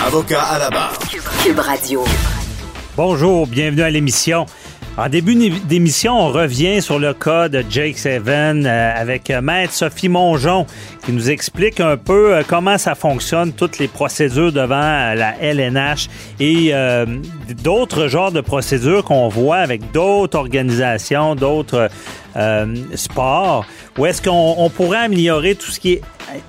Avocat 0.00 0.42
à 0.42 0.58
la 0.58 0.70
barre. 0.70 0.98
Cube 1.42 1.58
Radio. 1.58 2.04
Bonjour, 2.96 3.46
bienvenue 3.46 3.82
à 3.82 3.90
l'émission. 3.90 4.46
En 4.98 5.08
début 5.08 5.34
d'émission, 5.60 6.20
on 6.20 6.28
revient 6.28 6.82
sur 6.82 6.98
le 6.98 7.14
cas 7.14 7.48
de 7.48 7.64
Jake 7.70 7.96
Seven 7.96 8.66
euh, 8.66 8.92
avec 8.94 9.30
euh, 9.30 9.40
Maître 9.40 9.72
Sophie 9.72 10.10
Mongeon 10.10 10.66
qui 11.06 11.12
nous 11.12 11.30
explique 11.30 11.80
un 11.80 11.96
peu 11.96 12.34
euh, 12.34 12.42
comment 12.46 12.76
ça 12.76 12.94
fonctionne, 12.94 13.54
toutes 13.54 13.78
les 13.78 13.88
procédures 13.88 14.52
devant 14.52 15.14
la 15.14 15.34
LNH 15.40 16.08
et 16.40 16.74
d'autres 17.62 18.08
genres 18.08 18.32
de 18.32 18.42
procédures 18.42 19.02
qu'on 19.04 19.28
voit 19.28 19.58
avec 19.58 19.92
d'autres 19.92 20.38
organisations, 20.38 21.34
d'autres 21.36 21.88
sports. 22.94 23.64
Où 23.98 24.06
est-ce 24.06 24.20
qu'on 24.20 24.70
pourrait 24.70 25.04
améliorer 25.04 25.54
tout 25.54 25.70
ce 25.70 25.80
qui 25.80 25.92
est 25.92 26.02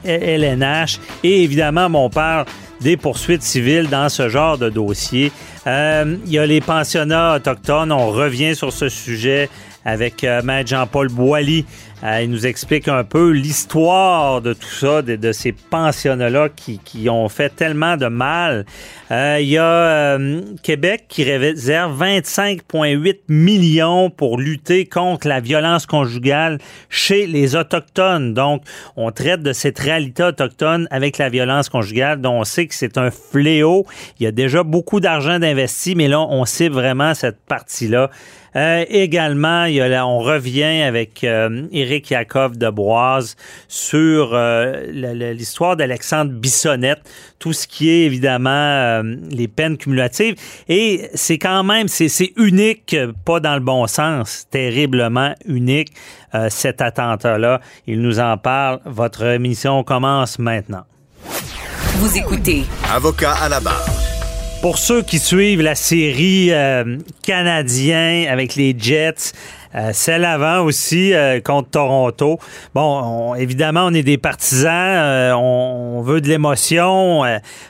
LNH 0.03 0.99
et 1.23 1.43
évidemment, 1.43 1.89
mon 1.89 2.09
père 2.09 2.45
des 2.83 2.97
poursuites 2.97 3.41
civiles 3.41 3.89
dans 3.89 4.09
ce 4.09 4.29
genre 4.29 4.57
de 4.57 4.69
dossier. 4.69 5.31
Euh, 5.65 6.17
il 6.25 6.31
y 6.31 6.37
a 6.37 6.45
les 6.45 6.61
pensionnats 6.61 7.35
autochtones. 7.35 7.91
On 7.91 8.11
revient 8.11 8.55
sur 8.55 8.71
ce 8.71 8.89
sujet 8.89 9.49
avec 9.85 10.23
euh, 10.23 10.41
Maître 10.41 10.69
Jean-Paul 10.69 11.09
Boilly. 11.09 11.65
Euh, 12.03 12.21
il 12.21 12.29
nous 12.29 12.45
explique 12.45 12.89
un 12.89 13.05
peu 13.05 13.31
l'histoire 13.31 14.41
de 14.41 14.53
tout 14.53 14.67
ça, 14.67 15.01
de, 15.01 15.31
ces 15.31 15.53
pensionnats-là 15.53 16.49
qui, 16.49 16.79
qui, 16.79 17.09
ont 17.09 17.29
fait 17.29 17.49
tellement 17.49 17.95
de 17.95 18.07
mal. 18.07 18.65
Euh, 19.11 19.37
il 19.39 19.47
y 19.47 19.57
a 19.57 20.17
Québec 20.63 21.05
qui 21.07 21.23
réserve 21.23 22.01
25,8 22.01 23.19
millions 23.29 24.09
pour 24.09 24.37
lutter 24.37 24.85
contre 24.85 25.29
la 25.29 25.39
violence 25.39 25.85
conjugale 25.85 26.57
chez 26.89 27.25
les 27.25 27.55
Autochtones. 27.55 28.33
Donc, 28.33 28.63
on 28.97 29.11
traite 29.11 29.41
de 29.41 29.53
cette 29.53 29.79
réalité 29.79 30.23
autochtone 30.23 30.87
avec 30.91 31.17
la 31.17 31.29
violence 31.29 31.69
conjugale, 31.69 32.19
dont 32.19 32.39
on 32.39 32.43
sait 32.43 32.67
que 32.67 32.75
c'est 32.75 32.97
un 32.97 33.11
fléau. 33.11 33.85
Il 34.19 34.23
y 34.23 34.27
a 34.27 34.31
déjà 34.31 34.63
beaucoup 34.63 34.99
d'argent 34.99 35.39
d'investi, 35.39 35.95
mais 35.95 36.09
là, 36.09 36.19
on 36.19 36.43
sait 36.45 36.69
vraiment 36.69 37.13
cette 37.13 37.39
partie-là. 37.47 38.09
Euh, 38.55 38.85
également, 38.89 39.65
il 39.65 39.75
y 39.75 39.81
a, 39.81 40.05
on 40.05 40.19
revient 40.19 40.81
avec 40.81 41.23
euh, 41.23 41.67
Éric 41.71 42.11
Yakov 42.11 42.57
de 42.57 42.69
Boise 42.69 43.35
sur 43.67 44.31
euh, 44.33 44.85
l'histoire 45.33 45.75
d'Alexandre 45.75 46.31
Bissonnette, 46.31 47.01
tout 47.39 47.53
ce 47.53 47.67
qui 47.67 47.89
est 47.89 48.05
évidemment 48.05 48.49
euh, 48.49 49.03
les 49.29 49.47
peines 49.47 49.77
cumulatives. 49.77 50.35
Et 50.67 51.09
c'est 51.13 51.37
quand 51.37 51.63
même, 51.63 51.87
c'est 51.87 52.33
unique, 52.37 52.95
pas 53.25 53.39
dans 53.39 53.55
le 53.55 53.61
bon 53.61 53.87
sens, 53.87 54.47
terriblement 54.49 55.33
unique, 55.45 55.91
cet 56.49 56.81
attentat-là. 56.81 57.61
Il 57.85 58.01
nous 58.01 58.19
en 58.19 58.37
parle. 58.37 58.79
Votre 58.85 59.25
émission 59.25 59.83
commence 59.83 60.39
maintenant. 60.39 60.83
Vous 61.97 62.17
écoutez. 62.17 62.63
Avocat 62.91 63.33
à 63.33 63.49
la 63.49 63.59
barre. 63.59 64.02
Pour 64.63 64.77
ceux 64.77 65.01
qui 65.01 65.19
suivent 65.19 65.61
la 65.61 65.75
série 65.75 66.53
euh, 66.53 66.97
canadien 67.21 68.27
avec 68.29 68.55
les 68.55 68.73
Jets, 68.79 69.33
euh, 69.75 69.89
celle 69.91 70.23
avant 70.23 70.61
aussi 70.61 71.13
euh, 71.13 71.41
contre 71.41 71.71
Toronto. 71.71 72.39
Bon, 72.73 73.35
évidemment, 73.35 73.87
on 73.87 73.93
est 73.93 74.03
des 74.03 74.17
partisans, 74.17 75.35
on, 75.35 76.01
veut 76.01 76.21
de 76.21 76.29
l'émotion. 76.29 77.23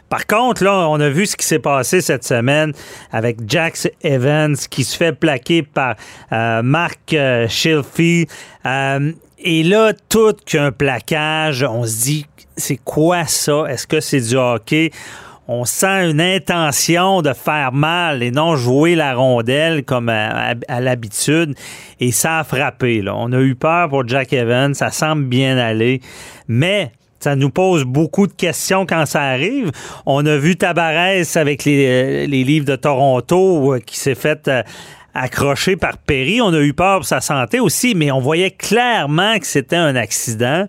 par 0.07 0.27
contre, 0.27 0.63
là, 0.63 0.87
on 0.87 0.99
a 0.99 1.09
vu 1.09 1.25
ce 1.25 1.35
qui 1.35 1.47
s'est 1.47 1.57
passé 1.57 1.99
cette 1.99 2.25
semaine 2.25 2.73
avec 3.11 3.37
Jax 3.47 3.89
Evans 4.03 4.55
qui 4.55 4.83
se 4.83 4.95
fait 4.95 5.13
plaquer 5.13 5.63
par 5.63 5.95
Mark 6.29 7.15
Shilfie. 7.47 8.27
et 8.65 9.63
là, 9.63 9.93
tout 10.09 10.35
qu'un 10.45 10.71
plaquage, 10.71 11.63
on 11.63 11.87
se 11.87 12.03
dit, 12.03 12.25
c'est 12.55 12.77
quoi 12.77 13.25
ça? 13.25 13.65
Est-ce 13.67 13.87
que 13.87 13.99
c'est 13.99 14.21
du 14.21 14.35
hockey? 14.35 14.91
On 15.47 15.65
sent 15.65 16.09
une 16.09 16.21
intention 16.21 17.21
de 17.21 17.33
faire 17.33 17.73
mal 17.73 18.23
et 18.23 18.31
non 18.31 18.55
jouer 18.55 18.95
la 18.95 19.13
rondelle 19.13 19.83
comme 19.83 20.09
à, 20.09 20.53
l'habitude. 20.79 21.55
Et 21.99 22.11
ça 22.11 22.39
a 22.39 22.43
frappé. 22.43 23.03
On 23.07 23.31
a 23.33 23.39
eu 23.39 23.55
peur 23.55 23.89
pour 23.89 24.07
Jack 24.07 24.31
Evans. 24.33 24.73
Ça 24.73 24.89
semble 24.89 25.25
bien 25.25 25.57
aller. 25.57 26.01
Mais 26.47 26.91
ça 27.19 27.35
nous 27.35 27.49
pose 27.49 27.83
beaucoup 27.83 28.27
de 28.27 28.33
questions 28.33 28.85
quand 28.85 29.05
ça 29.05 29.21
arrive. 29.21 29.71
On 30.05 30.25
a 30.25 30.37
vu 30.37 30.55
Tabarès 30.55 31.35
avec 31.35 31.65
les, 31.65 32.25
les 32.27 32.43
livres 32.43 32.65
de 32.65 32.75
Toronto 32.75 33.73
euh, 33.73 33.79
qui 33.79 33.97
s'est 33.99 34.15
fait... 34.15 34.47
Euh, 34.47 34.63
accrocher 35.15 35.75
par 35.75 35.97
Perry. 35.97 36.41
On 36.41 36.53
a 36.53 36.59
eu 36.59 36.73
peur 36.73 36.99
pour 36.99 37.05
sa 37.05 37.21
santé 37.21 37.59
aussi, 37.59 37.93
mais 37.95 38.11
on 38.11 38.19
voyait 38.19 38.51
clairement 38.51 39.37
que 39.37 39.45
c'était 39.45 39.75
un 39.75 39.95
accident. 39.95 40.67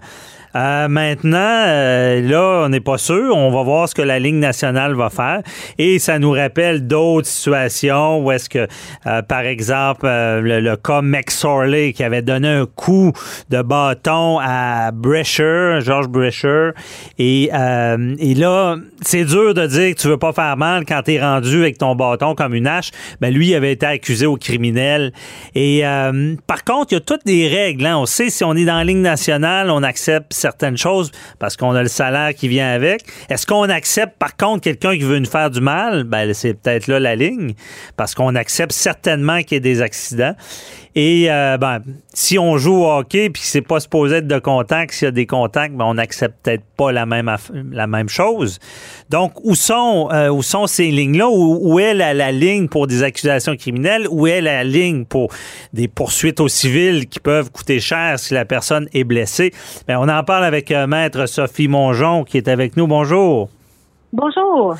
Euh, 0.56 0.88
maintenant, 0.88 1.38
euh, 1.66 2.20
là, 2.20 2.65
on 2.65 2.69
n'est 2.69 2.81
pas 2.81 2.98
sûr. 2.98 3.37
On 3.37 3.50
va 3.50 3.62
voir 3.62 3.88
ce 3.88 3.94
que 3.94 4.03
la 4.03 4.19
Ligue 4.19 4.37
nationale 4.37 4.94
va 4.94 5.10
faire. 5.10 5.42
Et 5.78 5.98
ça 5.98 6.19
nous 6.19 6.31
rappelle 6.31 6.87
d'autres 6.87 7.26
situations 7.26 8.25
où 8.25 8.31
est-ce 8.31 8.48
que, 8.48 8.69
euh, 9.06 9.22
par 9.22 9.41
exemple, 9.41 10.06
le, 10.06 10.75
cas 10.76 11.03
McSorley 11.03 11.93
qui 11.93 12.03
avait 12.03 12.22
donné 12.22 12.48
un 12.48 12.66
coup 12.66 13.12
de 13.50 13.62
bâton 13.62 14.38
à 14.41 14.91
Brescher, 14.93 15.78
George 15.81 16.09
Brescher. 16.09 16.70
Et, 17.19 17.44
et 17.44 18.34
là, 18.34 18.76
c'est 19.03 19.25
dur 19.25 19.54
de 19.54 19.66
dire 19.66 19.94
que 19.94 20.00
tu 20.00 20.09
veux 20.09 20.16
pas 20.16 20.32
faire 20.32 20.56
mal 20.56 20.84
quand 20.84 21.03
tu 21.04 21.14
es 21.14 21.20
rendu 21.20 21.60
avec 21.60 21.78
ton 21.78 21.94
bâton 21.94 22.34
comme 22.34 22.54
une 22.54 22.66
hache. 22.66 22.91
Ben, 23.20 23.32
lui, 23.32 23.48
il 23.48 23.54
avait 23.54 23.72
été 23.72 23.87
accusé 23.87 24.26
au 24.26 24.37
criminel. 24.37 25.12
Et 25.54 25.82
par 26.47 26.64
contre, 26.64 26.93
il 26.93 26.94
y 26.94 26.98
a 26.98 27.00
toutes 27.00 27.25
des 27.25 27.48
règles. 27.48 27.87
Hein. 27.87 27.98
On 27.98 28.06
sait 28.06 28.31
si 28.31 28.44
on 28.44 28.54
est 28.54 28.64
dans 28.64 28.76
la 28.76 28.84
Ligue 28.84 28.97
nationale, 28.98 29.70
on 29.70 29.82
accepte 29.82 30.32
certaines 30.44 30.77
choses 30.77 31.10
parce 31.38 31.56
qu'on 31.56 31.75
a 31.75 31.82
le 31.82 31.88
salaire 31.88 32.34
qui 32.34 32.49
vient 32.49 32.71
avec. 32.71 33.05
Est-ce 33.31 33.47
qu'on 33.47 33.62
accepte 33.62 34.19
par 34.19 34.37
contre 34.37 34.60
quelqu'un 34.60 34.93
qui 34.93 35.03
veut 35.03 35.19
nous 35.19 35.31
faire 35.31 35.50
du 35.50 35.62
mal? 35.62 36.05
Ben, 36.05 36.34
c'est 36.34 36.53
peut-être 36.53 36.87
là 36.87 37.00
la 37.00 37.16
ligne 37.16 37.55
parce 37.97 38.15
qu'on 38.15 38.34
accepte 38.34 38.72
certainement 38.72 39.38
qu'il 39.43 39.53
y 39.53 39.56
ait 39.56 39.60
des 39.60 39.81
accidents. 39.81 40.34
Et 40.97 41.27
euh, 41.28 41.56
ben, 41.59 41.81
si 42.12 42.38
on 42.38 42.56
joue 42.56 42.84
au 42.84 42.91
hockey 42.91 43.28
puis 43.28 43.43
c'est 43.44 43.62
pas 43.62 43.81
supposé 43.81 44.16
être 44.16 44.28
de 44.28 44.38
contact, 44.38 44.94
s'il 44.94 45.06
y 45.06 45.09
a 45.09 45.10
des 45.10 45.27
contacts, 45.27 45.75
ben, 45.75 45.84
on 45.87 45.94
n'accepte 45.94 46.37
peut-être 46.43 46.62
pas 46.77 46.93
la 46.93 47.05
même 47.05 47.34
la 47.72 47.88
même 47.88 48.09
chose. 48.09 48.61
Donc 49.11 49.32
où 49.43 49.56
sont 49.56 50.08
euh, 50.12 50.29
où 50.29 50.43
sont 50.43 50.69
ces 50.69 50.91
lignes-là? 50.93 51.29
Où, 51.29 51.81
est 51.81 51.94
la, 51.94 52.31
ligne 52.31 52.69
pour 52.69 52.87
des 52.87 53.02
accusations 53.02 53.56
criminelles? 53.56 54.06
Où 54.08 54.29
est 54.29 54.41
la 54.41 54.62
ligne 54.62 55.05
pour 55.05 55.32
des 55.73 55.88
poursuites 55.88 56.38
au 56.38 56.49
civil 56.49 57.08
qui 57.08 57.19
peuvent 57.19 57.50
coûter 57.50 57.81
cher 57.81 58.19
si 58.20 58.35
la 58.35 58.44
personne 58.44 58.88
est 58.93 59.05
blessée? 59.05 59.52
Ben, 59.88 59.99
on 59.99 60.08
en 60.08 60.23
parle 60.23 60.44
avec 60.44 60.70
euh, 60.70 60.87
maître 60.87 61.26
Sophie 61.26 61.67
Mongeon 61.67 62.23
qui 62.23 62.37
est 62.37 62.46
avec 62.46 62.76
nous. 62.76 62.87
Bonjour. 62.87 63.49
Bonjour. 64.16 64.76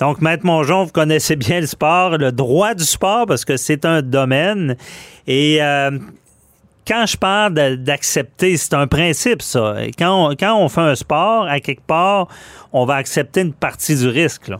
Donc, 0.00 0.22
Maître 0.22 0.46
Mongeon, 0.46 0.84
vous 0.84 0.92
connaissez 0.92 1.36
bien 1.36 1.60
le 1.60 1.66
sport, 1.66 2.16
le 2.16 2.32
droit 2.32 2.72
du 2.72 2.84
sport, 2.84 3.26
parce 3.26 3.44
que 3.44 3.58
c'est 3.58 3.84
un 3.84 4.00
domaine. 4.00 4.78
Et 5.26 5.62
euh, 5.62 5.90
quand 6.86 7.04
je 7.04 7.18
parle 7.18 7.52
d'accepter, 7.76 8.56
c'est 8.56 8.72
un 8.72 8.86
principe, 8.86 9.42
ça. 9.42 9.76
Quand 9.98 10.34
on, 10.40 10.68
fait 10.70 10.80
un 10.80 10.94
sport, 10.94 11.44
à 11.46 11.60
quelque 11.60 11.86
part, 11.86 12.28
on 12.72 12.86
va 12.86 12.94
accepter 12.94 13.42
une 13.42 13.52
partie 13.52 13.94
du 13.94 14.08
risque. 14.08 14.50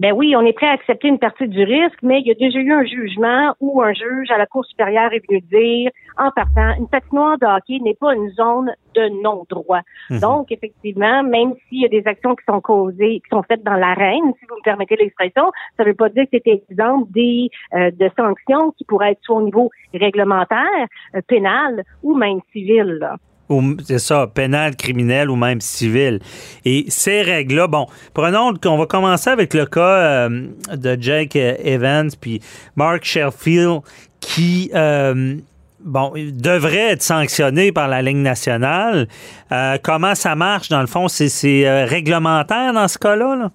Ben 0.00 0.12
oui, 0.12 0.34
on 0.34 0.40
est 0.46 0.54
prêt 0.54 0.66
à 0.66 0.72
accepter 0.72 1.08
une 1.08 1.18
partie 1.18 1.46
du 1.46 1.62
risque, 1.62 1.98
mais 2.02 2.20
il 2.20 2.26
y 2.26 2.30
a 2.30 2.34
déjà 2.34 2.58
eu 2.58 2.72
un 2.72 2.84
jugement 2.84 3.54
où 3.60 3.82
un 3.82 3.92
juge 3.92 4.30
à 4.30 4.38
la 4.38 4.46
Cour 4.46 4.64
supérieure 4.64 5.12
est 5.12 5.22
venu 5.28 5.42
dire, 5.42 5.90
en 6.16 6.30
partant, 6.30 6.74
une 6.78 6.88
patinoire 6.88 7.36
de 7.36 7.44
hockey 7.44 7.80
n'est 7.82 7.98
pas 8.00 8.14
une 8.14 8.30
zone 8.30 8.72
de 8.94 9.22
non-droit. 9.22 9.82
Mhm. 10.08 10.20
Donc, 10.20 10.50
effectivement, 10.52 11.22
même 11.22 11.52
s'il 11.68 11.82
y 11.82 11.84
a 11.84 11.88
des 11.88 12.02
actions 12.06 12.34
qui 12.34 12.46
sont 12.48 12.62
causées, 12.62 13.20
qui 13.20 13.28
sont 13.30 13.42
faites 13.42 13.62
dans 13.62 13.74
l'arène, 13.74 14.32
si 14.38 14.46
vous 14.48 14.56
me 14.56 14.62
permettez 14.62 14.96
l'expression, 14.96 15.52
ça 15.76 15.84
ne 15.84 15.88
veut 15.88 15.94
pas 15.94 16.08
dire 16.08 16.24
que 16.32 16.38
c'est 16.44 16.48
exemple 16.48 17.12
des 17.12 17.50
euh, 17.74 17.90
de 17.90 18.10
sanctions 18.16 18.72
qui 18.78 18.86
pourraient 18.86 19.12
être 19.12 19.22
soit 19.22 19.36
au 19.36 19.42
niveau 19.42 19.70
réglementaire, 19.92 20.86
euh, 21.14 21.20
pénal 21.28 21.84
ou 22.02 22.14
même 22.14 22.40
civil. 22.54 22.86
Là. 23.00 23.16
Ou 23.50 23.76
c'est 23.84 23.98
ça, 23.98 24.26
pénal, 24.32 24.76
criminel 24.76 25.28
ou 25.28 25.36
même 25.36 25.60
civil. 25.60 26.20
Et 26.64 26.86
ces 26.88 27.20
règles-là, 27.20 27.66
bon, 27.66 27.86
prenons, 28.14 28.54
on 28.64 28.78
va 28.78 28.86
commencer 28.86 29.28
avec 29.28 29.52
le 29.52 29.66
cas 29.66 29.80
euh, 29.80 30.46
de 30.74 30.96
Jake 30.98 31.36
Evans 31.36 32.10
puis 32.18 32.40
Mark 32.76 33.04
Sheffield 33.04 33.80
qui, 34.20 34.70
euh, 34.74 35.34
bon, 35.80 36.12
devrait 36.14 36.92
être 36.92 37.02
sanctionné 37.02 37.72
par 37.72 37.88
la 37.88 38.02
Ligue 38.02 38.18
nationale. 38.18 39.08
Euh, 39.50 39.78
comment 39.82 40.14
ça 40.14 40.36
marche? 40.36 40.68
Dans 40.68 40.80
le 40.80 40.86
fond? 40.86 41.08
C'est, 41.08 41.66
euh, 41.66 41.84
réglementaire 41.86 42.72
dans 42.72 42.88
ce 42.88 42.98
cas-là? 42.98 43.36
Là? 43.36 43.50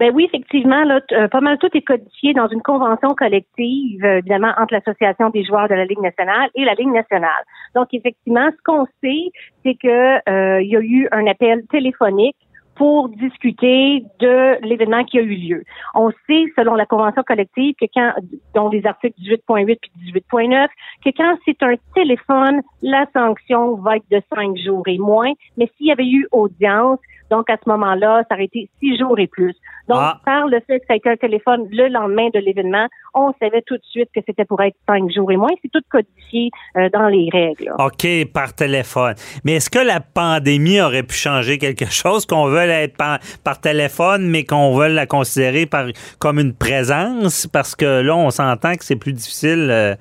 Ben 0.00 0.12
oui, 0.14 0.24
effectivement, 0.24 0.82
là, 0.84 1.02
euh, 1.12 1.28
pas 1.28 1.42
mal 1.42 1.58
tout 1.58 1.68
est 1.74 1.82
codifié 1.82 2.32
dans 2.32 2.48
une 2.48 2.62
convention 2.62 3.10
collective, 3.10 4.02
euh, 4.02 4.20
évidemment, 4.20 4.52
entre 4.56 4.72
l'Association 4.72 5.28
des 5.28 5.44
joueurs 5.44 5.68
de 5.68 5.74
la 5.74 5.84
Ligue 5.84 6.00
nationale 6.00 6.48
et 6.54 6.64
la 6.64 6.72
Ligue 6.72 6.90
nationale. 6.90 7.44
Donc, 7.74 7.88
effectivement, 7.92 8.48
ce 8.50 8.62
qu'on 8.64 8.86
sait, 9.02 9.30
c'est 9.62 9.74
que 9.74 10.16
euh, 10.26 10.62
il 10.62 10.70
y 10.70 10.76
a 10.76 10.80
eu 10.80 11.06
un 11.12 11.26
appel 11.26 11.66
téléphonique 11.70 12.36
pour 12.76 13.10
discuter 13.10 14.02
de 14.20 14.66
l'événement 14.66 15.04
qui 15.04 15.18
a 15.18 15.20
eu 15.20 15.34
lieu. 15.34 15.64
On 15.94 16.10
sait, 16.26 16.46
selon 16.56 16.76
la 16.76 16.86
convention 16.86 17.22
collective, 17.22 17.74
que 17.78 17.84
quand, 17.94 18.14
dont 18.54 18.70
les 18.70 18.86
articles 18.86 19.20
18.8 19.20 19.76
puis 19.82 19.92
18.9, 20.30 20.68
que 21.04 21.10
quand 21.14 21.36
c'est 21.44 21.62
un 21.62 21.74
téléphone, 21.94 22.62
la 22.80 23.04
sanction 23.12 23.74
va 23.74 23.96
être 23.96 24.10
de 24.10 24.22
cinq 24.34 24.56
jours 24.56 24.84
et 24.86 24.96
moins. 24.96 25.34
Mais 25.58 25.70
s'il 25.76 25.88
y 25.88 25.92
avait 25.92 26.08
eu 26.08 26.26
audience, 26.32 26.98
donc 27.30 27.48
à 27.48 27.56
ce 27.62 27.68
moment-là, 27.70 28.24
ça 28.28 28.34
aurait 28.34 28.44
été 28.44 28.68
six 28.80 28.98
jours 28.98 29.18
et 29.18 29.26
plus. 29.26 29.54
Donc, 29.88 29.98
Ah. 30.00 30.20
par 30.24 30.46
le 30.46 30.60
fait 30.66 30.78
que 30.80 30.86
ça 30.86 30.92
a 30.92 30.96
été 30.96 31.08
un 31.08 31.16
téléphone 31.16 31.66
le 31.70 31.88
lendemain 31.88 32.28
de 32.32 32.38
l'événement, 32.38 32.86
on 33.14 33.32
savait 33.40 33.62
tout 33.62 33.76
de 33.76 33.82
suite 33.90 34.08
que 34.14 34.20
c'était 34.24 34.44
pour 34.44 34.60
être 34.62 34.76
cinq 34.88 35.10
jours 35.10 35.32
et 35.32 35.36
moins. 35.36 35.50
C'est 35.62 35.70
tout 35.72 35.82
codifié 35.90 36.50
euh, 36.76 36.88
dans 36.92 37.08
les 37.08 37.28
règles. 37.32 37.72
OK, 37.78 38.06
par 38.32 38.54
téléphone. 38.54 39.14
Mais 39.44 39.54
est-ce 39.54 39.70
que 39.70 39.78
la 39.78 40.00
pandémie 40.00 40.80
aurait 40.80 41.02
pu 41.02 41.14
changer 41.14 41.58
quelque 41.58 41.86
chose, 41.90 42.26
qu'on 42.26 42.46
veuille 42.46 42.70
être 42.70 42.96
par, 42.96 43.18
par 43.42 43.60
téléphone, 43.60 44.28
mais 44.28 44.44
qu'on 44.44 44.76
veuille 44.76 44.94
la 44.94 45.06
considérer 45.06 45.66
par, 45.66 45.86
comme 46.20 46.38
une 46.38 46.54
présence? 46.54 47.46
Parce 47.46 47.74
que 47.74 48.00
là, 48.00 48.14
on 48.16 48.30
s'entend 48.30 48.74
que 48.76 48.84
c'est 48.84 48.96
plus 48.96 49.12
difficile 49.12 49.68
euh, 49.70 49.94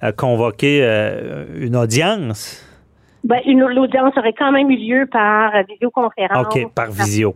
à 0.00 0.12
convoquer 0.12 0.80
euh, 0.82 1.46
une 1.60 1.76
audience. 1.76 2.65
Ben, 3.26 3.40
l'audience 3.44 4.16
aurait 4.16 4.34
quand 4.34 4.52
même 4.52 4.70
eu 4.70 4.76
lieu 4.76 5.06
par 5.10 5.50
visioconférence. 5.68 6.46
OK, 6.46 6.72
par 6.72 6.90
visio. 6.92 7.34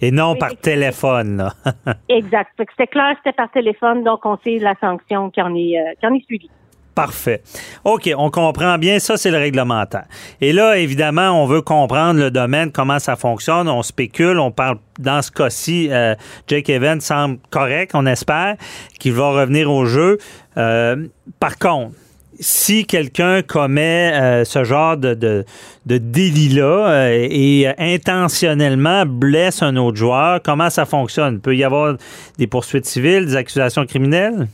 Et 0.00 0.10
non 0.10 0.36
par 0.36 0.56
téléphone. 0.56 1.36
là. 1.36 1.52
Exact. 2.08 2.50
C'était 2.58 2.86
clair, 2.86 3.14
c'était 3.18 3.36
par 3.36 3.50
téléphone, 3.50 4.04
donc 4.04 4.24
on 4.24 4.38
sait 4.38 4.56
la 4.58 4.74
sanction 4.80 5.28
qui 5.28 5.42
en 5.42 5.54
est, 5.54 5.78
euh, 5.78 5.92
qui 6.00 6.06
en 6.06 6.14
est 6.14 6.24
suivie. 6.24 6.50
Parfait. 6.94 7.42
OK, 7.84 8.10
on 8.16 8.30
comprend 8.30 8.76
bien. 8.78 8.98
Ça, 8.98 9.16
c'est 9.16 9.30
le 9.30 9.36
réglementaire. 9.36 10.06
Et 10.40 10.52
là, 10.52 10.78
évidemment, 10.78 11.30
on 11.30 11.46
veut 11.46 11.62
comprendre 11.62 12.18
le 12.18 12.32
domaine, 12.32 12.72
comment 12.72 12.98
ça 12.98 13.14
fonctionne. 13.14 13.68
On 13.68 13.82
spécule. 13.82 14.40
On 14.40 14.50
parle, 14.50 14.78
dans 14.98 15.22
ce 15.22 15.30
cas-ci, 15.30 15.90
euh, 15.92 16.16
Jake 16.48 16.68
Evans 16.70 17.00
semble 17.00 17.38
correct, 17.50 17.92
on 17.94 18.04
espère, 18.04 18.56
qu'il 18.98 19.12
va 19.12 19.30
revenir 19.30 19.70
au 19.70 19.84
jeu. 19.84 20.18
Euh, 20.56 21.06
par 21.38 21.58
contre, 21.58 21.92
si 22.40 22.86
quelqu'un 22.86 23.42
commet 23.42 24.12
euh, 24.14 24.44
ce 24.44 24.64
genre 24.64 24.96
de, 24.96 25.14
de, 25.14 25.44
délit-là 25.86 26.88
euh, 26.88 27.28
et 27.30 27.68
euh, 27.68 27.72
intentionnellement 27.78 29.06
blesse 29.06 29.62
un 29.62 29.76
autre 29.76 29.96
joueur, 29.96 30.40
comment 30.42 30.70
ça 30.70 30.84
fonctionne? 30.84 31.40
Peut 31.40 31.56
y 31.56 31.64
avoir 31.64 31.96
des 32.38 32.46
poursuites 32.46 32.86
civiles, 32.86 33.26
des 33.26 33.36
accusations 33.36 33.86
criminelles? 33.86 34.48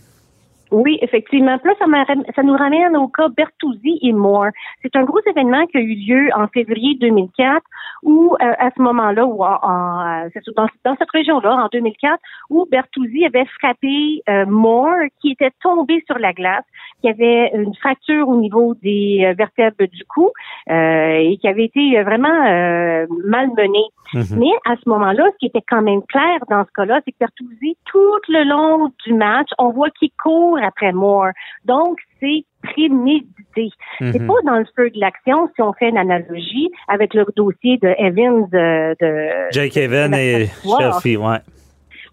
Oui, 0.74 0.98
effectivement. 1.02 1.56
Puis 1.58 1.70
là, 1.70 2.04
ça, 2.34 2.42
nous 2.42 2.56
ramène 2.56 2.96
au 2.96 3.06
cas 3.06 3.28
Bertuzzi 3.28 4.00
et 4.02 4.12
Moore. 4.12 4.48
C'est 4.82 4.96
un 4.96 5.04
gros 5.04 5.20
événement 5.24 5.64
qui 5.66 5.76
a 5.76 5.80
eu 5.80 5.94
lieu 5.94 6.30
en 6.34 6.48
février 6.48 6.96
2004, 7.00 7.62
où 8.02 8.34
euh, 8.34 8.52
à 8.58 8.70
ce 8.76 8.82
moment-là, 8.82 9.24
ou 9.24 9.44
en, 9.44 9.56
en, 9.62 10.24
euh, 10.24 10.40
dans, 10.56 10.66
dans 10.84 10.96
cette 10.96 11.10
région-là, 11.12 11.54
en 11.54 11.68
2004, 11.72 12.18
où 12.50 12.66
Bertuzzi 12.68 13.24
avait 13.24 13.46
frappé 13.60 14.22
euh, 14.28 14.46
Moore, 14.46 15.06
qui 15.20 15.30
était 15.30 15.52
tombé 15.62 16.02
sur 16.08 16.18
la 16.18 16.32
glace, 16.32 16.64
qui 17.00 17.08
avait 17.08 17.52
une 17.54 17.74
fracture 17.76 18.28
au 18.28 18.36
niveau 18.36 18.74
des 18.82 19.32
vertèbres 19.38 19.86
du 19.86 20.04
cou 20.06 20.32
euh, 20.70 21.18
et 21.18 21.36
qui 21.36 21.46
avait 21.46 21.66
été 21.66 22.02
vraiment 22.02 23.06
malmené. 23.24 23.84
Mhm. 24.12 24.38
Mais 24.38 24.52
à 24.64 24.76
ce 24.76 24.88
moment-là, 24.88 25.24
ce 25.32 25.38
qui 25.38 25.46
était 25.46 25.64
quand 25.68 25.82
même 25.82 26.02
clair 26.08 26.38
dans 26.48 26.64
ce 26.64 26.70
cas-là, 26.76 27.00
c'est 27.04 27.12
que 27.12 27.18
Bertuzzi, 27.20 27.76
tout 27.84 28.20
le 28.28 28.44
long 28.44 28.90
du 29.04 29.12
match, 29.14 29.48
on 29.58 29.70
voit 29.70 29.90
qu'il 29.90 30.10
court 30.22 30.58
après 30.64 30.92
Moore. 30.92 31.30
Donc, 31.64 31.98
c'est 32.20 32.44
prémédité. 32.62 33.70
C'est 33.98 34.18
Mhm. 34.20 34.26
pas 34.26 34.40
dans 34.44 34.58
le 34.58 34.66
feu 34.76 34.90
de 34.90 34.98
l'action 34.98 35.48
si 35.54 35.62
on 35.62 35.72
fait 35.74 35.90
une 35.90 35.98
analogie 35.98 36.70
avec 36.88 37.14
le 37.14 37.24
dossier 37.36 37.78
de 37.78 37.94
Evans 37.98 38.48
euh, 38.54 38.94
de 39.00 39.52
Jake 39.52 39.76
Evan 39.76 40.14
et. 40.14 40.46
Chelsea, 40.64 41.18
ouais. 41.20 41.38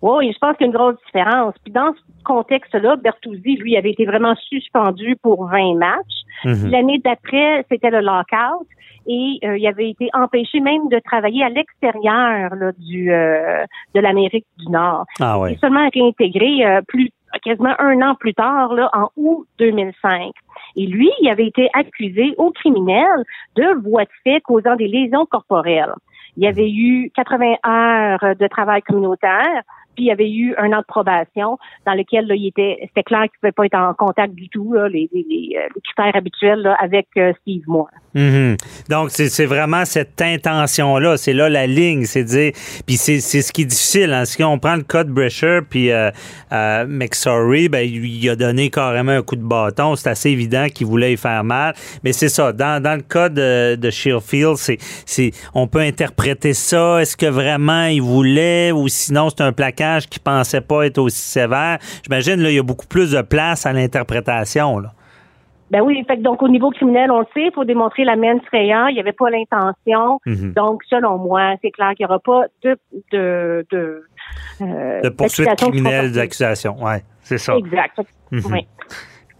oui, 0.01 0.31
je 0.33 0.37
pense 0.39 0.57
qu'il 0.57 0.65
y 0.67 0.69
a 0.69 0.71
une 0.71 0.77
grosse 0.77 0.97
différence. 1.05 1.55
Puis 1.63 1.71
dans 1.73 1.93
ce 1.93 2.23
contexte-là, 2.25 2.97
Bertuzzi, 2.97 3.55
lui, 3.57 3.77
avait 3.77 3.91
été 3.91 4.05
vraiment 4.05 4.35
suspendu 4.35 5.15
pour 5.21 5.47
20 5.47 5.75
matchs. 5.75 6.21
Mhm. 6.45 6.69
L'année 6.71 7.01
d'après, 7.03 7.65
c'était 7.71 7.89
le 7.91 8.01
lockout 8.01 8.67
et 9.07 9.39
euh, 9.43 9.57
il 9.57 9.65
avait 9.67 9.89
été 9.89 10.09
empêché 10.13 10.59
même 10.59 10.87
de 10.89 10.99
travailler 11.03 11.43
à 11.43 11.49
l'extérieur 11.49 12.51
du 12.77 13.11
euh, 13.11 13.63
de 13.95 13.99
l'Amérique 13.99 14.45
du 14.59 14.69
Nord. 14.71 15.05
Ah 15.19 15.35
Il 15.37 15.41
ouais. 15.41 15.53
est 15.53 15.59
seulement 15.59 15.89
réintégré 15.93 16.65
euh, 16.65 16.81
plus 16.87 17.09
quasiment 17.43 17.75
un 17.79 18.01
an 18.01 18.15
plus 18.15 18.33
tard, 18.33 18.73
là, 18.73 18.89
en 18.93 19.09
août 19.17 19.47
2005. 19.59 20.31
Et 20.75 20.85
lui, 20.85 21.09
il 21.21 21.29
avait 21.29 21.47
été 21.47 21.69
accusé 21.73 22.33
au 22.37 22.51
criminel 22.51 23.23
de 23.55 23.81
voies 23.81 24.05
de 24.05 24.09
fait 24.23 24.41
causant 24.41 24.75
des 24.75 24.87
lésions 24.87 25.25
corporelles. 25.25 25.93
Il 26.37 26.43
y 26.43 26.47
avait 26.47 26.71
eu 26.71 27.11
80 27.15 27.55
heures 27.65 28.35
de 28.35 28.47
travail 28.47 28.81
communautaire, 28.81 29.61
il 30.01 30.07
y 30.07 30.11
avait 30.11 30.29
eu 30.29 30.55
un 30.57 30.71
an 30.73 30.79
de 30.79 30.85
probation 30.85 31.57
dans 31.85 31.93
lequel 31.93 32.27
là, 32.27 32.35
il 32.35 32.47
était, 32.47 32.77
c'était 32.87 33.03
clair 33.03 33.21
qu'il 33.21 33.37
ne 33.43 33.51
pouvait 33.51 33.51
pas 33.51 33.65
être 33.65 33.77
en 33.77 33.93
contact 33.93 34.33
du 34.33 34.49
tout, 34.49 34.73
euh, 34.75 34.87
les 34.89 35.09
critères 35.83 36.15
habituels 36.15 36.75
avec 36.79 37.07
euh, 37.17 37.33
Steve 37.41 37.63
Moore. 37.67 37.89
Mhm. 38.13 38.57
Donc, 38.89 39.09
c'est 39.11 39.45
vraiment 39.45 39.85
cette 39.85 40.21
intention-là. 40.21 41.17
C'est 41.17 41.33
là 41.33 41.49
la 41.49 41.67
ligne. 41.67 42.05
C'est 42.05 42.23
dire. 42.23 42.51
Puis 42.85 42.97
c'est 42.97 43.19
ce 43.19 43.51
qui 43.51 43.61
est 43.61 43.65
difficile. 43.65 44.11
Hein. 44.13 44.25
Si 44.25 44.43
on 44.43 44.59
prend 44.59 44.75
le 44.75 44.83
cas 44.83 45.03
de 45.03 45.11
Brescher 45.11 45.59
puis 45.67 45.91
euh, 45.91 46.11
euh, 46.51 46.85
McSorry, 46.87 47.69
ben, 47.69 47.87
il 47.87 48.29
a 48.29 48.35
donné 48.35 48.69
carrément 48.69 49.13
un 49.13 49.21
coup 49.21 49.35
de 49.35 49.43
bâton. 49.43 49.95
C'est 49.95 50.09
assez 50.09 50.29
évident 50.29 50.67
qu'il 50.73 50.87
voulait 50.87 51.13
y 51.13 51.17
faire 51.17 51.43
mal. 51.43 51.73
Mais 52.03 52.11
c'est 52.11 52.29
ça. 52.29 52.51
Dans, 52.51 52.81
dans 52.81 52.95
le 52.95 53.03
cas 53.03 53.29
de, 53.29 53.75
de 53.75 53.89
Shearfield, 53.89 54.57
c'est 54.57 55.31
on 55.53 55.67
peut 55.67 55.79
interpréter 55.79 56.53
ça. 56.53 57.01
Est-ce 57.01 57.15
que 57.15 57.27
vraiment 57.27 57.85
il 57.85 58.01
voulait 58.01 58.71
ou 58.71 58.87
sinon 58.87 59.29
c'est 59.29 59.41
un 59.41 59.53
plaquage 59.91 60.07
qui 60.09 60.19
pensait 60.19 60.61
pas 60.61 60.85
être 60.85 60.97
aussi 60.97 61.21
sévère? 61.21 61.77
J'imagine 62.03 62.41
là, 62.41 62.49
il 62.49 62.55
y 62.55 62.59
a 62.59 62.63
beaucoup 62.63 62.87
plus 62.87 63.11
de 63.11 63.21
place 63.21 63.65
à 63.65 63.73
l'interprétation. 63.73 64.79
là. 64.79 64.91
Ben 65.69 65.79
oui, 65.81 66.03
fait 66.05 66.17
que 66.17 66.21
donc 66.21 66.43
au 66.43 66.49
niveau 66.49 66.69
criminel, 66.69 67.09
on 67.11 67.19
le 67.19 67.25
sait, 67.33 67.45
il 67.45 67.51
faut 67.55 67.63
démontrer 67.63 68.03
la 68.03 68.17
mens 68.17 68.41
rea, 68.51 68.89
il 68.89 68.93
n'y 68.93 68.99
avait 68.99 69.13
pas 69.13 69.29
l'intention. 69.29 70.19
Mhm. 70.25 70.51
Donc, 70.53 70.83
selon 70.89 71.17
moi, 71.17 71.55
c'est 71.61 71.71
clair 71.71 71.93
qu'il 71.95 72.05
n'y 72.05 72.09
aura 72.11 72.19
pas 72.19 72.43
de 72.61 72.77
de 73.13 73.65
de, 73.71 74.03
euh, 74.61 75.01
De 75.01 75.09
poursuite 75.09 75.55
criminelle, 75.55 76.11
d'accusation. 76.11 76.75
Ouais, 76.83 77.03
c'est 77.23 77.37
ça. 77.37 77.55
Exact. 77.55 78.01
Mhm. 78.31 78.41
oui. 78.51 78.67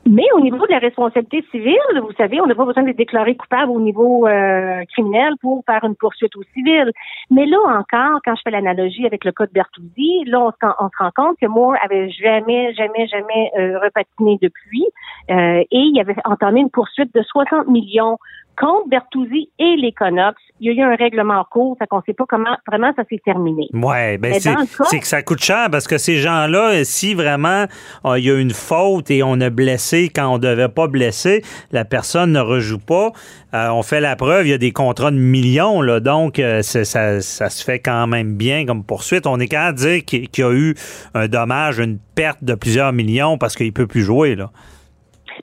Mais 0.07 0.25
au 0.35 0.39
niveau 0.39 0.65
de 0.65 0.71
la 0.71 0.79
responsabilité 0.79 1.45
civile, 1.51 1.77
vous 2.01 2.13
savez, 2.17 2.41
on 2.41 2.47
n'a 2.47 2.55
pas 2.55 2.65
besoin 2.65 2.83
d'être 2.83 2.97
déclaré 2.97 3.35
coupable 3.35 3.71
au 3.71 3.79
niveau 3.79 4.27
euh, 4.27 4.83
criminel 4.93 5.33
pour 5.41 5.63
faire 5.65 5.83
une 5.83 5.95
poursuite 5.95 6.35
au 6.35 6.43
civil. 6.55 6.91
Mais 7.29 7.45
là 7.45 7.57
encore, 7.67 8.19
quand 8.25 8.35
je 8.35 8.41
fais 8.43 8.49
l'analogie 8.49 9.05
avec 9.05 9.23
le 9.23 9.31
cas 9.31 9.45
de 9.45 9.51
Bertuzzi, 9.51 10.25
là, 10.25 10.39
on 10.39 10.51
on 10.79 10.89
se 10.89 10.97
rend 10.97 11.11
compte 11.15 11.37
que 11.39 11.45
Moore 11.45 11.75
avait 11.83 12.09
jamais, 12.09 12.73
jamais, 12.73 13.07
jamais 13.07 13.51
euh, 13.59 13.79
repatiné 13.79 14.39
depuis 14.41 14.85
et 15.29 15.67
il 15.71 15.99
avait 15.99 16.15
entamé 16.25 16.61
une 16.61 16.69
poursuite 16.69 17.13
de 17.13 17.21
60 17.21 17.67
millions 17.67 18.17
contre 18.57 18.89
Bertuzzi 18.89 19.49
et 19.59 19.75
les 19.77 19.91
Conox, 19.91 20.39
il 20.59 20.67
y 20.67 20.69
a 20.69 20.73
eu 20.73 20.85
un 20.85 20.95
règlement 20.95 21.39
en 21.39 21.43
cours, 21.43 21.75
fait 21.79 21.87
qu'on 21.87 22.01
sait 22.03 22.13
pas 22.13 22.25
comment 22.27 22.55
vraiment 22.67 22.91
ça 22.95 23.03
s'est 23.09 23.21
terminé. 23.23 23.67
Ouais, 23.73 24.17
ben 24.17 24.35
c'est 24.39 24.99
que 24.99 25.07
ça 25.07 25.23
coûte 25.23 25.41
cher 25.41 25.69
parce 25.71 25.87
que 25.87 25.97
ces 25.97 26.17
gens-là, 26.17 26.83
si 26.83 27.13
vraiment 27.13 27.65
euh, 28.05 28.19
il 28.19 28.25
y 28.25 28.31
a 28.31 28.37
une 28.37 28.51
faute 28.51 29.09
et 29.09 29.23
on 29.23 29.39
a 29.41 29.49
blessé 29.49 30.11
quand 30.13 30.27
on 30.27 30.37
devait 30.37 30.69
pas 30.69 30.87
blesser, 30.87 31.43
la 31.71 31.85
personne 31.85 32.31
ne 32.31 32.39
rejoue 32.39 32.79
pas. 32.79 33.11
Euh, 33.53 33.69
on 33.69 33.83
fait 33.83 33.99
la 33.99 34.15
preuve, 34.15 34.47
il 34.47 34.51
y 34.51 34.53
a 34.53 34.57
des 34.59 34.71
contrats 34.71 35.11
de 35.11 35.17
millions 35.17 35.81
là, 35.81 35.99
donc 35.99 36.37
euh, 36.37 36.61
ça, 36.61 36.85
ça, 36.85 37.49
se 37.49 37.63
fait 37.63 37.79
quand 37.79 38.07
même 38.07 38.35
bien 38.35 38.65
comme 38.65 38.83
poursuite. 38.83 39.25
On 39.25 39.39
est 39.39 39.47
qu'à 39.47 39.71
dire 39.71 40.05
qu'il 40.05 40.29
y 40.37 40.43
a 40.43 40.51
eu 40.51 40.75
un 41.13 41.27
dommage, 41.27 41.79
une 41.79 41.97
perte 42.15 42.43
de 42.43 42.53
plusieurs 42.53 42.93
millions 42.93 43.37
parce 43.37 43.55
qu'il 43.55 43.73
peut 43.73 43.87
plus 43.87 44.03
jouer 44.03 44.35
là. 44.35 44.51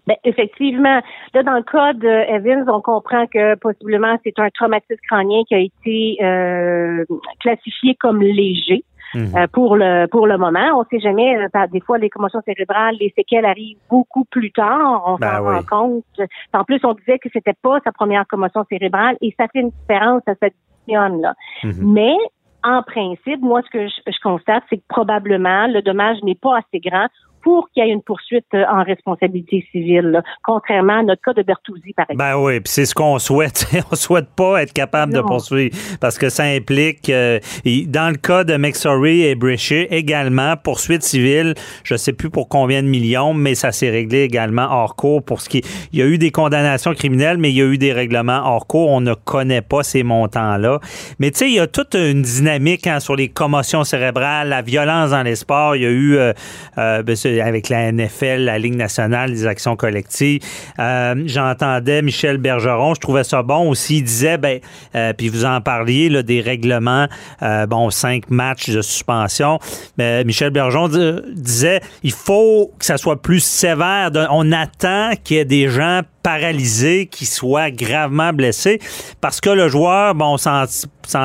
Ben, 0.07 0.16
effectivement, 0.25 1.00
là, 1.35 1.42
dans 1.42 1.54
le 1.54 1.62
cas 1.62 1.92
de 1.92 2.09
Evans, 2.09 2.64
on 2.68 2.80
comprend 2.80 3.26
que 3.26 3.54
possiblement 3.57 4.16
c'est 4.25 4.38
un 4.38 4.49
traumatisme 4.50 5.00
crânien 5.09 5.42
qui 5.47 5.54
a 5.54 5.59
été 5.59 6.18
euh, 6.23 7.04
classifié 7.40 7.95
comme 7.97 8.23
léger. 8.23 8.85
Mhm. 9.14 9.37
Euh, 9.37 9.47
pour 9.52 9.76
le 9.76 10.07
pour 10.07 10.26
le 10.26 10.37
moment, 10.37 10.78
on 10.78 10.85
sait 10.90 11.00
jamais. 11.00 11.38
Euh, 11.38 11.66
des 11.73 11.80
fois, 11.80 11.99
les 11.99 12.11
commotions 12.11 12.42
cérébrales, 12.45 12.97
les 13.00 13.12
séquelles 13.16 13.47
arrivent 13.47 13.78
beaucoup 13.88 14.25
plus 14.26 14.52
tard. 14.52 15.02
On 15.07 15.16
ben 15.16 15.38
s'en 15.38 15.45
rend 15.45 15.62
compte. 15.62 16.28
En 16.52 16.64
plus, 16.64 16.80
on 16.85 16.92
disait 16.92 17.18
que 17.18 17.28
c'était 17.33 17.57
pas 17.62 17.78
sa 17.85 17.92
première 17.92 18.26
commotion 18.26 18.64
cérébrale 18.68 19.16
et 19.23 19.35
ça 19.38 19.47
fait 19.52 19.61
une 19.61 19.71
différence, 19.71 20.23
ça 20.26 20.35
s'additionne 20.35 21.23
là. 21.23 21.35
Mhm. 21.64 21.92
Mais 21.95 22.16
en 22.64 22.83
principe, 22.83 23.40
moi, 23.40 23.62
ce 23.62 23.71
que 23.71 23.87
je 23.88 24.21
constate, 24.23 24.64
c'est 24.68 24.76
que 24.76 24.87
probablement 24.88 25.68
le 25.68 25.80
dommage 25.80 26.18
n'est 26.23 26.35
pas 26.35 26.59
assez 26.59 26.80
grand 26.80 27.07
pour 27.48 27.70
qu'il 27.70 27.82
y 27.82 27.88
ait 27.88 27.92
une 27.94 28.02
poursuite 28.02 28.44
euh, 28.52 28.62
en 28.70 28.84
responsabilité 28.84 29.66
civile, 29.72 30.22
contrairement 30.44 30.98
à 30.98 31.02
notre 31.02 31.22
cas 31.22 31.32
de 31.32 31.42
Bertuzzi, 31.42 31.94
par 31.94 32.04
exemple. 32.10 32.18
Ben 32.18 32.36
oui, 32.36 32.60
puis 32.60 32.70
c'est 32.70 32.84
ce 32.84 32.94
qu'on 32.94 33.18
souhaite. 33.18 33.64
on 33.90 33.96
souhaite 33.96 34.28
pas 34.36 34.62
être 34.62 34.74
capable 34.74 35.14
de 35.14 35.22
poursuivre 35.22 35.74
parce 35.98 36.18
que 36.18 36.28
ça 36.28 36.42
implique, 36.42 37.08
euh, 37.08 37.40
dans 37.86 38.10
le 38.10 38.18
cas 38.18 38.44
de 38.44 38.54
McSorry 38.58 39.22
et 39.22 39.34
Brescia, 39.34 39.86
également, 39.88 40.56
poursuite 40.62 41.02
civile, 41.02 41.54
je 41.84 41.96
sais 41.96 42.12
plus 42.12 42.28
pour 42.28 42.50
combien 42.50 42.82
de 42.82 42.88
millions, 42.88 43.32
mais 43.32 43.54
ça 43.54 43.72
s'est 43.72 43.88
réglé 43.88 44.24
également 44.24 44.68
hors 44.70 44.94
cours 44.94 45.22
pour 45.22 45.40
ce 45.40 45.48
qui... 45.48 45.62
Il 45.94 46.00
y 46.00 46.02
a 46.02 46.06
eu 46.06 46.18
des 46.18 46.30
condamnations 46.30 46.92
criminelles, 46.92 47.38
mais 47.38 47.48
il 47.48 47.56
y 47.56 47.62
a 47.62 47.64
eu 47.64 47.78
des 47.78 47.94
règlements 47.94 48.42
hors 48.44 48.66
cours. 48.66 48.90
On 48.90 49.00
ne 49.00 49.14
connaît 49.14 49.62
pas 49.62 49.82
ces 49.82 50.02
montants-là. 50.02 50.80
Mais 51.18 51.30
tu 51.30 51.38
sais, 51.38 51.48
il 51.48 51.54
y 51.54 51.60
a 51.60 51.66
toute 51.66 51.94
une 51.94 52.20
dynamique 52.20 52.86
hein, 52.86 53.00
sur 53.00 53.16
les 53.16 53.28
commotions 53.30 53.84
cérébrales, 53.84 54.50
la 54.50 54.60
violence 54.60 55.12
dans 55.12 55.22
les 55.22 55.36
sports. 55.36 55.76
Il 55.76 55.82
y 55.82 55.86
a 55.86 55.90
eu... 55.90 56.18
Euh, 56.18 57.02
ben, 57.02 57.16
avec 57.40 57.68
la 57.68 57.92
NFL, 57.92 58.45
la 58.45 58.59
Ligue 58.59 58.76
nationale 58.76 59.30
des 59.30 59.47
actions 59.47 59.76
collectives. 59.76 60.40
Euh, 60.78 61.14
j'entendais 61.26 62.02
Michel 62.02 62.38
Bergeron, 62.38 62.95
je 62.95 63.00
trouvais 63.00 63.25
ça 63.25 63.42
bon 63.42 63.71
aussi. 63.71 63.99
Il 63.99 64.04
disait, 64.04 64.38
ben, 64.38 64.61
euh, 64.95 65.12
puis 65.12 65.28
vous 65.28 65.45
en 65.45 65.61
parliez 65.61 66.09
là, 66.09 66.23
des 66.23 66.40
règlements, 66.40 67.07
euh, 67.42 67.66
bon, 67.66 67.90
cinq 67.90 68.30
matchs 68.30 68.71
de 68.71 68.83
suspension. 68.83 69.59
Mais 69.97 70.25
Michel 70.25 70.50
Bergeron 70.50 70.88
disait, 71.35 71.80
il 72.02 72.12
faut 72.12 72.73
que 72.78 72.85
ça 72.85 72.97
soit 72.97 73.21
plus 73.21 73.40
sévère. 73.40 74.11
On 74.30 74.52
attend 74.52 75.12
qu'il 75.23 75.37
y 75.37 75.40
ait 75.40 75.45
des 75.45 75.68
gens 75.68 76.02
paralysé, 76.28 77.06
qui 77.06 77.25
soit 77.25 77.70
gravement 77.70 78.35
blessé, 78.35 78.80
parce 79.23 79.40
que 79.40 79.49
le 79.49 79.68
joueur, 79.68 80.14
bon, 80.14 80.37
s'en 80.37 80.66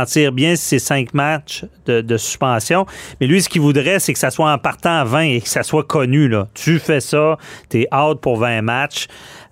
tire 0.05 0.31
bien 0.31 0.55
ces 0.55 0.79
cinq 0.79 1.13
matchs 1.13 1.65
de, 1.85 2.15
suspension, 2.15 2.85
mais 3.19 3.27
lui, 3.27 3.41
ce 3.41 3.49
qu'il 3.49 3.59
voudrait, 3.59 3.99
c'est 3.99 4.13
que 4.13 4.19
ça 4.19 4.31
soit 4.31 4.49
en 4.49 4.57
partant 4.57 5.01
à 5.01 5.03
20 5.03 5.19
et 5.23 5.41
que 5.41 5.49
ça 5.49 5.61
soit 5.61 5.83
connu. 5.83 6.29
Là. 6.29 6.47
Tu 6.53 6.79
fais 6.79 7.01
ça, 7.01 7.37
tu 7.69 7.81
es 7.81 7.87
out 7.93 8.21
pour 8.21 8.37
20 8.37 8.61
matchs. 8.61 9.07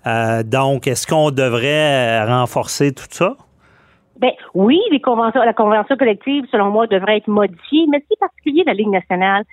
Euh, 0.06 0.42
donc, 0.42 0.86
est-ce 0.86 1.06
qu'on 1.06 1.30
devrait 1.30 2.22
euh, 2.22 2.24
renforcer 2.24 2.92
tout 2.92 3.04
ça? 3.10 3.36
Ben 4.18 4.32
oui, 4.54 4.80
la 4.90 5.52
convention 5.52 5.96
collective, 5.98 6.46
selon 6.50 6.70
moi, 6.70 6.86
devrait 6.86 7.18
être 7.18 7.28
modifiée, 7.28 7.84
mais 7.90 8.02
c'est 8.08 8.18
particulier 8.18 8.62
la 8.64 8.72
Ligue 8.72 8.88
nationale, 8.88 9.44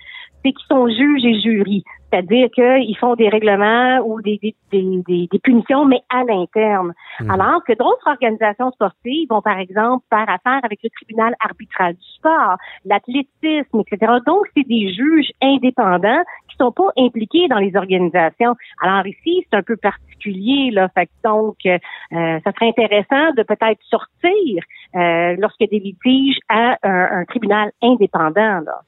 c'est 0.42 0.52
qu'ils 0.52 0.66
sont 0.66 0.88
juges 0.88 1.26
et 1.26 1.40
jurys. 1.42 1.84
C'est-à-dire 2.10 2.48
qu'ils 2.50 2.96
font 2.98 3.14
des 3.14 3.28
règlements 3.28 4.00
ou 4.04 4.20
des, 4.20 4.38
des, 4.42 4.54
des, 4.72 5.28
des 5.30 5.38
punitions, 5.38 5.84
mais 5.84 6.00
à 6.08 6.24
l'interne. 6.24 6.92
Mhm. 7.20 7.30
Alors 7.30 7.62
que 7.64 7.72
d'autres 7.72 8.06
organisations 8.06 8.70
sportives 8.72 9.28
vont, 9.28 9.42
par 9.42 9.58
exemple, 9.58 10.04
faire 10.10 10.28
affaire 10.28 10.60
avec 10.62 10.80
le 10.82 10.90
tribunal 10.90 11.34
arbitral 11.40 11.94
du 11.94 12.06
sport, 12.16 12.56
l'athlétisme, 12.84 13.80
etc. 13.80 14.12
Donc, 14.26 14.46
c'est 14.56 14.66
des 14.66 14.92
juges 14.92 15.30
indépendants 15.42 16.22
qui 16.48 16.56
sont 16.56 16.72
pas 16.72 16.90
impliqués 16.98 17.48
dans 17.48 17.58
les 17.58 17.74
organisations. 17.76 18.54
Alors 18.82 19.06
ici, 19.06 19.46
c'est 19.50 19.56
un 19.56 19.62
peu 19.62 19.76
particulier, 19.76 20.70
là. 20.72 20.88
Fait 20.94 21.08
donc, 21.24 21.56
euh, 21.66 21.78
ça 22.10 22.52
serait 22.52 22.68
intéressant 22.68 23.32
de 23.36 23.42
peut-être 23.42 23.80
sortir 23.88 24.62
euh, 24.94 25.36
lorsqu'il 25.38 25.68
y 25.70 25.76
a 25.76 25.78
des 25.78 25.84
litiges 25.84 26.38
à 26.48 26.76
un, 26.82 27.24
tribunal 27.24 27.70
indépendant, 27.82 28.60
là. 28.60 28.80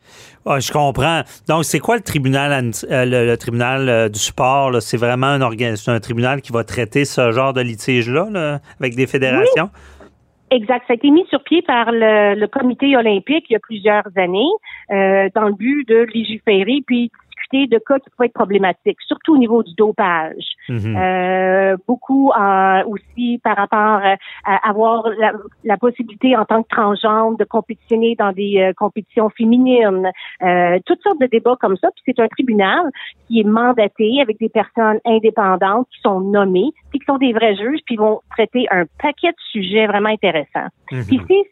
Ah, 0.46 0.58
je 0.58 0.72
comprends. 0.72 1.22
Donc, 1.48 1.64
c'est 1.64 1.78
quoi 1.78 1.96
le 1.96 2.02
tribunal 2.02 2.72
euh, 2.90 3.04
le, 3.12 3.36
tribunal 3.36 3.88
euh, 3.88 4.08
du 4.08 4.18
sport, 4.18 4.80
c'est 4.80 4.96
vraiment 4.96 5.28
un, 5.28 5.40
un 5.42 6.00
tribunal 6.00 6.40
qui 6.40 6.52
va 6.52 6.64
traiter 6.64 7.04
ce 7.04 7.30
genre 7.32 7.52
de 7.52 7.60
litige-là 7.60 8.60
avec 8.80 8.94
des 8.94 9.06
fédérations? 9.06 9.70
Exact. 10.52 10.84
Ça 10.86 10.92
a 10.92 10.96
été 10.96 11.10
mis 11.10 11.24
sur 11.30 11.42
pied 11.42 11.62
par 11.62 11.90
le, 11.90 12.46
comité 12.46 12.94
olympique 12.94 13.46
il 13.48 13.54
y 13.54 13.56
a 13.56 13.60
plusieurs 13.60 14.06
années 14.16 14.50
euh, 14.90 15.30
dans 15.34 15.48
le 15.48 15.54
but 15.54 15.88
de 15.88 16.06
légiférer 16.12 16.82
puis 16.86 17.10
de 17.52 17.78
cas 17.78 17.98
qui 17.98 18.10
pouvaient 18.10 18.26
être 18.26 18.32
problématiques, 18.32 18.98
surtout 19.06 19.34
au 19.34 19.38
niveau 19.38 19.62
du 19.62 19.74
dopage. 19.74 20.44
Mhm. 20.68 20.96
euh, 20.96 21.76
beaucoup 21.88 22.30
aussi 22.86 23.40
par 23.42 23.56
rapport 23.56 24.00
à 24.44 24.68
avoir 24.68 25.08
la, 25.64 25.76
possibilité 25.76 26.36
en 26.36 26.44
tant 26.44 26.62
que 26.62 26.68
transgenre 26.68 27.36
de 27.36 27.44
compétitionner 27.44 28.14
dans 28.14 28.32
des 28.32 28.58
euh, 28.58 28.72
compétitions 28.74 29.30
féminines, 29.30 30.10
euh, 30.42 30.78
toutes 30.86 31.02
sortes 31.02 31.20
de 31.20 31.26
débats 31.26 31.56
comme 31.60 31.76
ça. 31.76 31.88
Puis 31.90 32.02
c'est 32.06 32.22
un 32.22 32.28
tribunal 32.28 32.82
qui 33.26 33.40
est 33.40 33.44
mandaté 33.44 34.20
avec 34.20 34.38
des 34.38 34.48
personnes 34.48 35.00
indépendantes 35.04 35.88
qui 35.92 36.00
sont 36.02 36.20
nommées, 36.20 36.70
puis 36.90 37.00
qui 37.00 37.06
sont 37.06 37.18
des 37.18 37.32
vrais 37.32 37.56
juges, 37.56 37.80
puis 37.84 37.96
vont 37.96 38.20
traiter 38.30 38.66
un 38.70 38.84
paquet 39.00 39.30
de 39.30 39.42
sujets 39.50 39.86
vraiment 39.86 40.10
intéressants. 40.10 40.68
Mhm. 40.92 41.04
Puis 41.06 41.44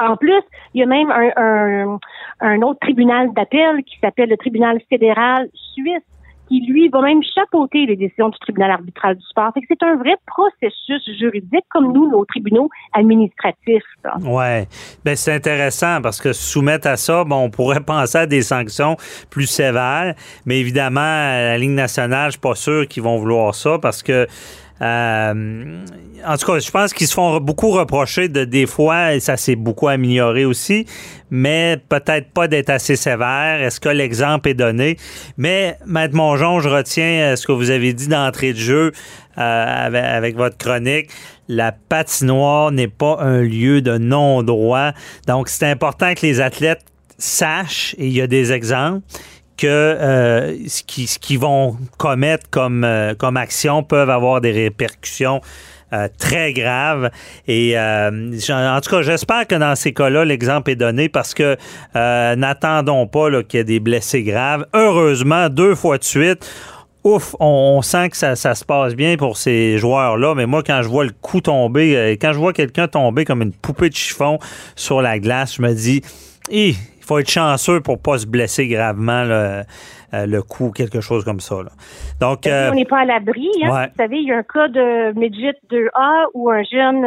en 0.00 0.16
plus, 0.16 0.42
il 0.74 0.80
y 0.80 0.82
a 0.82 0.86
même 0.86 1.10
un, 1.10 1.98
un, 2.40 2.62
autre 2.62 2.80
tribunal 2.80 3.32
d'appel 3.32 3.82
qui 3.84 3.98
s'appelle 4.00 4.28
le 4.28 4.36
tribunal 4.36 4.80
fédéral 4.88 5.48
suisse 5.74 6.02
qui, 6.48 6.60
lui, 6.60 6.88
va 6.88 7.00
même 7.00 7.20
chapeauter 7.34 7.86
les 7.86 7.96
décisions 7.96 8.28
du 8.28 8.38
tribunal 8.38 8.70
arbitral 8.70 9.16
du 9.16 9.24
sport. 9.24 9.50
c'est 9.54 9.82
un 9.82 9.96
vrai 9.96 10.14
processus 10.26 11.02
juridique 11.18 11.64
comme 11.70 11.92
nous, 11.92 12.08
nos 12.08 12.24
tribunaux 12.24 12.68
administratifs. 12.92 13.82
Oui. 14.22 14.64
Ben, 15.04 15.16
c'est 15.16 15.34
intéressant 15.34 16.00
parce 16.02 16.20
que 16.20 16.32
soumettre 16.32 16.86
à 16.86 16.96
ça, 16.96 17.24
bon, 17.24 17.44
on 17.44 17.50
pourrait 17.50 17.80
penser 17.86 18.18
à 18.18 18.26
des 18.26 18.42
sanctions 18.42 18.96
plus 19.30 19.46
sévères, 19.46 20.14
mais 20.44 20.60
évidemment, 20.60 21.00
la 21.00 21.58
Ligue 21.58 21.70
nationale, 21.70 22.26
je 22.26 22.32
suis 22.32 22.40
pas 22.40 22.54
sûr 22.54 22.86
qu'ils 22.86 23.02
vont 23.02 23.16
vouloir 23.16 23.54
ça 23.54 23.78
parce 23.78 24.02
que 24.02 24.26
euh, 24.82 25.84
en 26.26 26.36
tout 26.36 26.46
cas, 26.46 26.58
je 26.58 26.70
pense 26.70 26.92
qu'ils 26.92 27.06
se 27.06 27.14
font 27.14 27.38
beaucoup 27.40 27.70
reprocher 27.70 28.28
de 28.28 28.44
des 28.44 28.66
fois, 28.66 29.14
et 29.14 29.20
ça 29.20 29.36
s'est 29.36 29.56
beaucoup 29.56 29.88
amélioré 29.88 30.44
aussi, 30.44 30.86
mais 31.30 31.78
peut-être 31.88 32.30
pas 32.30 32.48
d'être 32.48 32.70
assez 32.70 32.96
sévère. 32.96 33.62
Est-ce 33.62 33.80
que 33.80 33.88
l'exemple 33.88 34.48
est 34.48 34.54
donné? 34.54 34.96
Mais, 35.36 35.78
Maître 35.86 36.14
Mongeon, 36.14 36.60
je 36.60 36.68
retiens 36.68 37.32
euh, 37.32 37.36
ce 37.36 37.46
que 37.46 37.52
vous 37.52 37.70
avez 37.70 37.92
dit 37.92 38.08
d'entrée 38.08 38.52
de 38.52 38.58
jeu 38.58 38.92
euh, 39.38 40.16
avec, 40.16 40.36
votre 40.36 40.58
chronique. 40.58 41.10
La 41.48 41.72
patinoire 41.72 42.72
n'est 42.72 42.88
pas 42.88 43.18
un 43.20 43.40
lieu 43.40 43.80
de 43.80 43.96
non-droit. 43.98 44.92
Donc, 45.26 45.48
c'est 45.48 45.70
important 45.70 46.14
que 46.14 46.26
les 46.26 46.40
athlètes 46.40 46.84
sachent, 47.18 47.94
et 47.98 48.06
il 48.06 48.12
y 48.12 48.20
a 48.20 48.26
des 48.26 48.52
exemples, 48.52 49.00
que 49.56 49.66
euh, 49.66 50.68
ce 50.68 50.82
qu'ils 50.82 51.08
qui 51.08 51.36
vont 51.36 51.76
commettre 51.98 52.48
comme, 52.50 52.84
euh, 52.84 53.14
comme 53.14 53.36
action 53.36 53.82
peuvent 53.82 54.10
avoir 54.10 54.40
des 54.40 54.52
répercussions 54.52 55.40
euh, 55.92 56.08
très 56.18 56.52
graves. 56.52 57.10
Et 57.46 57.78
en 57.78 58.80
tout 58.80 58.90
cas, 58.90 59.02
j'espère 59.02 59.46
que 59.46 59.54
dans 59.54 59.74
ces 59.76 59.92
cas-là, 59.92 60.24
l'exemple 60.24 60.70
est 60.70 60.76
donné 60.76 61.08
parce 61.08 61.34
que 61.34 61.56
n'attendons 61.94 63.06
pas 63.06 63.30
qu'il 63.42 63.58
y 63.58 63.60
ait 63.60 63.64
des 63.64 63.80
blessés 63.80 64.22
graves. 64.22 64.66
Heureusement, 64.74 65.48
deux 65.48 65.74
fois 65.74 65.98
de 65.98 66.04
suite, 66.04 66.44
ouf, 67.04 67.36
on, 67.38 67.80
sent 67.82 68.10
que 68.10 68.16
ça, 68.16 68.34
ça, 68.34 68.54
se 68.56 68.64
passe 68.64 68.94
bien 68.94 69.16
pour 69.16 69.36
ces 69.36 69.78
joueurs-là. 69.78 70.34
Mais 70.34 70.46
moi, 70.46 70.62
quand 70.64 70.82
je 70.82 70.88
vois 70.88 71.04
le 71.04 71.12
coup 71.20 71.40
tomber, 71.40 72.18
quand 72.20 72.32
je 72.32 72.38
vois 72.38 72.52
quelqu'un 72.52 72.88
tomber 72.88 73.24
comme 73.24 73.42
une 73.42 73.52
poupée 73.52 73.88
de 73.88 73.94
chiffon 73.94 74.38
sur 74.74 75.00
la 75.00 75.20
glace, 75.20 75.54
je 75.56 75.62
me 75.62 75.72
dis, 75.72 76.02
il 77.06 77.08
faut 77.08 77.18
être 77.20 77.30
chanceux 77.30 77.80
pour 77.80 78.02
pas 78.02 78.18
se 78.18 78.26
blesser 78.26 78.66
gravement. 78.66 79.24
euh, 80.14 80.26
le 80.26 80.40
coup, 80.40 80.70
quelque 80.70 81.00
chose 81.00 81.24
comme 81.24 81.40
ça. 81.40 81.56
Là. 81.56 81.70
Donc, 82.20 82.46
on 82.46 82.74
n'est 82.74 82.84
pas 82.84 83.00
à 83.00 83.04
l'abri. 83.04 83.48
Hein? 83.62 83.88
Vous 83.88 83.96
savez, 83.96 84.18
il 84.18 84.28
y 84.28 84.32
a 84.32 84.38
un 84.38 84.42
cas 84.42 84.68
de 84.68 85.12
midget 85.18 85.54
2A 85.70 86.26
où 86.32 86.48
un 86.50 86.62
jeune 86.62 87.04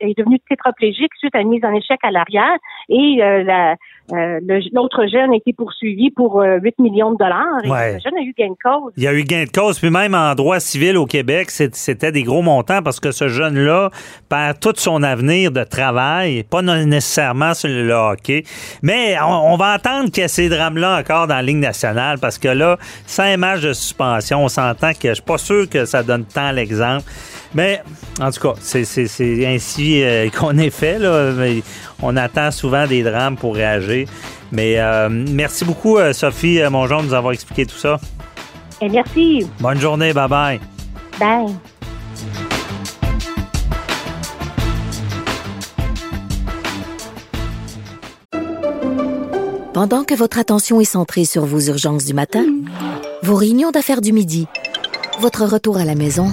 est 0.00 0.16
devenu 0.16 0.38
tétraplégique 0.48 1.12
suite 1.18 1.34
à 1.34 1.40
une 1.40 1.48
mise 1.48 1.64
en 1.64 1.74
échec 1.74 1.98
à 2.02 2.10
l'arrière 2.12 2.56
et 2.88 3.16
la 3.18 3.76
euh, 4.12 4.40
l'autre 4.72 5.06
jeune 5.06 5.32
a 5.32 5.36
été 5.36 5.52
poursuivi 5.52 6.10
pour 6.10 6.40
8 6.40 6.46
euh, 6.46 6.82
millions 6.82 7.12
de 7.12 7.16
dollars. 7.16 7.58
Et 7.64 7.94
Le 7.94 7.98
jeune 7.98 8.16
a 8.16 8.22
eu 8.22 8.34
gain 8.38 8.50
de 8.50 8.56
cause. 8.62 8.92
Il 8.96 9.02
y 9.02 9.08
a 9.08 9.12
eu 9.12 9.24
gain 9.24 9.44
de 9.44 9.50
cause. 9.50 9.78
Puis 9.78 9.90
même 9.90 10.14
en 10.14 10.34
droit 10.34 10.60
civil 10.60 10.96
au 10.96 11.06
Québec, 11.06 11.50
c'était 11.50 12.12
des 12.12 12.22
gros 12.22 12.42
montants 12.42 12.82
parce 12.82 13.00
que 13.00 13.10
ce 13.10 13.28
jeune-là 13.28 13.90
perd 14.28 14.60
tout 14.60 14.74
son 14.76 15.02
avenir 15.02 15.50
de 15.50 15.64
travail, 15.64 16.44
pas 16.44 16.62
nécessairement 16.62 17.54
sur 17.54 17.68
le 17.68 17.92
hockey. 17.92 18.44
Mais 18.82 19.16
on, 19.20 19.56
va 19.56 19.74
entendre 19.74 20.10
qu'il 20.10 20.22
y 20.22 20.24
a 20.24 20.28
ces 20.28 20.48
drames-là 20.48 20.98
encore 21.00 21.26
dans 21.26 21.36
la 21.36 21.42
Ligue 21.42 21.56
nationale 21.58 22.18
parce 22.20 22.38
que 22.38 22.48
là, 22.48 22.78
cinq 23.06 23.36
matchs 23.38 23.62
de 23.62 23.72
suspension, 23.72 24.44
on 24.44 24.48
s'entend 24.48 24.92
que 24.92 25.08
je 25.08 25.14
suis 25.14 25.22
pas 25.22 25.38
sûr 25.38 25.68
que 25.68 25.84
ça 25.84 26.02
donne 26.02 26.24
tant 26.24 26.52
l'exemple. 26.52 27.04
Mais 27.54 27.82
en 28.20 28.30
tout 28.30 28.40
cas, 28.40 28.54
c'est 28.60 29.46
ainsi 29.46 30.02
euh, 30.02 30.28
qu'on 30.36 30.56
est 30.58 30.70
fait. 30.70 30.98
Là. 30.98 31.32
On 32.02 32.16
attend 32.16 32.50
souvent 32.50 32.86
des 32.86 33.02
drames 33.02 33.36
pour 33.36 33.54
réagir. 33.54 34.08
Mais 34.52 34.78
euh, 34.78 35.08
merci 35.10 35.64
beaucoup, 35.64 35.98
euh, 35.98 36.12
Sophie 36.12 36.60
Mongeon, 36.70 37.02
de 37.02 37.08
nous 37.08 37.14
avoir 37.14 37.32
expliqué 37.32 37.66
tout 37.66 37.76
ça. 37.76 37.98
Et 38.80 38.88
merci. 38.88 39.46
Bonne 39.60 39.80
journée. 39.80 40.12
Bye-bye. 40.12 40.60
Bye. 41.18 41.54
Pendant 49.72 50.04
que 50.04 50.14
votre 50.14 50.38
attention 50.38 50.80
est 50.80 50.86
centrée 50.86 51.26
sur 51.26 51.44
vos 51.44 51.60
urgences 51.60 52.06
du 52.06 52.14
matin, 52.14 52.46
vos 53.22 53.34
réunions 53.34 53.72
d'affaires 53.72 54.00
du 54.00 54.14
midi, 54.14 54.46
votre 55.20 55.44
retour 55.44 55.76
à 55.76 55.84
la 55.84 55.94
maison 55.94 56.32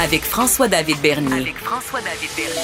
Avec 0.00 0.22
François-David 0.22 1.00
Bernier. 1.00 1.40
Avec 1.40 1.56
François-David 1.56 2.30
Bernier. 2.36 2.62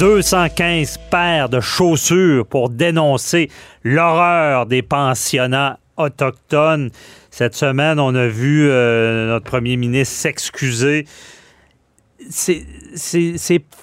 215 0.00 0.98
paires 1.10 1.48
de 1.48 1.60
chaussures 1.60 2.44
pour 2.44 2.70
dénoncer 2.70 3.50
l'horreur 3.84 4.66
des 4.66 4.82
pensionnats 4.82 5.78
autochtones. 5.96 6.90
Cette 7.30 7.54
semaine, 7.54 8.00
on 8.00 8.16
a 8.16 8.26
vu 8.26 8.68
euh, 8.68 9.28
notre 9.28 9.46
premier 9.46 9.76
ministre 9.76 10.16
s'excuser. 10.16 11.06
Ces, 12.28 12.66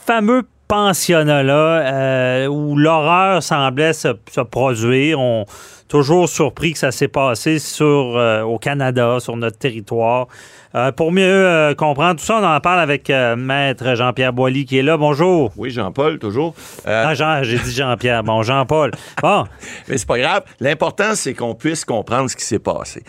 fameux 0.05 0.43
pensionnats-là, 0.67 1.93
euh, 1.93 2.47
où 2.47 2.75
l'horreur 2.75 3.41
semblait 3.41 3.93
se, 3.93 4.09
produire, 4.41 5.21
on 5.21 5.45
toujours 5.87 6.29
surpris 6.29 6.73
que 6.73 6.79
ça 6.79 6.91
s'est 6.91 7.07
passé 7.07 7.59
sur, 7.59 8.17
euh, 8.17 8.41
au 8.41 8.57
Canada, 8.57 9.17
sur 9.19 9.35
notre 9.35 9.57
territoire. 9.57 10.27
Euh, 10.75 10.91
pour 10.91 11.11
mieux 11.11 11.23
euh, 11.23 11.75
comprendre 11.75 12.19
tout 12.19 12.25
ça, 12.25 12.39
on 12.39 12.43
en 12.43 12.59
parle 12.59 12.79
avec 12.79 13.11
Maître 13.37 13.93
Jean-Pierre 13.93 14.33
Boilly 14.33 14.65
qui 14.65 14.79
est 14.79 14.83
là. 14.83 14.97
Bonjour. 14.97 15.51
Oui, 15.55 15.69
Jean-Paul, 15.69 16.17
toujours. 16.17 16.55
Ah, 16.85 17.13
Jean, 17.13 17.43
j'ai 17.43 17.59
dit 17.59 17.71
Jean-Pierre. 17.71 18.23
Bon, 18.23 18.41
Jean-Paul. 18.41 18.91
Bon. 19.21 19.43
Mais 19.87 19.97
c'est 19.97 20.07
pas 20.07 20.17
grave. 20.17 20.43
L'important, 20.59 21.13
c'est 21.13 21.35
qu'on 21.35 21.53
puisse 21.53 21.85
comprendre 21.85 22.29
ce 22.29 22.35
qui 22.35 22.45
s'est 22.45 22.59
passé. 22.59 23.03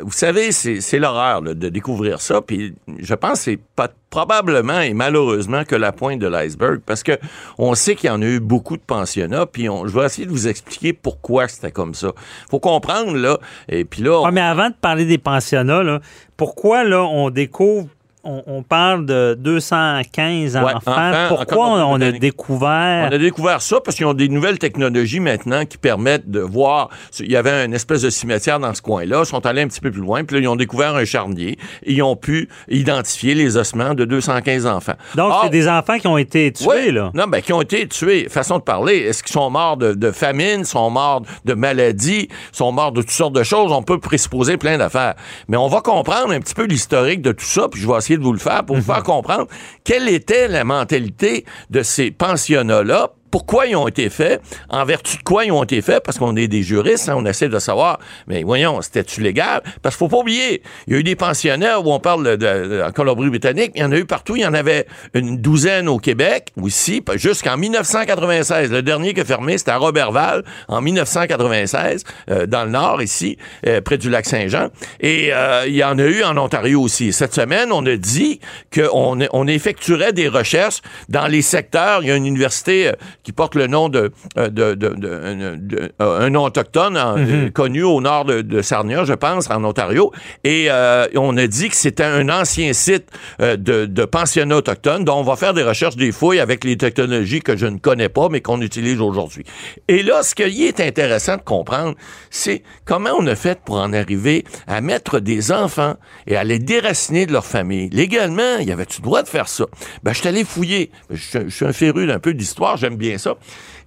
vous 0.00 0.12
savez, 0.12 0.52
c'est 0.52 0.98
l'horreur 0.98 1.42
de 1.42 1.68
découvrir 1.68 2.20
ça. 2.20 2.40
Puis 2.40 2.74
je 3.00 3.14
pense 3.14 3.38
que 3.38 3.38
c'est 3.38 3.60
pas 3.74 3.88
probablement 4.14 4.78
et 4.78 4.94
malheureusement 4.94 5.64
que 5.64 5.74
la 5.74 5.90
pointe 5.90 6.20
de 6.20 6.28
l'iceberg 6.28 6.80
parce 6.86 7.02
que 7.02 7.18
on 7.58 7.74
sait 7.74 7.96
qu'il 7.96 8.06
y 8.06 8.12
en 8.12 8.22
a 8.22 8.24
eu 8.24 8.38
beaucoup 8.38 8.76
de 8.76 8.82
pensionnats 8.82 9.44
puis 9.44 9.64
je 9.64 9.98
vais 9.98 10.06
essayer 10.06 10.24
de 10.24 10.30
vous 10.30 10.46
expliquer 10.46 10.92
pourquoi 10.92 11.48
c'était 11.48 11.72
comme 11.72 11.93
ça. 11.94 12.12
Faut 12.50 12.60
comprendre 12.60 13.16
là 13.16 13.38
et 13.68 13.84
puis 13.84 14.02
là 14.02 14.22
ah, 14.26 14.30
mais 14.30 14.40
avant 14.40 14.68
de 14.68 14.74
parler 14.74 15.04
des 15.04 15.18
pensionnats 15.18 16.00
pourquoi 16.36 16.84
là 16.84 17.02
on 17.02 17.30
découvre 17.30 17.88
on, 18.24 18.62
parle 18.62 19.06
de 19.06 19.36
215 19.38 20.56
enfants. 20.56 21.26
Pourquoi 21.28 21.86
on, 21.86 22.00
a 22.00 22.12
découvert... 22.12 23.08
On 23.10 23.14
a 23.14 23.18
découvert 23.18 23.60
ça 23.60 23.80
parce 23.80 23.96
qu'ils 23.96 24.06
ont 24.06 24.14
des 24.14 24.28
nouvelles 24.28 24.58
technologies 24.58 25.20
maintenant 25.20 25.64
qui 25.64 25.78
permettent 25.78 26.30
de 26.30 26.40
voir... 26.40 26.88
Il 27.20 27.30
y 27.30 27.36
avait 27.36 27.64
une 27.64 27.74
espèce 27.74 28.02
de 28.02 28.10
cimetière 28.10 28.58
dans 28.58 28.74
ce 28.74 28.82
coin-là. 28.82 29.20
Ils 29.20 29.26
sont 29.26 29.44
allés 29.46 29.62
un 29.62 29.68
petit 29.68 29.80
peu 29.80 29.90
plus 29.90 30.00
loin. 30.00 30.24
Puis 30.24 30.36
là, 30.36 30.42
ils 30.42 30.48
ont 30.48 30.56
découvert 30.56 30.94
un 30.96 31.04
charnier. 31.04 31.58
Et 31.82 31.92
ils 31.92 32.02
ont 32.02 32.16
pu 32.16 32.48
identifier 32.68 33.34
les 33.34 33.56
ossements 33.56 33.94
de 33.94 34.04
215 34.04 34.66
enfants. 34.66 34.94
Donc, 35.14 35.32
c'est 35.42 35.50
des 35.50 35.68
enfants 35.68 35.98
qui 35.98 36.06
ont 36.06 36.18
été 36.18 36.52
tués, 36.52 36.90
là? 36.90 37.10
Non, 37.14 37.26
ben, 37.26 37.40
qui 37.40 37.52
ont 37.52 37.62
été 37.62 37.86
tués. 37.86 38.28
Façon 38.28 38.58
de 38.58 38.62
parler. 38.62 38.96
Est-ce 38.96 39.22
qu'ils 39.22 39.32
sont 39.32 39.50
morts 39.50 39.76
de, 39.76 39.92
de, 39.92 40.10
famine? 40.10 40.64
sont 40.64 40.90
morts 40.90 41.22
de 41.44 41.54
maladie? 41.54 42.28
sont 42.52 42.72
morts 42.72 42.92
de 42.92 43.02
toutes 43.02 43.10
sortes 43.10 43.34
de 43.34 43.42
choses? 43.42 43.72
On 43.72 43.82
peut 43.82 43.98
présupposer 43.98 44.56
plein 44.56 44.78
d'affaires. 44.78 45.14
Mais 45.48 45.56
on 45.56 45.68
va 45.68 45.80
comprendre 45.80 46.32
un 46.32 46.40
petit 46.40 46.54
peu 46.54 46.64
l'historique 46.64 47.22
de 47.22 47.32
tout 47.32 47.44
ça. 47.44 47.68
Puis 47.68 47.80
je 47.80 47.88
vais 47.88 47.96
essayer 47.96 48.13
de 48.16 48.22
vous 48.22 48.32
le 48.32 48.38
faire 48.38 48.64
pour 48.64 48.76
vous 48.76 48.82
faire 48.82 49.02
comprendre 49.02 49.46
quelle 49.84 50.08
était 50.08 50.48
la 50.48 50.64
mentalité 50.64 51.44
de 51.70 51.82
ces 51.82 52.10
pensionnats-là 52.10 53.10
pourquoi 53.34 53.66
ils 53.66 53.74
ont 53.74 53.88
été 53.88 54.10
faits, 54.10 54.40
en 54.68 54.84
vertu 54.84 55.16
de 55.16 55.22
quoi 55.24 55.44
ils 55.44 55.50
ont 55.50 55.64
été 55.64 55.82
faits, 55.82 56.04
parce 56.04 56.18
qu'on 56.18 56.36
est 56.36 56.46
des 56.46 56.62
juristes, 56.62 57.08
hein, 57.08 57.16
on 57.16 57.26
essaie 57.26 57.48
de 57.48 57.58
savoir, 57.58 57.98
mais 58.28 58.44
voyons, 58.44 58.80
c'était-tu 58.80 59.22
légal? 59.22 59.60
Parce 59.82 59.96
qu'il 59.96 60.06
faut 60.06 60.08
pas 60.08 60.20
oublier, 60.20 60.62
il 60.86 60.92
y 60.92 60.96
a 60.96 61.00
eu 61.00 61.02
des 61.02 61.16
pensionnaires 61.16 61.84
où 61.84 61.92
on 61.92 61.98
parle 61.98 62.36
de, 62.36 62.80
en 62.86 62.92
Colombie-Britannique, 62.92 63.72
il 63.74 63.80
y 63.80 63.84
en 63.84 63.90
a 63.90 63.96
eu 63.96 64.04
partout, 64.04 64.36
il 64.36 64.42
y 64.42 64.46
en 64.46 64.54
avait 64.54 64.86
une 65.14 65.38
douzaine 65.38 65.88
au 65.88 65.98
Québec, 65.98 66.52
aussi, 66.62 67.02
jusqu'en 67.16 67.56
1996. 67.56 68.70
Le 68.70 68.82
dernier 68.82 69.14
qui 69.14 69.22
a 69.22 69.24
fermé, 69.24 69.58
c'était 69.58 69.72
à 69.72 69.78
Robertval, 69.78 70.44
en 70.68 70.80
1996, 70.80 72.04
euh, 72.30 72.46
dans 72.46 72.62
le 72.62 72.70
nord, 72.70 73.02
ici, 73.02 73.36
euh, 73.66 73.80
près 73.80 73.98
du 73.98 74.10
lac 74.10 74.26
Saint-Jean. 74.26 74.68
Et 75.00 75.30
euh, 75.32 75.64
il 75.66 75.74
y 75.74 75.82
en 75.82 75.98
a 75.98 76.04
eu 76.04 76.22
en 76.22 76.36
Ontario 76.36 76.80
aussi. 76.80 77.12
Cette 77.12 77.34
semaine, 77.34 77.72
on 77.72 77.84
a 77.84 77.96
dit 77.96 78.38
qu'on 78.72 79.18
on 79.32 79.46
effectuerait 79.48 80.12
des 80.12 80.28
recherches 80.28 80.82
dans 81.08 81.26
les 81.26 81.42
secteurs. 81.42 82.04
Il 82.04 82.10
y 82.10 82.12
a 82.12 82.14
une 82.14 82.26
université 82.26 82.92
qui 83.24 83.32
porte 83.32 83.54
le 83.54 83.66
nom 83.66 83.88
de, 83.88 84.12
euh, 84.38 84.48
de, 84.48 84.74
de, 84.74 85.92
un 85.98 86.30
nom 86.30 86.44
autochtone 86.44 86.94
mhm. 86.94 87.50
connu 87.50 87.82
au 87.82 88.00
nord 88.00 88.26
de, 88.26 88.62
Sarnia, 88.62 89.04
je 89.04 89.14
pense, 89.14 89.50
en 89.50 89.64
Ontario. 89.64 90.12
Et 90.44 90.66
euh, 90.68 91.06
on 91.16 91.36
a 91.38 91.46
dit 91.46 91.70
que 91.70 91.76
c'était 91.76 92.04
un 92.04 92.28
ancien 92.28 92.72
site 92.74 93.06
euh, 93.40 93.56
de, 93.56 93.86
de 93.86 94.04
pensionnat 94.04 94.56
autochtone 94.56 95.04
dont 95.04 95.16
on 95.16 95.22
va 95.22 95.36
faire 95.36 95.54
des 95.54 95.62
recherches, 95.62 95.96
des 95.96 96.12
fouilles 96.12 96.38
avec 96.38 96.64
les 96.64 96.76
technologies 96.76 97.40
que 97.40 97.56
je 97.56 97.66
ne 97.66 97.78
connais 97.78 98.10
pas, 98.10 98.28
mais 98.28 98.42
qu'on 98.42 98.60
utilise 98.60 99.00
aujourd'hui. 99.00 99.44
Et 99.88 100.02
là, 100.02 100.22
ce 100.22 100.34
qui 100.34 100.66
est 100.66 100.80
intéressant 100.80 101.38
de 101.38 101.42
comprendre, 101.42 101.94
c'est 102.30 102.62
comment 102.84 103.10
on 103.18 103.26
a 103.26 103.34
fait 103.34 103.58
pour 103.64 103.76
en 103.76 103.94
arriver 103.94 104.44
à 104.66 104.82
mettre 104.82 105.18
des 105.18 105.50
enfants 105.50 105.94
et 106.26 106.36
à 106.36 106.44
les 106.44 106.58
déraciner 106.58 107.24
de 107.24 107.32
leur 107.32 107.46
famille. 107.46 107.88
Légalement, 107.90 108.58
il 108.60 108.68
y 108.68 108.72
avait-tu 108.72 109.00
le 109.00 109.04
droit 109.04 109.22
de 109.22 109.28
faire 109.28 109.48
ça? 109.48 109.64
Ben, 110.02 110.12
je 110.12 110.18
suis 110.18 110.28
allé 110.28 110.44
fouiller. 110.44 110.90
Je, 111.08 111.38
je 111.46 111.54
suis 111.54 111.64
un 111.64 111.72
féru 111.72 112.06
d'un 112.06 112.18
peu 112.18 112.34
d'histoire, 112.34 112.76
j'aime 112.76 112.96
bien 112.96 113.13
ça. 113.18 113.34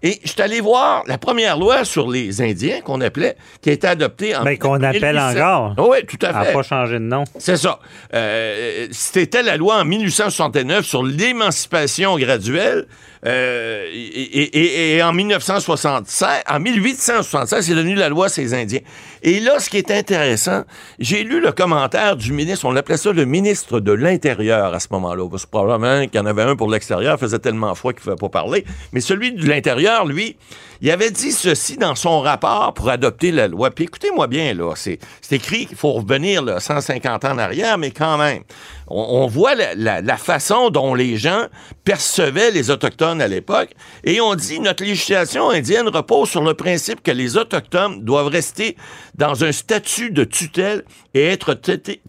Et 0.03 0.19
je 0.23 0.29
suis 0.29 0.41
allé 0.41 0.61
voir 0.61 1.03
la 1.07 1.17
première 1.17 1.57
loi 1.57 1.83
sur 1.83 2.09
les 2.09 2.41
Indiens 2.41 2.81
qu'on 2.81 3.01
appelait, 3.01 3.35
qui 3.61 3.69
a 3.69 3.73
été 3.73 3.87
adoptée 3.87 4.35
en. 4.35 4.43
Mais 4.43 4.57
qu'on 4.57 4.81
appelle 4.83 5.17
encore. 5.17 5.75
oui, 5.89 5.97
tout 6.07 6.17
à 6.21 6.33
fait. 6.33 6.39
Elle 6.39 6.47
n'a 6.47 6.53
pas 6.53 6.63
changé 6.63 6.95
de 6.95 6.99
nom. 6.99 7.23
C'est 7.39 7.57
ça. 7.57 7.79
Euh, 8.13 8.87
c'était 8.91 9.41
la 9.41 9.57
loi 9.57 9.77
en 9.81 9.85
1869 9.85 10.85
sur 10.85 11.03
l'émancipation 11.03 12.17
graduelle. 12.17 12.85
Euh, 13.25 13.87
et, 13.93 15.01
en 15.03 15.13
1976, 15.13 16.43
en 16.49 16.59
1876, 16.59 17.65
c'est 17.65 17.75
devenu 17.75 17.95
la 17.95 18.09
loi 18.09 18.29
ces 18.29 18.53
Indiens. 18.53 18.79
Et 19.23 19.39
là, 19.39 19.59
ce 19.59 19.69
qui 19.69 19.77
est 19.77 19.91
intéressant, 19.91 20.63
j'ai 20.99 21.23
lu 21.23 21.41
le 21.41 21.51
commentaire 21.51 22.15
du 22.15 22.31
ministre, 22.31 22.65
on 22.65 22.71
l'appelait 22.71 22.97
ça 22.97 23.11
le 23.11 23.25
ministre 23.25 23.79
de 23.79 23.91
l'Intérieur 23.91 24.73
à 24.73 24.79
ce 24.79 24.87
moment-là. 24.91 25.27
Parce 25.29 25.45
que 25.45 25.51
probablement 25.51 26.05
qu'il 26.07 26.15
y 26.15 26.19
en 26.19 26.25
avait 26.25 26.43
un 26.43 26.55
pour 26.55 26.69
l'extérieur, 26.69 27.19
faisait 27.19 27.39
tellement 27.39 27.73
froid 27.75 27.93
qu'il 27.93 28.01
ne 28.01 28.15
pouvait 28.15 28.29
pas 28.29 28.41
parler. 28.41 28.65
Mais 28.93 29.01
celui 29.01 29.31
de 29.31 29.47
l'Intérieur, 29.47 30.05
lui, 30.05 30.37
il 30.81 30.91
avait 30.91 31.11
dit 31.11 31.31
ceci 31.31 31.77
dans 31.77 31.95
son 31.95 32.21
rapport 32.21 32.73
pour 32.73 32.89
adopter 32.89 33.31
la 33.31 33.47
loi. 33.47 33.71
Puis 33.71 33.85
écoutez-moi 33.85 34.27
bien, 34.27 34.53
là, 34.53 34.73
c'est 34.75 34.99
écrit 35.31 35.65
qu'il 35.65 35.77
faut 35.77 35.93
revenir 35.93 36.43
là, 36.43 36.59
150 36.59 37.25
ans 37.25 37.31
en 37.31 37.37
arrière, 37.37 37.77
mais 37.77 37.91
quand 37.91 38.17
même 38.17 38.43
on, 38.89 39.27
voit 39.27 39.53
la, 39.55 40.17
façon 40.17 40.69
dont 40.69 40.93
les 40.93 41.17
gens 41.17 41.47
percevaient 41.83 42.51
les 42.51 42.71
Autochtones 42.71 43.21
à 43.21 43.27
l'époque, 43.27 43.69
et 44.03 44.21
on 44.21 44.35
dit 44.35 44.59
notre 44.59 44.83
législation 44.83 45.49
indienne 45.49 45.87
repose 45.87 46.29
sur 46.29 46.41
le 46.41 46.53
principe 46.53 47.03
que 47.03 47.11
les 47.11 47.37
Autochtones 47.37 48.03
doivent 48.03 48.27
rester 48.27 48.77
dans 49.15 49.43
un 49.43 49.51
statut 49.51 50.11
de 50.11 50.23
tutelle 50.23 50.83
et 51.13 51.25
être 51.25 51.53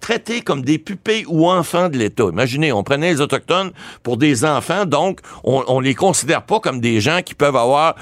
traités, 0.00 0.40
comme 0.42 0.62
des 0.62 0.78
pupilles 0.78 1.24
ou 1.26 1.50
enfants 1.50 1.88
de 1.88 1.96
l'État. 1.96 2.24
Imaginez, 2.24 2.72
on 2.72 2.82
prenait 2.82 3.12
les 3.12 3.20
Autochtones 3.20 3.72
pour 4.02 4.16
des 4.16 4.44
enfants, 4.44 4.84
donc 4.84 5.20
on, 5.44 5.64
on 5.66 5.80
les 5.80 5.94
considère 5.94 6.42
pas 6.42 6.60
comme 6.60 6.80
des 6.80 7.00
gens 7.00 7.22
qui 7.22 7.34
peuvent 7.34 7.56
avoir 7.56 7.96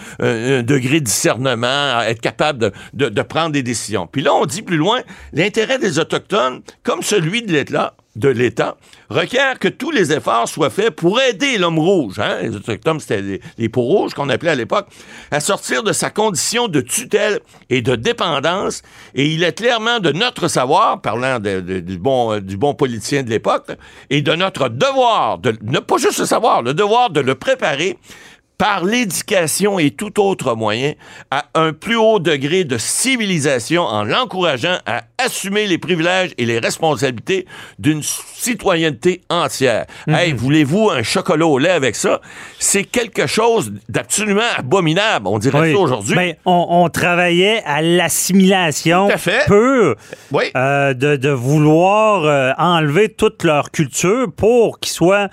degré 0.63 1.01
de 1.01 1.05
discernement, 1.05 2.01
être 2.03 2.21
capables 2.21 2.73
de, 2.95 3.09
de 3.09 3.23
prendre 3.23 3.51
des 3.51 3.63
décisions. 3.63 4.07
Puis 4.07 4.23
là, 4.23 4.35
on 4.35 4.47
dit 4.47 4.63
plus 4.63 4.77
loin, 4.77 5.01
l'intérêt 5.33 5.79
des 5.79 5.99
Autochtones, 5.99 6.63
comme 6.83 7.03
celui 7.03 7.43
de 7.43 7.53
l'État, 7.53 7.95
de 8.17 8.29
l'État 8.29 8.77
requiert 9.11 9.59
que 9.59 9.69
tous 9.69 9.91
les 9.91 10.13
efforts 10.13 10.49
soient 10.49 10.71
faits 10.71 10.91
pour 10.91 11.21
aider 11.21 11.59
l'homme 11.59 11.79
rouge, 11.79 12.19
hein, 12.19 12.39
les 12.43 12.57
autochtones, 12.57 12.99
c'était 12.99 13.41
les, 13.59 13.69
peaux 13.69 13.83
rouges 13.83 14.15
qu'on 14.15 14.29
appelait 14.31 14.51
à 14.51 14.55
l'époque, 14.55 14.89
à 15.31 15.41
sortir 15.41 15.83
de 15.83 15.93
sa 15.93 16.11
condition 16.11 16.67
de 16.67 16.81
tutelle 16.81 17.41
et 17.71 17.83
de 17.83 17.95
dépendance. 17.95 18.83
Et 19.15 19.27
il 19.27 19.45
est 19.45 19.53
clairement 19.53 20.01
de 20.01 20.13
notre 20.13 20.49
savoir, 20.49 21.01
parlant 21.01 21.39
du, 21.39 21.99
bon, 21.99 22.41
du 22.41 22.57
bon 22.57 22.75
politicien 22.75 23.23
de 23.23 23.31
l'époque, 23.31 23.71
et 24.11 24.23
de 24.23 24.35
notre 24.35 24.69
devoir, 24.69 25.39
de 25.39 25.57
ne 25.63 25.79
pas 25.79 25.99
juste 25.99 26.19
le 26.19 26.27
savoir, 26.27 26.63
le 26.63 26.75
devoir 26.75 27.11
de 27.11 27.21
le 27.21 27.35
préparer 27.35 27.99
par 28.59 28.85
l'éducation 28.85 29.79
et 29.79 29.91
tout 29.91 30.21
autre 30.21 30.55
moyen 30.55 30.95
à 31.31 31.47
un 31.55 31.73
plus 31.73 31.97
haut 31.97 32.19
degré 32.19 32.65
de 32.65 32.79
civilisation 32.79 33.83
en 33.83 34.05
l'encourageant 34.05 34.79
à 34.87 35.03
assumer 35.19 35.67
les 35.67 35.79
privilèges 35.79 36.31
et 36.39 36.47
les 36.47 36.59
responsabilités 36.59 37.47
d'une 37.79 38.03
citoyenneté 38.03 39.23
entière. 39.29 39.87
Mhm. 40.07 40.15
Hey, 40.15 40.33
voulez-vous 40.33 40.91
un 40.91 41.03
chocolat 41.03 41.47
au 41.47 41.59
lait 41.59 41.71
avec 41.71 41.97
ça? 41.97 42.21
C'est 42.59 42.85
quelque 42.85 43.27
chose 43.27 43.73
d'absolument 43.89 44.41
abominable, 44.57 45.27
on 45.27 45.39
dirait 45.39 45.73
ça 45.73 45.79
aujourd'hui. 45.79 46.15
Mais 46.17 46.33
ben, 46.33 46.53
on, 46.53 46.89
travaillait 46.89 47.63
à 47.65 47.83
l'assimilation 47.83 49.09
pure 49.47 49.97
euh, 50.57 50.95
de, 50.95 51.31
vouloir 51.31 52.25
euh, 52.25 52.53
enlever 52.59 53.09
toute 53.11 53.45
leur 53.45 53.71
culture 53.71 54.33
pour 54.35 54.81
qu'ils 54.81 54.93
soient 54.93 55.29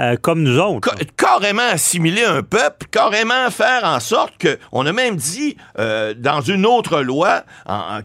euh, 0.00 0.16
comme 0.20 0.42
nous 0.42 0.58
autres. 0.58 0.94
carrément 1.16 1.62
assimiler 1.62 2.24
un 2.24 2.42
peuple, 2.42 2.86
carrément 2.90 3.50
faire 3.50 3.84
en 3.84 4.00
sorte 4.00 4.36
que, 4.38 4.58
on 4.72 4.86
a 4.86 4.92
même 4.92 5.16
dit 5.16 5.56
euh, 5.78 6.14
dans 6.14 6.40
une 6.40 6.66
autre 6.66 7.00
loi 7.00 7.44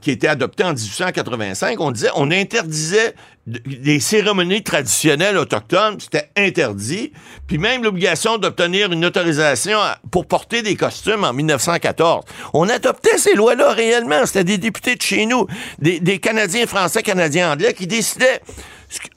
qui 0.01 0.11
était 0.11 0.27
adoptée 0.27 0.63
en 0.63 0.73
1885, 0.73 1.79
on 1.79 1.91
disait, 1.91 2.09
on 2.15 2.31
interdisait 2.31 3.15
les 3.47 3.99
cérémonies 3.99 4.63
traditionnelles 4.63 5.37
autochtones, 5.37 5.99
c'était 5.99 6.29
interdit. 6.37 7.11
Puis 7.47 7.57
même 7.57 7.83
l'obligation 7.83 8.37
d'obtenir 8.37 8.91
une 8.91 9.03
autorisation 9.03 9.79
pour 10.11 10.27
porter 10.27 10.61
des 10.61 10.75
costumes 10.75 11.23
en 11.23 11.33
1914. 11.33 12.23
On 12.53 12.69
adoptait 12.69 13.17
ces 13.17 13.33
lois-là 13.33 13.71
réellement. 13.71 14.25
C'était 14.25 14.43
des 14.43 14.57
députés 14.57 14.95
de 14.95 15.01
chez 15.01 15.25
nous, 15.25 15.47
des, 15.79 15.99
des 15.99 16.19
Canadiens 16.19 16.67
français, 16.67 17.01
Canadiens 17.01 17.53
anglais 17.53 17.73
qui 17.73 17.87
décidaient 17.87 18.41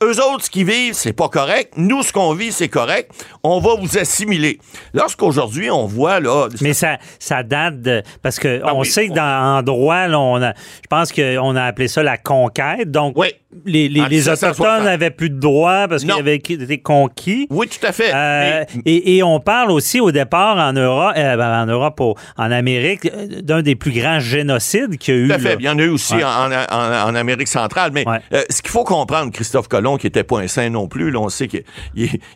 eux 0.02 0.20
autres, 0.20 0.44
ce 0.44 0.50
qu'ils 0.50 0.66
vivent, 0.66 0.94
c'est 0.94 1.12
pas 1.12 1.28
correct. 1.28 1.74
Nous, 1.76 2.02
ce 2.02 2.12
qu'on 2.12 2.34
vit, 2.34 2.52
c'est 2.52 2.68
correct. 2.68 3.10
On 3.42 3.60
va 3.60 3.74
vous 3.80 3.98
assimiler. 3.98 4.58
Lorsqu'aujourd'hui, 4.92 5.70
on 5.70 5.86
voit, 5.86 6.20
là. 6.20 6.48
Mais 6.60 6.72
ça, 6.72 6.98
ça 7.18 7.42
date 7.42 7.80
de. 7.80 8.02
Parce 8.22 8.38
que 8.38 8.60
ah 8.64 8.74
on 8.74 8.84
sait 8.84 9.08
que 9.08 9.14
dans 9.14 9.58
en 9.58 9.62
droit, 9.62 10.06
là, 10.06 10.18
on 10.18 10.42
a. 10.42 10.52
Je 10.52 10.88
pense 10.88 11.12
qu'on 11.12 11.56
a 11.56 11.64
appelé 11.64 11.88
ça 11.88 12.02
la 12.02 12.16
conquête. 12.16 12.90
Donc, 12.90 13.14
oui 13.16 13.34
les, 13.64 13.88
les, 13.88 14.28
Autochtones 14.28 14.84
n'avaient 14.84 15.10
plus 15.10 15.30
de 15.30 15.38
droits 15.38 15.86
parce 15.88 16.02
qu'ils 16.02 16.12
avaient 16.12 16.36
été 16.36 16.78
conquis. 16.78 17.46
Oui, 17.50 17.68
tout 17.68 17.84
à 17.86 17.92
fait. 17.92 18.12
Euh, 18.14 18.64
et, 18.84 19.22
on 19.22 19.40
parle 19.40 19.70
aussi 19.70 20.00
au 20.00 20.10
départ 20.12 20.56
en 20.58 20.72
Europe, 20.72 21.14
euh, 21.16 21.36
ben, 21.36 21.62
en 21.62 21.66
Europe, 21.66 22.00
en 22.00 22.50
Amérique, 22.50 23.08
d'un 23.42 23.62
des 23.62 23.74
plus 23.74 23.92
grands 23.92 24.20
génocides 24.20 24.98
qu'il 24.98 25.14
y 25.14 25.16
a 25.16 25.20
eu. 25.20 25.28
Tout 25.28 25.34
à 25.34 25.38
fait. 25.38 25.56
Il 25.58 25.64
y 25.64 25.68
en 25.68 25.78
a 25.78 25.82
eu 25.82 25.88
aussi 25.88 26.14
en, 26.14 27.14
Amérique 27.14 27.48
centrale. 27.48 27.90
Mais 27.92 28.04
euh, 28.32 28.42
ce 28.50 28.60
qu'il 28.60 28.70
faut 28.70 28.84
comprendre, 28.84 29.32
Christophe 29.32 29.63
Colomb, 29.68 29.96
qui 29.96 30.06
était 30.06 30.24
pas 30.24 30.40
un 30.40 30.48
saint 30.48 30.70
non 30.70 30.88
plus, 30.88 31.10
là, 31.10 31.20
on 31.20 31.28
sait 31.28 31.48
qu'il 31.48 31.64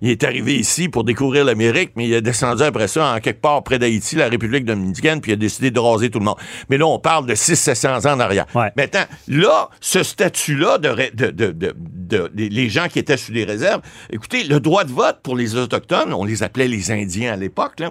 est 0.02 0.24
arrivé 0.24 0.56
ici 0.56 0.88
pour 0.88 1.04
découvrir 1.04 1.44
l'Amérique, 1.44 1.92
mais 1.96 2.06
il 2.06 2.12
est 2.12 2.22
descendu 2.22 2.62
après 2.62 2.88
ça 2.88 3.14
en 3.14 3.20
quelque 3.20 3.40
part 3.40 3.62
près 3.62 3.78
d'Haïti, 3.78 4.16
la 4.16 4.28
République 4.28 4.64
dominicaine, 4.64 5.20
puis 5.20 5.32
il 5.32 5.34
a 5.34 5.36
décidé 5.36 5.70
de 5.70 5.78
raser 5.78 6.10
tout 6.10 6.18
le 6.18 6.24
monde. 6.24 6.38
Mais 6.68 6.78
là, 6.78 6.86
on 6.86 6.98
parle 6.98 7.26
de 7.26 7.34
600-700 7.34 8.08
ans 8.08 8.14
en 8.14 8.20
arrière. 8.20 8.46
Maintenant, 8.76 9.04
là, 9.28 9.70
ce 9.80 10.02
statut-là 10.02 10.78
de 10.78 10.88
de, 12.08 12.30
les 12.34 12.68
gens 12.68 12.88
qui 12.88 12.98
étaient 12.98 13.16
sous 13.16 13.32
les 13.32 13.44
réserves. 13.44 13.82
Écoutez, 14.10 14.44
le 14.44 14.60
droit 14.60 14.84
de 14.84 14.92
vote 14.92 15.18
pour 15.22 15.36
les 15.36 15.56
Autochtones, 15.56 16.12
on 16.12 16.24
les 16.24 16.42
appelait 16.42 16.68
les 16.68 16.90
Indiens 16.90 17.32
à 17.32 17.36
l'époque, 17.36 17.82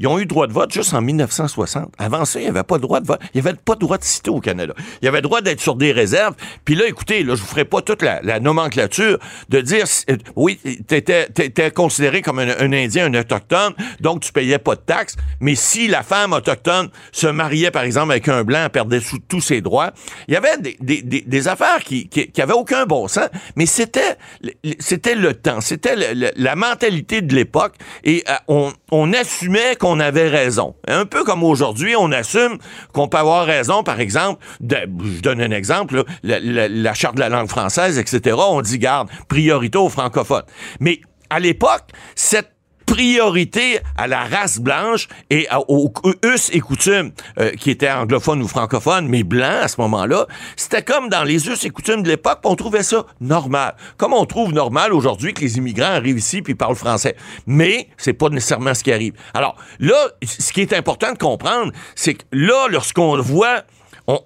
ils 0.00 0.06
ont 0.06 0.18
eu 0.18 0.24
droit 0.24 0.46
de 0.46 0.52
vote 0.54 0.72
juste 0.72 0.94
en 0.94 1.02
1960. 1.02 1.92
Avant 1.98 2.24
ça, 2.24 2.40
il 2.40 2.44
n'y 2.44 2.48
avait 2.48 2.62
pas 2.62 2.78
de 2.78 2.82
droit 2.82 3.00
de 3.00 3.06
vote. 3.06 3.20
Il 3.34 3.40
n'y 3.42 3.46
avait 3.46 3.56
pas 3.56 3.74
de 3.74 3.80
droit 3.80 3.98
de 3.98 4.04
citer 4.04 4.30
au 4.30 4.40
Canada. 4.40 4.72
Il 5.02 5.04
y 5.04 5.08
avait 5.08 5.20
droit 5.20 5.42
d'être 5.42 5.60
sur 5.60 5.76
des 5.76 5.92
réserves. 5.92 6.34
Puis 6.64 6.74
là, 6.74 6.86
écoutez, 6.86 7.22
là, 7.22 7.34
je 7.34 7.42
vous 7.42 7.46
ferai 7.46 7.66
pas 7.66 7.82
toute 7.82 8.00
la, 8.00 8.40
nomenclature 8.40 9.18
de 9.50 9.60
dire, 9.60 9.84
euh, 10.08 10.16
oui, 10.36 10.58
tu 10.88 10.94
étais, 10.94 11.70
considéré 11.72 12.22
comme 12.22 12.38
un, 12.38 12.72
Indien, 12.72 13.12
un 13.12 13.20
Autochtone, 13.20 13.74
donc 14.00 14.20
tu 14.22 14.32
payais 14.32 14.58
pas 14.58 14.74
de 14.74 14.80
taxes. 14.80 15.16
Mais 15.40 15.54
si 15.54 15.86
la 15.86 16.02
femme 16.02 16.32
autochtone 16.32 16.88
se 17.12 17.26
mariait, 17.26 17.70
par 17.70 17.82
exemple, 17.82 18.12
avec 18.12 18.26
un 18.28 18.42
Blanc, 18.42 18.68
perdait 18.72 19.02
tous 19.28 19.42
ses 19.42 19.60
droits. 19.60 19.92
Il 20.28 20.34
y 20.34 20.36
avait 20.38 20.56
des, 20.80 21.48
affaires 21.48 21.84
qui, 21.84 22.08
qui, 22.08 22.28
qui, 22.28 22.40
avaient 22.40 22.54
aucun 22.54 22.86
bon 22.86 23.06
sens, 23.06 23.28
mais 23.54 23.66
c'était, 23.66 24.16
c'était 24.78 25.14
le 25.14 25.34
temps, 25.34 25.60
c'était 25.60 25.94
la 26.14 26.56
mentalité 26.56 27.20
de 27.20 27.34
l'époque. 27.34 27.74
Et 28.04 28.24
euh, 28.28 28.34
on, 28.48 28.72
on 28.90 29.12
assumait 29.12 29.76
qu'on 29.76 29.89
on 29.90 30.00
avait 30.00 30.28
raison. 30.28 30.74
Un 30.88 31.04
peu 31.04 31.24
comme 31.24 31.42
aujourd'hui, 31.42 31.94
on 31.98 32.12
assume 32.12 32.58
qu'on 32.92 33.08
peut 33.08 33.18
avoir 33.18 33.46
raison, 33.46 33.82
par 33.82 34.00
exemple, 34.00 34.44
je 34.60 35.20
donne 35.20 35.40
un 35.40 35.50
exemple, 35.50 36.04
la, 36.22 36.94
charte 36.94 37.16
de 37.16 37.20
la 37.20 37.28
langue 37.28 37.48
française, 37.48 37.98
etc. 37.98 38.36
On 38.38 38.60
dit, 38.62 38.78
garde, 38.78 39.08
priorité 39.28 39.78
aux 39.78 39.88
francophones. 39.88 40.44
Mais 40.78 41.00
à 41.28 41.40
l'époque, 41.40 41.88
cette 42.14 42.52
priorité 42.90 43.78
à 43.96 44.08
la 44.08 44.24
race 44.24 44.58
blanche 44.58 45.06
et 45.30 45.46
aux 45.68 45.92
us 46.24 46.50
et 46.52 46.58
coutumes 46.58 47.12
euh, 47.38 47.52
qui 47.52 47.70
étaient 47.70 47.88
anglophones 47.88 48.42
ou 48.42 48.48
francophones, 48.48 49.06
mais 49.06 49.22
blancs 49.22 49.62
à 49.62 49.68
ce 49.68 49.80
moment-là. 49.80 50.26
C'était 50.56 50.82
comme 50.82 51.08
dans 51.08 51.22
les 51.22 51.48
us 51.48 51.64
et 51.64 51.70
coutumes 51.70 52.02
de 52.02 52.08
l'époque, 52.08 52.40
on 52.42 52.56
trouvait 52.56 52.82
ça 52.82 53.06
normal. 53.20 53.76
Comme 53.96 54.12
on 54.12 54.24
trouve 54.24 54.52
normal 54.52 54.92
aujourd'hui 54.92 55.32
que 55.32 55.40
les 55.40 55.56
immigrants 55.56 55.92
arrivent 55.92 56.18
ici 56.18 56.42
puis 56.42 56.56
parlent 56.56 56.74
français. 56.74 57.14
Mais 57.46 57.88
c'est 57.96 58.12
pas 58.12 58.28
nécessairement 58.28 58.74
ce 58.74 58.82
qui 58.82 58.92
arrive. 58.92 59.12
Alors 59.34 59.54
là, 59.78 60.08
ce 60.24 60.52
qui 60.52 60.60
est 60.60 60.72
important 60.72 61.12
de 61.12 61.18
comprendre, 61.18 61.72
c'est 61.94 62.14
que 62.14 62.24
là, 62.32 62.66
lorsqu'on 62.68 63.20
voit 63.20 63.62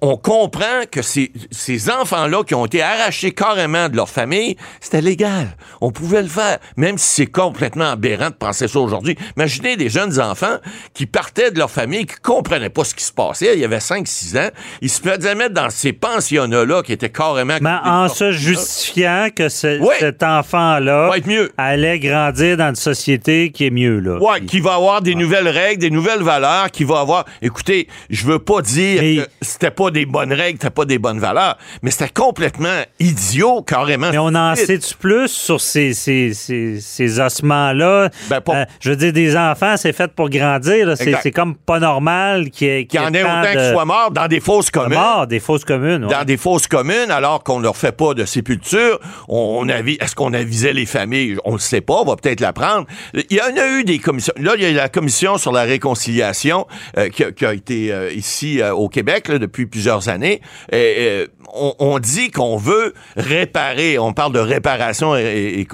on, 0.01 0.17
comprend 0.17 0.83
que 0.91 1.03
ces, 1.03 1.33
ces 1.51 1.91
enfants-là 1.91 2.45
qui 2.45 2.55
ont 2.55 2.65
été 2.65 2.83
arrachés 2.83 3.33
carrément 3.33 3.89
de 3.89 3.97
leur 3.97 4.09
famille, 4.09 4.57
c'était 4.81 5.01
légal. 5.01 5.57
On 5.81 5.91
pouvait 5.91 6.23
le 6.23 6.29
faire, 6.29 6.59
même 6.77 6.97
si 6.97 7.15
c'est 7.15 7.27
complètement 7.27 7.91
aberrant 7.91 8.31
de 8.31 8.35
penser 8.35 8.69
ça 8.69 8.79
aujourd'hui. 8.79 9.17
Imaginez 9.37 9.77
des 9.77 9.89
jeunes 9.89 10.21
enfants 10.21 10.57
qui 10.95 11.07
partaient 11.07 11.51
de 11.51 11.59
leur 11.59 11.71
famille, 11.71 12.07
qui 12.07 12.17
comprenaient 12.17 12.71
pas 12.71 12.85
ce 12.85 12.95
qui 12.95 13.05
se 13.05 13.13
passait. 13.13 13.55
Il 13.55 13.61
y 13.61 13.65
avait 13.65 13.79
5-6 13.79 14.39
ans. 14.39 14.51
Ils 14.81 14.91
se 14.91 15.01
faisaient 15.01 15.35
mettre 15.35 15.55
dans 15.55 15.71
ces 15.71 15.93
pensionnats-là 15.93 16.83
qui 16.83 16.93
étaient 16.93 17.11
carrément... 17.11 17.57
Mais 17.61 17.71
en 17.85 18.09
se 18.09 18.33
justifiant 18.33 19.29
que 19.35 19.49
cet 19.49 20.23
enfant-là 20.23 21.11
allait 21.59 21.99
grandir 21.99 22.57
dans 22.57 22.69
une 22.69 22.77
société 22.77 23.51
qui 23.51 23.67
est 23.67 23.71
mieux. 23.71 23.99
Là. 23.99 24.19
Oui, 24.21 24.47
qui 24.47 24.61
va 24.61 24.75
avoir 24.75 25.03
des 25.03 25.15
nouvelles 25.15 25.49
règles, 25.49 25.81
des 25.81 25.91
nouvelles 25.91 26.23
valeurs, 26.23 26.71
qui 26.71 26.85
va 26.85 27.01
avoir... 27.01 27.25
Écoutez, 27.43 27.89
je 28.11 28.25
veux 28.25 28.39
pas 28.39 28.63
dire 28.63 29.25
que 29.25 29.31
c'était 29.43 29.74
pas 29.75 29.91
des 29.91 30.07
bonnes 30.07 30.33
règles, 30.33 30.59
t'as 30.59 30.71
pas 30.71 30.85
des 30.85 30.99
bonnes 30.99 31.19
valeurs, 31.19 31.59
mais 31.83 31.91
c'était 31.91 32.09
complètement 32.09 32.83
idiot, 33.01 33.63
carrément. 33.63 34.11
Mais 34.11 34.19
on 34.19 34.35
en 34.35 34.55
sait-tu 34.55 34.95
plus 34.95 35.29
sur 35.29 35.61
ces, 35.61 35.93
ces, 35.93 36.33
ces, 36.33 37.21
ossements-là? 37.21 38.11
Ben, 38.31 38.41
euh, 38.49 38.65
je 38.81 38.91
veux 38.91 38.97
dire, 38.97 39.13
des 39.13 39.37
enfants, 39.37 39.77
c'est 39.77 39.93
fait 39.93 40.13
pour 40.13 40.31
grandir. 40.31 40.95
C'est 40.97 41.33
comme 41.33 41.55
pas 41.57 41.79
normal 41.79 42.51
qu'il 42.51 42.69
y 42.69 42.71
ait, 42.71 42.89
y 42.93 42.99
en 42.99 43.13
ait 43.13 43.23
autant 43.23 43.53
qu'ils 43.53 43.73
soient 43.73 43.85
morts 43.85 44.11
dans 44.11 44.29
des 44.29 44.41
fosses 44.41 44.71
communes. 44.71 44.99
Morts, 44.99 45.27
des 45.27 45.41
fosses 45.41 45.65
communes. 45.65 46.07
Dans 46.07 46.25
des 46.25 46.37
fosses 46.37 46.67
communes, 46.67 47.11
alors 47.11 47.43
qu'on 47.43 47.59
leur 47.59 47.77
fait 47.77 47.93
pas 47.93 48.15
de 48.15 48.25
sépulture. 48.25 49.01
On, 49.29 49.67
Est-ce 49.69 50.15
qu'on 50.15 50.33
avisait 50.33 50.73
les 50.73 50.87
familles? 50.87 51.37
On 51.45 51.55
ne 51.55 51.59
sait 51.59 51.81
pas, 51.81 51.95
on 51.95 52.05
va 52.05 52.17
peut-être 52.17 52.41
l'apprendre. 52.41 52.87
Il 53.15 53.37
y 53.37 53.41
en 53.41 53.57
a 53.57 53.67
eu 53.79 53.85
des 53.85 53.99
commissions. 53.99 54.35
Là, 54.39 54.53
il 54.57 54.63
y 54.63 54.67
a 54.67 54.73
la 54.73 54.89
commission 54.89 55.39
sur 55.39 55.53
la 55.53 55.63
réconciliation 55.63 56.67
euh, 56.99 57.09
qui, 57.09 57.45
a, 57.45 57.55
été 57.55 57.93
euh, 57.93 58.13
ici 58.13 58.61
au 58.63 58.89
Québec 58.89 59.31
depuis 59.31 59.64
plusieurs 59.67 60.09
années. 60.09 60.41
Et, 60.73 61.27
on, 61.55 61.99
dit 61.99 62.31
qu'on 62.31 62.57
veut 62.57 62.95
réparer, 63.17 63.99
on 63.99 64.13
parle 64.13 64.33
de 64.33 64.41
réparation 64.41 65.17
et, 65.17 65.67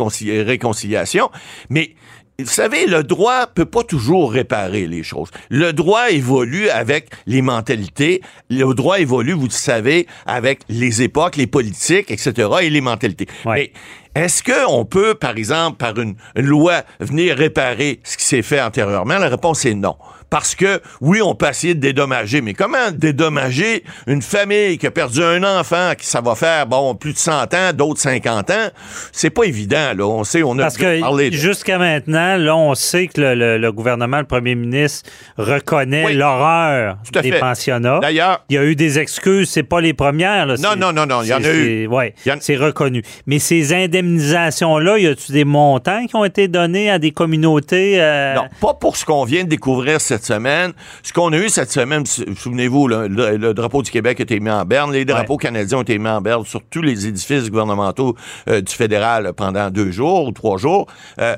réconciliation, 0.45 1.31
mais 1.71 1.95
vous 2.39 2.47
savez, 2.47 2.87
le 2.87 3.03
droit 3.03 3.47
peut 3.47 3.67
pas 3.67 3.83
toujours 3.83 4.33
réparer 4.33 4.87
les 4.87 5.03
choses. 5.03 5.31
Le 5.51 5.73
droit 5.73 6.11
évolue 6.11 6.69
avec 6.71 7.11
les 7.27 7.43
mentalités. 7.43 8.23
Le 8.49 8.73
droit 8.73 8.99
évolue, 8.99 9.33
vous 9.33 9.47
le 9.47 9.51
savez, 9.51 10.07
avec 10.27 10.61
les 10.69 11.03
époques, 11.03 11.37
les 11.37 11.47
politiques, 11.47 12.11
etc. 12.11 12.49
et 12.63 12.71
les 12.71 12.81
mentalités. 12.81 13.27
Ouais. 13.45 13.73
Mais 14.15 14.23
est-ce 14.23 14.43
qu'on 14.43 14.85
peut, 14.85 15.15
par 15.15 15.37
exemple, 15.37 15.77
par 15.77 15.99
une 15.99 16.17
loi, 16.35 16.83
venir 16.99 17.37
réparer 17.37 18.01
ce 18.05 18.17
qui 18.17 18.25
s'est 18.25 18.43
fait 18.43 18.61
antérieurement? 18.61 19.19
La 19.19 19.29
réponse 19.29 19.65
est 19.67 19.75
non. 19.75 19.97
Parce 20.31 20.55
que, 20.55 20.81
oui, 21.01 21.21
on 21.21 21.35
peut 21.35 21.49
essayer 21.49 21.75
de 21.75 21.81
dédommager, 21.81 22.41
mais 22.41 22.55
comment 22.55 22.91
dédommager 22.93 23.83
une 24.07 24.23
famille 24.23 24.79
qui 24.79 24.87
a 24.87 24.91
perdu 24.93 25.23
un 25.23 25.43
enfant, 25.43 25.93
qui 25.99 26.07
ça 26.07 26.21
va 26.21 26.35
faire, 26.37 26.67
bon, 26.67 26.95
plus 26.95 27.13
de 27.13 27.19
100 27.19 27.53
ans, 27.53 27.73
d'autres 27.75 28.01
50 28.01 28.51
ans? 28.51 28.69
C'est 29.13 29.31
pas 29.31 29.43
évident, 29.45 29.93
là. 29.97 30.05
On 30.07 30.23
sait, 30.25 30.43
on 30.45 30.57
a 30.59 30.63
Parce 30.63 30.77
que 30.77 31.01
parlé 31.01 31.31
de- 31.31 31.35
jusqu'à 31.37 31.79
maintenant, 31.79 32.37
là, 32.37 32.57
on 32.57 32.75
sait 32.77 33.09
que 33.09 33.21
le, 33.21 33.35
le- 33.35 33.59
le 33.59 33.73
gouvernement, 33.73 34.19
le 34.19 34.25
premier 34.25 34.55
ministre, 34.55 35.11
reconnaît 35.37 36.05
Oui. 36.07 36.15
l'horreur 36.15 36.99
des 37.13 37.33
fait. 37.33 37.39
pensionnats. 37.41 37.99
D'ailleurs, 38.01 38.45
Il 38.49 38.55
y 38.55 38.59
a 38.59 38.65
eu 38.65 38.77
des 38.77 38.99
excuses, 39.01 39.51
c'est 39.51 39.63
pas 39.65 39.81
les 39.81 39.95
premières. 39.95 40.47
Là, 40.47 40.55
Non, 40.59 40.77
non, 40.77 40.93
non, 40.93 41.07
non, 41.07 41.23
il 41.23 41.29
y 41.29 41.35
en 41.35 41.43
a 41.43 41.49
eu. 41.51 41.87
Ouais, 41.89 42.15
en- 42.29 42.37
c'est 42.41 42.57
reconnu. 42.57 43.03
Mais 43.27 43.39
ces 43.41 43.73
indemnisations-là, 43.75 44.99
y 44.99 45.07
a-tu 45.07 45.33
des 45.33 45.45
montants 45.45 46.07
qui 46.07 46.15
ont 46.17 46.25
été 46.25 46.49
donnés 46.49 46.91
à 46.91 46.99
des 46.99 47.11
communautés? 47.11 48.01
euh, 48.01 48.35
Non, 48.35 48.45
pas 48.61 48.75
pour 48.75 48.97
ce 48.97 49.05
qu'on 49.05 49.25
vient 49.25 49.45
de 49.45 49.49
découvrir 49.49 50.01
cette 50.01 50.20
semaine. 50.25 50.73
Ce 51.03 51.13
qu'on 51.13 51.33
a 51.33 51.37
eu 51.39 51.49
cette 51.49 51.71
semaine, 51.71 52.05
souvenez-vous, 52.07 52.89
le, 52.89 53.09
le 53.09 53.55
drapeau 53.55 53.83
du 53.83 53.91
Québec 53.91 54.21
a 54.21 54.23
été 54.23 54.41
mis 54.41 54.51
en 54.51 54.65
berne, 54.65 54.93
les 54.93 55.05
drapeaux 55.05 55.37
canadiens 55.37 55.79
ont 55.79 55.83
été 55.83 55.99
mis 55.99 56.09
en 56.09 56.21
berne 56.21 56.45
sur 56.45 56.63
tous 56.63 56.83
les 56.83 57.07
édifices 57.07 57.51
gouvernementaux 57.51 58.17
euh, 58.49 58.61
du 58.61 58.73
fédéral 58.75 59.33
pendant 59.37 59.71
deux 59.71 59.91
jours 59.91 60.27
ou 60.27 60.33
trois 60.33 60.59
jours. 60.59 60.87
Euh, 61.21 61.37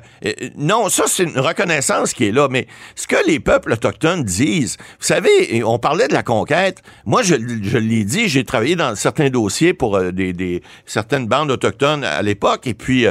non, 0.57 0.89
ça, 0.89 1.05
c'est 1.07 1.25
une 1.25 1.39
reconnaissance 1.39 2.13
qui 2.13 2.27
est 2.27 2.33
là. 2.33 2.49
Mais 2.51 2.67
ce 2.95 3.07
que 3.07 3.17
les 3.27 3.41
peuples 3.41 3.73
autochtones 3.73 4.25
disent, 4.25 4.77
vous 5.01 5.07
savez, 5.07 5.63
on 5.65 5.79
parlait 5.79 6.09
de 6.09 6.15
la 6.15 6.23
conquête. 6.23 6.83
Moi, 7.07 7.23
je, 7.23 7.35
je 7.63 7.79
l'ai 7.79 8.05
dit, 8.05 8.29
j'ai 8.29 8.45
travaillé 8.45 8.77
dans 8.77 8.95
certains 8.95 9.31
dossiers 9.31 9.75
pour 9.75 9.97
euh, 9.97 10.11
des, 10.13 10.33
des- 10.33 10.63
certaines 10.87 11.27
bandes 11.27 11.51
autochtones 11.51 12.05
à 12.05 12.23
l'époque. 12.23 12.67
Et 12.67 12.75
puis, 12.75 13.07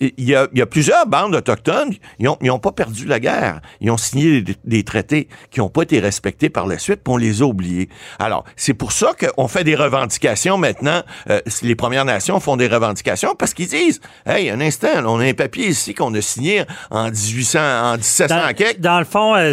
il 0.00 0.24
y, 0.24 0.34
a, 0.34 0.48
il 0.52 0.58
y 0.58 0.62
a 0.62 0.66
plusieurs 0.66 1.06
bandes 1.06 1.34
autochtones, 1.34 1.92
ils 2.18 2.28
n'ont 2.42 2.58
pas 2.58 2.72
perdu 2.72 3.06
la 3.06 3.20
guerre. 3.20 3.60
Ils 3.80 3.90
ont 3.90 3.96
signé 3.96 4.41
des, 4.42 4.56
des 4.64 4.84
traités 4.84 5.28
qui 5.50 5.60
n'ont 5.60 5.68
pas 5.68 5.82
été 5.82 6.00
respectés 6.00 6.50
par 6.50 6.66
la 6.66 6.78
suite, 6.78 7.00
puis 7.04 7.12
on 7.12 7.16
les 7.16 7.42
a 7.42 7.46
oubliés. 7.46 7.88
Alors, 8.18 8.44
c'est 8.56 8.74
pour 8.74 8.92
ça 8.92 9.12
qu'on 9.18 9.48
fait 9.48 9.64
des 9.64 9.74
revendications 9.74 10.58
maintenant. 10.58 11.02
Euh, 11.30 11.40
les 11.62 11.74
Premières 11.74 12.04
Nations 12.04 12.40
font 12.40 12.56
des 12.56 12.68
revendications 12.68 13.34
parce 13.34 13.54
qu'ils 13.54 13.68
disent, 13.68 14.00
hey, 14.26 14.50
un 14.50 14.60
instant, 14.60 14.88
on 15.06 15.20
a 15.20 15.24
un 15.24 15.34
papier 15.34 15.68
ici 15.68 15.94
qu'on 15.94 16.12
a 16.14 16.20
signé 16.20 16.64
en 16.90 17.10
1800, 17.10 17.58
en 17.58 17.96
1700 17.96 18.28
Dans, 18.28 18.52
dans 18.78 18.98
le 18.98 19.04
fond, 19.04 19.34
euh, 19.34 19.52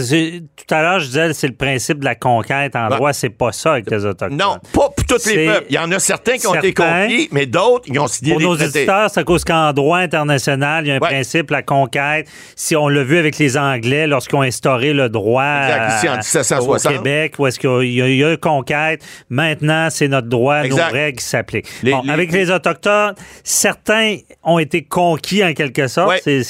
tout 0.55 0.73
à 0.73 0.81
l'heure, 0.81 0.99
je 0.99 1.07
disais 1.07 1.33
c'est 1.33 1.47
le 1.47 1.55
principe 1.55 1.99
de 1.99 2.05
la 2.05 2.15
conquête 2.15 2.75
en 2.75 2.89
droit. 2.89 3.13
C'est 3.13 3.29
pas 3.29 3.51
ça 3.51 3.73
avec 3.73 3.89
les 3.89 4.05
Autochtones. 4.05 4.37
Non, 4.37 4.57
pas 4.73 4.89
tous 5.09 5.25
les 5.27 5.33
C'est- 5.33 5.45
peuples. 5.45 5.65
Il 5.69 5.75
y 5.75 5.79
en 5.79 5.91
a 5.91 5.99
certains 5.99 6.37
qui 6.37 6.47
ont 6.47 6.55
été 6.55 6.73
conquis, 6.73 7.27
mais 7.31 7.45
d'autres, 7.45 7.85
ils 7.87 7.99
ont 7.99 8.07
signé 8.07 8.31
Pour 8.31 8.39
des 8.39 8.45
nos 8.45 8.55
traités. 8.55 8.79
éditeurs, 8.79 9.09
c'est 9.13 9.19
à 9.19 9.23
cause 9.23 9.43
qu'en 9.43 9.73
droit 9.73 9.97
international, 9.99 10.85
il 10.85 10.89
y 10.89 10.91
a 10.91 10.95
un 10.95 10.99
Ouais. 10.99 11.07
principe, 11.07 11.51
la 11.51 11.61
conquête. 11.61 12.27
Si 12.55 12.75
on 12.75 12.87
l'a 12.87 13.03
vu 13.03 13.17
avec 13.17 13.37
les 13.37 13.57
Anglais 13.57 14.07
lorsqu'ils 14.07 14.35
ont 14.35 14.41
instauré 14.41 14.93
le 14.93 15.09
droit 15.09 15.43
Exact, 15.65 15.97
ici, 15.97 16.09
en 16.09 16.13
à- 16.13 16.17
1760. 16.17 16.85
au 16.85 16.89
Québec, 16.97 17.33
où 17.39 17.47
est-ce 17.47 17.59
qu'il 17.59 17.91
y 17.93 18.01
a- 18.01 18.07
y, 18.07 18.21
une 18.31 18.37
conquête, 18.37 19.01
maintenant, 19.29 19.89
c'est 19.89 20.07
notre 20.07 20.27
droit, 20.27 20.63
Exact. 20.63 20.87
nos 20.87 20.93
règles 20.93 21.17
qui 21.19 21.25
s'appliquent. 21.25 21.67
Bon, 21.83 22.01
avec 22.07 22.31
les 22.31 22.51
Autochtones, 22.51 23.15
certains 23.43 24.17
ont 24.43 24.59
été 24.59 24.83
conquis 24.83 25.43
en 25.43 25.53
quelque 25.53 25.87
sorte. 25.87 26.09
Ouais. 26.25 26.43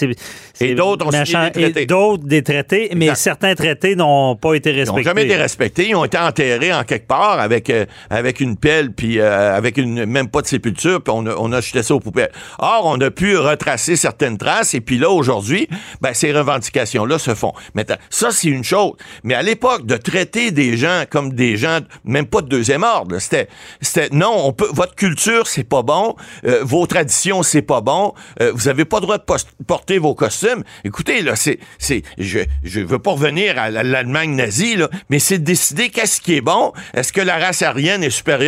C'est 0.54 0.74
d'autres 0.76 1.06
ont 1.08 1.12
signé 1.12 1.24
des 1.26 1.52
traités. 1.62 1.82
Et 1.82 1.86
d'autres 1.86 2.24
des 2.26 2.44
traités, 2.44 2.90
mais 2.96 3.06
Exact. 3.06 3.16
certains 3.18 3.56
traités 3.56 3.96
n'ont 3.96 4.36
pas 4.36 4.54
été 4.56 4.70
Ils 4.72 4.74
n'ont 4.74 4.80
respectés. 4.80 5.04
jamais 5.04 5.24
été 5.26 5.36
respectés. 5.36 5.88
Ils 5.90 5.96
ont 5.96 6.06
été 6.06 6.18
enterrés 6.18 6.74
en 6.74 6.84
quelque 6.84 7.08
part 7.08 7.40
avec, 7.40 7.70
euh, 7.70 7.86
avec 8.10 8.40
une 8.40 8.49
pelle, 8.58 8.92
puis 8.92 9.20
euh, 9.20 9.56
avec 9.56 9.78
une 9.78 10.06
même 10.06 10.30
pas 10.30 10.42
de 10.42 10.48
sépulture, 10.48 11.02
puis 11.02 11.14
on 11.16 11.26
a, 11.26 11.36
on 11.36 11.60
jeté 11.62 11.84
ça 11.84 11.96
aux 11.96 12.00
poubelles. 12.00 12.32
Or, 12.60 12.84
on 12.86 13.00
a 13.02 13.12
pu 13.12 13.38
retracer 13.38 13.96
certaines 13.96 14.38
traces, 14.38 14.74
et 14.74 14.82
puis 14.82 14.98
là, 14.98 15.10
aujourd'hui, 15.10 15.68
ben, 16.02 16.14
ces 16.14 16.32
revendications-là 16.32 17.20
se 17.20 17.36
font. 17.36 17.54
Maintenant, 17.74 17.98
ça, 18.10 18.32
c'est 18.32 18.48
une 18.50 18.64
chose. 18.64 18.94
Mais 19.24 19.34
à 19.34 19.42
l'époque, 19.42 19.86
de 19.86 19.98
traiter 19.98 20.52
des 20.52 20.78
gens 20.78 21.04
comme 21.10 21.34
des 21.34 21.58
gens, 21.58 21.80
même 22.04 22.26
pas 22.26 22.42
de 22.42 22.48
deuxième 22.48 22.84
ordre, 22.84 23.20
c'était, 23.20 23.48
c'était, 23.82 24.10
non, 24.12 24.34
on 24.46 24.54
peut, 24.54 24.70
votre 24.72 24.96
culture, 24.96 25.48
c'est 25.48 25.64
pas 25.64 25.82
bon, 25.82 26.16
euh, 26.46 26.64
vos 26.64 26.86
traditions, 26.88 27.44
c'est 27.44 27.62
pas 27.62 27.82
bon, 27.82 28.14
euh, 28.42 28.52
vous 28.54 28.68
avez 28.68 28.86
pas 28.86 28.98
le 28.98 29.02
droit 29.02 29.18
de 29.18 29.24
porter 29.68 29.98
vos 29.98 30.16
costumes. 30.16 30.64
Écoutez, 30.84 31.22
là, 31.22 31.36
c'est, 31.36 31.60
c'est, 31.78 32.04
je, 32.18 32.40
je 32.64 32.80
veux 32.80 33.00
pas 33.00 33.12
revenir 33.12 33.58
à 33.60 33.70
la- 33.70 33.84
l'Allemagne 33.84 34.36
nazie, 34.36 34.76
là, 34.76 34.90
mais 35.10 35.20
c'est 35.20 35.40
de 35.40 35.44
décider 35.44 35.90
qu'est-ce 35.90 36.22
qui 36.22 36.36
est 36.36 36.42
bon. 36.42 36.72
Est-ce 36.94 37.12
que 37.12 37.22
la 37.22 37.38
race 37.38 37.62
aryenne 37.62 38.04
est 38.04 38.10
supérieure 38.10 38.39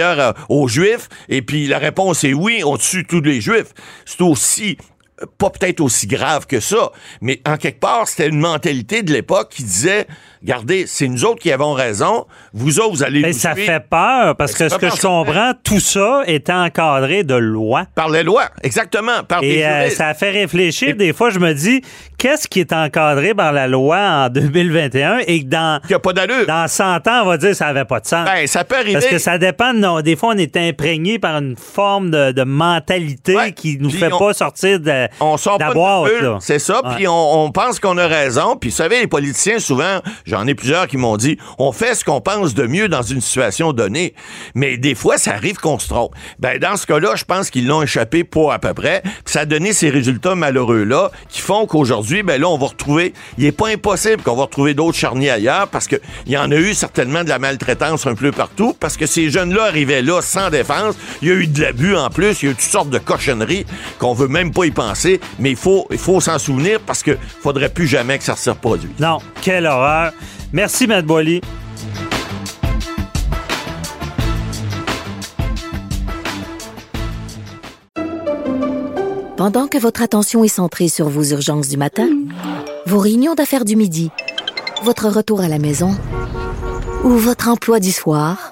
aux 0.50 0.68
Juifs? 0.68 1.10
Et 1.30 1.42
puis 1.42 1.68
la 1.68 1.80
réponse 1.80 2.24
est 2.24 2.34
oui, 2.34 2.62
on 2.66 2.78
tue 2.78 3.06
tous 3.06 3.22
les 3.22 3.42
Juifs. 3.42 3.74
C'est 4.06 4.22
aussi 4.22 4.78
euh, 5.22 5.26
pas 5.38 5.50
peut-être 5.50 5.82
aussi 5.82 6.08
grave 6.08 6.48
que 6.48 6.60
ça, 6.60 6.92
mais 7.22 7.42
en 7.46 7.58
quelque 7.58 7.80
part, 7.80 8.08
c'était 8.08 8.28
une 8.28 8.40
mentalité 8.40 9.04
de 9.04 9.14
l'époque 9.14 9.50
qui 9.52 9.64
disait, 9.64 10.08
regardez, 10.42 10.86
c'est 10.88 11.08
nous 11.08 11.26
autres 11.26 11.40
qui 11.40 11.52
avons 11.52 11.74
raison, 11.74 12.26
vous 12.54 12.80
autres, 12.80 12.92
vous 12.92 13.04
allez 13.04 13.22
Mais 13.22 13.30
nous 13.30 13.34
ça 13.38 13.56
fait 13.56 13.80
peur 13.90 14.36
parce 14.36 14.54
que 14.54 14.64
Ben, 14.64 14.70
ce 14.70 14.76
ça 14.76 14.80
que 14.80 14.96
je 14.96 15.02
comprends, 15.02 15.52
tout 15.64 15.80
ça 15.80 16.22
est 16.26 16.50
encadré 16.50 17.24
de 17.24 17.36
loi. 17.36 17.86
par 17.96 18.10
les 18.10 18.24
lois, 18.24 18.50
exactement, 18.64 19.24
par 19.28 19.42
des 19.42 19.48
Et 19.58 19.66
euh, 19.66 19.90
ça 19.90 20.14
fait 20.14 20.32
réfléchir. 20.32 20.90
Et- 20.90 20.94
Des 20.94 21.14
fois, 21.14 21.30
je 21.30 21.40
me 21.40 21.54
dis, 21.54 21.82
qu'est-ce 22.18 22.48
qui 22.48 22.60
est 22.60 22.74
encadré 22.74 23.34
par 23.34 23.52
la 23.52 23.68
loi 23.68 23.98
en 23.98 24.30
2021 24.62 25.20
et 25.28 25.44
que 25.44 25.48
dans, 25.50 25.80
a 25.92 26.00
pas 26.00 26.14
d'allure. 26.14 26.46
dans 26.48 26.68
100 26.68 27.08
ans, 27.08 27.22
on 27.24 27.26
va 27.26 27.38
dire 27.38 27.50
que 27.50 27.56
ça 27.56 27.66
n'avait 27.68 27.86
pas 27.86 28.00
de 28.00 28.08
sens. 28.08 28.26
Ben, 28.26 28.48
ça 28.48 28.64
peut 28.64 28.76
arriver. 28.76 28.94
Parce 28.94 29.08
que 29.08 29.18
ça 29.20 29.38
dépend 29.38 29.74
nos- 29.74 30.02
Des 30.02 30.16
fois, 30.16 30.34
on 30.34 30.38
est 30.38 30.56
imprégné 30.58 31.20
par 31.20 31.38
une 31.38 31.56
forme 31.56 32.10
de, 32.12 32.32
de 32.32 32.44
mentalité 32.44 33.36
Ouais. 33.36 33.52
qui 33.52 33.78
nous 33.80 33.90
Puis 33.90 34.00
fait 34.00 34.12
on- 34.12 34.20
pas 34.20 34.34
sortir 34.34 34.80
de, 34.80 35.08
on 35.20 35.38
sort 35.38 35.58
de 35.58 35.64
la 35.64 35.72
boîte. 35.72 36.12
c'est 36.42 36.60
ça. 36.60 36.82
Ouais. 36.84 36.96
Puis 36.96 37.08
on, 37.08 37.44
on 37.46 37.52
pense 37.52 37.80
qu'on 37.80 37.98
a 37.98 38.08
raison. 38.08 38.56
Puis 38.56 38.70
vous 38.70 38.76
savez, 38.76 39.02
les 39.02 39.08
politiciens, 39.08 39.60
souvent, 39.60 40.00
j'en 40.32 40.48
ai 40.48 40.56
plusieurs 40.56 40.88
qui 40.88 40.98
m'ont 40.98 41.18
dit, 41.18 41.38
on 41.60 41.72
fait 41.72 41.94
ce 41.94 42.06
qu'on 42.06 42.22
pense 42.22 42.54
de 42.54 42.66
mieux 42.66 42.88
dans 42.88 43.02
une 43.02 43.22
situation 43.22 43.74
donnée. 43.74 44.14
Mais 44.56 44.78
des 44.78 44.96
fois, 44.96 45.18
ça 45.18 45.34
arrive 45.34 45.58
qu'on 45.58 45.78
se 45.78 45.90
trompe. 45.90 46.14
Ben, 46.40 46.58
dans 46.58 46.78
ce 46.78 46.88
cas-là, 46.88 47.16
je 47.16 47.26
pense 47.26 47.50
qu'ils 47.50 47.68
l'ont 47.68 47.82
échappé 47.82 48.24
pour 48.24 48.54
à 48.54 48.60
peu 48.60 48.74
près. 48.74 49.04
Ça 49.26 49.42
a 49.42 49.46
donné 49.46 49.74
ces 49.74 49.90
résultats 49.90 50.36
malheureux-là 50.36 51.12
qui 51.30 51.42
font 51.42 51.66
qu'aujourd'hui, 51.66 52.24
ben 52.24 52.40
là, 52.40 52.48
on 52.48 52.58
va 52.58 52.68
retrouver, 52.68 53.14
il 53.38 53.46
est 53.46 53.52
pas 53.52 53.68
impossible 53.68 54.24
qu'on 54.24 54.36
va 54.36 54.44
retrouver 54.44 54.74
d'autres 54.74 54.98
charniers 54.98 55.32
ailleurs 55.32 55.68
parce 55.68 55.88
que 55.88 55.98
il 56.26 56.32
y 56.32 56.38
en 56.38 56.50
a 56.52 56.56
eu 56.56 56.74
certainement 56.74 57.24
de 57.24 57.30
la 57.30 57.40
maltraitance 57.40 58.08
un 58.08 58.16
peu 58.16 58.32
partout 58.32 58.74
parce 58.80 58.96
que 58.96 59.06
ces 59.06 59.30
jeunes-là 59.30 59.66
arrivaient 59.66 60.02
là 60.02 60.22
sans 60.22 60.50
défense. 60.50 60.96
Il 61.22 61.28
y 61.28 61.32
a 61.32 61.36
eu 61.36 61.48
de 61.48 61.62
l'abus 61.62 61.96
en 61.96 62.10
plus. 62.10 62.42
Il 62.42 62.46
y 62.46 62.48
a 62.48 62.52
eu 62.52 62.56
toutes 62.56 62.64
sortes 62.64 62.90
de 62.90 63.00
cochonneries 63.00 63.66
qu'on 64.00 64.14
veut 64.14 64.28
même 64.30 64.52
pas 64.54 64.66
y 64.66 64.72
penser. 64.72 65.20
Mais 65.40 65.52
il 65.52 65.58
faut, 65.58 65.88
il 65.92 65.98
faut 65.98 66.22
s'en 66.22 66.40
souvenir 66.40 66.80
parce 66.80 67.04
que 67.04 67.18
faudrait 67.42 67.70
plus 67.70 67.88
jamais 67.88 68.18
que 68.18 68.24
ça 68.24 68.36
se 68.36 68.50
reproduise. 68.50 68.92
Non, 69.00 69.18
quelle 69.42 69.66
horreur. 69.66 70.14
Merci, 70.54 70.86
Matt 70.86 71.06
Boily. 71.06 71.42
Pendant 79.38 79.68
que 79.68 79.78
votre 79.78 80.02
attention 80.02 80.44
est 80.44 80.50
centrée 80.50 80.88
sur 80.88 81.10
vos 81.10 81.24
urgences 81.24 81.70
du 81.70 81.78
matin, 81.78 82.08
vos 82.86 83.00
réunions 83.00 83.34
d'affaires 83.34 83.66
du 83.66 83.76
midi, 83.76 84.12
votre 84.84 85.08
retour 85.08 85.42
à 85.42 85.48
la 85.48 85.58
maison 85.58 85.96
ou 87.04 87.10
votre 87.10 87.48
emploi 87.48 87.80
du 87.80 87.92
soir, 87.92 88.52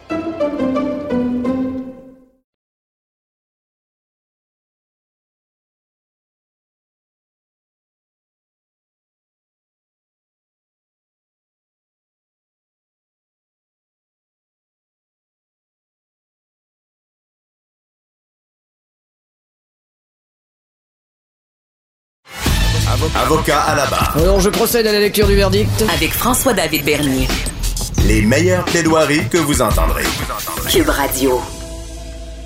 Avocat 23.13 23.59
à 23.59 23.75
la 23.75 23.85
barre. 23.87 24.15
Alors 24.17 24.39
je 24.39 24.49
procède 24.49 24.87
à 24.87 24.91
la 24.93 24.99
lecture 24.99 25.27
du 25.27 25.35
verdict. 25.35 25.83
Avec 25.93 26.11
François-David 26.13 26.85
Bernier. 26.85 27.27
Les 28.07 28.21
meilleures 28.21 28.63
plaidoiries 28.63 29.27
que 29.29 29.37
vous 29.37 29.61
entendrez. 29.61 30.03
Cube 30.69 30.87
Radio. 30.87 31.41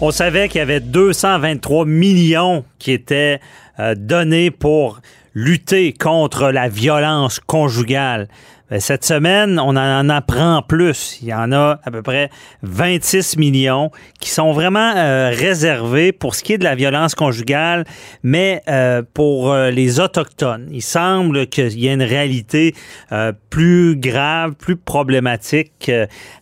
On 0.01 0.09
savait 0.09 0.49
qu'il 0.49 0.57
y 0.57 0.61
avait 0.61 0.79
223 0.79 1.85
millions 1.85 2.65
qui 2.79 2.93
étaient 2.93 3.39
euh, 3.79 3.93
donné 3.95 4.49
pour 4.49 5.01
lutter 5.35 5.93
contre 5.93 6.49
la 6.49 6.67
violence 6.67 7.39
conjugale. 7.39 8.27
Ben, 8.71 8.79
cette 8.79 9.05
semaine, 9.05 9.59
on 9.59 9.75
en 9.75 10.09
apprend 10.09 10.63
plus. 10.63 11.19
Il 11.21 11.27
y 11.27 11.33
en 11.35 11.51
a 11.51 11.79
à 11.83 11.91
peu 11.91 12.01
près 12.01 12.31
26 12.63 13.37
millions 13.37 13.91
qui 14.19 14.31
sont 14.31 14.53
vraiment 14.53 14.95
euh, 14.95 15.29
réservés 15.31 16.11
pour 16.11 16.33
ce 16.33 16.41
qui 16.41 16.53
est 16.53 16.57
de 16.57 16.63
la 16.63 16.73
violence 16.73 17.13
conjugale, 17.13 17.85
mais 18.23 18.63
euh, 18.67 19.03
pour 19.13 19.51
euh, 19.51 19.69
les 19.69 19.99
Autochtones. 19.99 20.67
Il 20.71 20.81
semble 20.81 21.45
qu'il 21.45 21.77
y 21.77 21.87
ait 21.87 21.93
une 21.93 22.01
réalité 22.01 22.73
plus 23.51 23.95
grave, 23.97 24.53
plus 24.55 24.75
problématique 24.75 25.91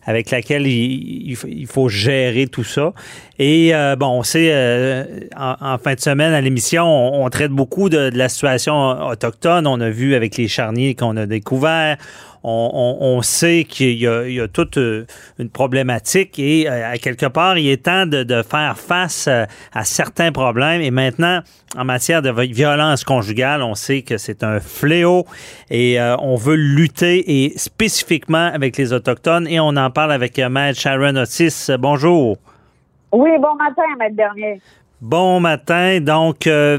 avec 0.04 0.30
laquelle 0.30 0.66
il, 0.66 1.36
il, 1.46 1.66
faut 1.66 1.88
gérer 1.88 2.46
tout 2.46 2.64
ça. 2.64 2.92
Et 3.38 3.72
bon, 3.98 4.18
on 4.18 4.22
sait, 4.22 5.28
en, 5.36 5.56
en, 5.60 5.78
fin 5.78 5.94
de 5.94 6.00
semaine 6.00 6.32
à 6.32 6.40
l'émission, 6.40 6.84
on, 6.84 7.24
on, 7.24 7.30
traite 7.30 7.50
beaucoup 7.50 7.88
de, 7.88 8.10
de 8.10 8.18
la 8.18 8.28
situation 8.28 8.74
autochtone. 9.08 9.66
On 9.66 9.80
a 9.80 9.90
vu 9.90 10.14
avec 10.14 10.36
les 10.36 10.48
charniers 10.48 10.94
qu'on 10.94 11.16
a 11.16 11.26
découvert 11.26 11.96
on, 12.44 13.22
sait 13.22 13.64
qu'il 13.64 13.98
y, 13.98 14.06
a 14.06 14.48
toute 14.48 14.76
euh, 14.76 15.06
une 15.38 15.48
problématique 15.48 16.38
et 16.38 16.68
euh, 16.68 16.92
à 16.92 16.98
quelque 16.98 17.26
part, 17.26 17.56
il 17.56 17.68
est 17.68 17.84
temps 17.84 18.06
de, 18.06 18.42
faire 18.42 18.76
face 18.76 19.26
euh, 19.28 19.44
à, 19.72 19.84
certains 19.84 20.30
problèmes. 20.30 20.82
Et 20.82 20.90
maintenant, 20.90 21.40
en 21.76 21.84
matière 21.84 22.20
de 22.20 22.30
violence 22.30 23.04
conjugale, 23.04 23.62
on 23.62 23.74
sait 23.74 24.02
que 24.02 24.18
c'est 24.18 24.44
un 24.44 24.60
fléau 24.60 25.24
et 25.70 25.98
on 26.20 26.36
veut 26.36 26.54
lutter 26.54 27.44
et 27.44 27.58
spécifiquement 27.58 28.50
avec 28.52 28.76
les 28.76 28.92
Autochtones. 28.92 29.48
Et 29.48 29.58
on 29.58 29.76
en 29.76 29.90
parle 29.90 30.12
avec 30.12 30.38
Maître 30.38 30.78
Sharon 30.78 31.16
Otis. 31.16 31.70
Bonjour. 31.78 32.36
Oui, 33.12 33.30
bon 33.40 33.54
matin, 33.56 33.82
Maître 33.98 34.16
Dernier. 34.16 34.60
Bon 35.00 35.40
matin. 35.40 36.00
Donc, 36.00 36.46
euh, 36.46 36.78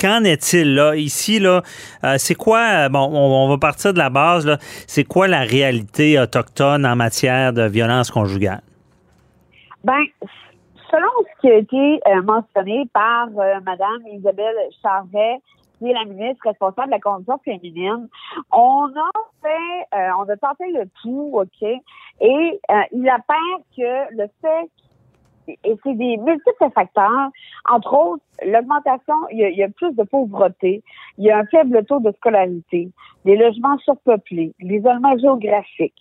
qu'en 0.00 0.24
est-il 0.24 0.74
là? 0.74 0.94
Ici 0.94 1.40
là 1.40 1.62
euh, 2.04 2.14
C'est 2.16 2.34
quoi 2.34 2.88
Bon, 2.88 3.10
on, 3.12 3.48
va 3.48 3.58
partir 3.58 3.92
de 3.92 3.98
la 3.98 4.08
base 4.08 4.46
là. 4.46 4.56
C'est 4.86 5.04
quoi 5.04 5.26
la 5.26 5.40
réalité 5.40 6.18
autochtone 6.18 6.86
en 6.86 6.96
matière 6.96 7.52
de 7.52 7.62
violence 7.62 8.10
conjugale? 8.10 8.62
Ben, 9.82 10.04
selon 10.90 11.10
ce 11.20 11.40
qui 11.40 11.50
a 11.50 11.56
été 11.56 12.00
euh, 12.06 12.22
mentionné 12.22 12.88
par 12.92 13.28
Madame 13.30 14.06
Isabelle 14.12 14.54
Charret, 14.80 15.40
qui 15.78 15.90
est 15.90 15.94
la 15.94 16.04
ministre 16.04 16.46
responsable 16.46 16.88
de 16.88 16.92
la 16.92 17.00
condition 17.00 17.38
féminine, 17.44 18.08
on 18.52 18.84
a 18.86 19.10
fait, 19.42 20.12
on 20.18 20.28
a 20.28 20.36
tenté 20.36 20.70
le 20.72 20.84
tout, 21.02 21.30
ok, 21.32 21.62
et 22.20 22.60
il 22.92 23.08
apparaît 23.08 23.64
que 23.76 24.14
le 24.14 24.28
fait 24.42 24.70
et 25.48 25.76
c'est 25.82 25.94
des 25.94 26.16
multiples 26.16 26.70
facteurs. 26.74 27.30
Entre 27.70 27.92
autres, 27.92 28.22
l'augmentation, 28.44 29.14
il, 29.30 29.38
y, 29.38 29.62
a, 29.62 29.68
plus 29.68 29.94
de 29.94 30.02
pauvreté, 30.02 30.82
il 31.18 31.24
y 31.24 31.30
a 31.30 31.38
un 31.38 31.44
faible 31.46 31.84
taux 31.84 32.00
de 32.00 32.12
scolarité, 32.12 32.90
des 33.24 33.36
logements 33.36 33.78
surpeuplés, 33.78 34.52
l'isolement 34.60 35.16
géographique. 35.18 35.94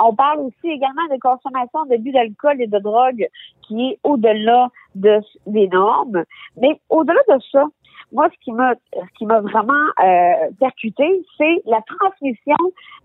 On 0.00 0.14
parle 0.14 0.40
aussi 0.40 0.68
également 0.68 1.06
de 1.10 1.18
consommation 1.20 1.84
de 1.86 2.12
d'alcool 2.12 2.60
et 2.60 2.66
de 2.66 2.78
drogue 2.78 3.26
qui 3.62 3.90
est 3.90 3.98
au-delà 4.04 4.68
de, 4.94 5.20
des 5.46 5.68
normes. 5.68 6.24
Mais 6.60 6.80
au-delà 6.88 7.20
de 7.28 7.40
ça, 7.50 7.64
moi, 8.12 8.28
ce 8.32 8.44
qui 8.44 8.52
m'a, 8.52 8.74
ce 8.92 9.18
qui 9.18 9.26
m'a 9.26 9.40
vraiment 9.40 9.72
euh, 10.02 10.50
percuté, 10.60 11.04
c'est 11.36 11.62
la 11.66 11.80
transmission 11.82 12.56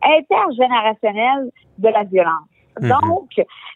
intergénérationnelle 0.04 1.52
de 1.78 1.90
la 1.90 2.04
violence. 2.04 2.48
Mhm. 2.82 2.90
Donc, 2.90 3.30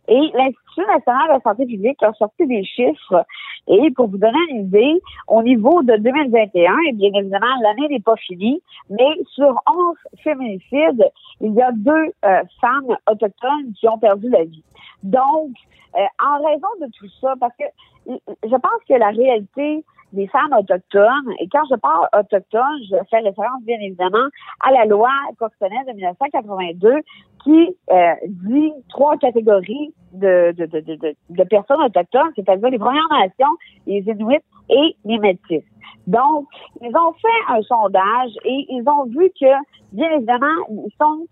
et 0.08 0.32
l'Institut 0.34 0.86
national 0.88 1.28
de 1.28 1.34
la 1.34 1.39
santé 1.42 1.66
publique 1.66 2.02
a 2.04 2.13
sorti 2.13 2.46
des 2.46 2.63
chiffres. 2.63 3.26
Et 3.68 3.92
pour 3.92 4.08
vous 4.08 4.18
donner 4.18 4.38
une 4.50 4.66
idée, 4.66 5.02
au 5.28 5.42
niveau 5.42 5.82
de 5.84 5.96
2021, 5.96 6.76
et 6.89 6.94
bien 6.94 7.12
évidemment, 7.13 7.56
l'année 7.62 7.88
n'est 7.89 8.02
pas 8.02 8.18
finie, 8.18 8.62
mais 8.89 9.10
sur 9.34 9.62
11 9.68 9.96
féminicides, 10.24 11.06
il 11.39 11.54
y 11.54 11.62
a 11.62 11.72
deux 11.72 12.12
euh, 12.26 12.44
femmes 12.60 12.98
autochtones 13.10 13.74
qui 13.80 13.88
ont 13.88 13.98
perdu 13.98 14.30
la 14.30 14.44
vie. 14.44 14.63
Donc, 15.04 15.52
euh, 15.96 16.06
en 16.20 16.44
raison 16.44 16.68
de 16.82 16.88
tout 16.98 17.08
ça, 17.22 17.36
parce 17.39 17.56
que 17.56 17.66
je 18.08 18.56
pense 18.56 18.84
que 18.89 18.96
la 18.96 19.10
réalité 19.10 19.86
des 20.13 20.28
femmes 20.28 20.54
autochtones, 20.58 21.34
et 21.39 21.47
quand 21.49 21.63
je 21.69 21.76
parle 21.76 22.08
autochtone, 22.17 22.80
je 22.89 22.95
fais 23.10 23.19
référence 23.19 23.63
bien 23.63 23.78
évidemment 23.82 24.28
à 24.62 24.71
la 24.71 24.86
loi 24.86 25.10
constitutionnelle 25.39 25.86
de 25.88 25.93
1982 25.93 27.02
qui 27.43 27.76
euh, 27.91 28.13
dit 28.23 28.71
trois 28.89 29.17
catégories 29.17 29.93
de, 30.13 30.54
de, 30.56 30.65
de, 30.65 31.15
de, 31.30 31.43
personnes 31.43 31.82
autochtones, 31.82 32.32
c'est-à-dire 32.36 32.69
les 32.69 32.80
Premières 32.80 33.10
Nations, 33.10 33.54
les 33.88 34.04
Inuits 34.08 34.39
et 34.69 34.95
les 35.04 35.17
Métis. 35.17 35.63
Donc, 36.08 36.47
ils 36.82 36.95
ont 36.95 37.13
fait 37.13 37.54
un 37.54 37.62
sondage 37.63 38.32
et 38.45 38.65
ils 38.69 38.84
ont 38.88 39.06
vu 39.06 39.30
que, 39.39 39.52
bien 39.91 40.10
évidemment, 40.12 40.56
ils 40.69 40.91
sont 41.02 41.26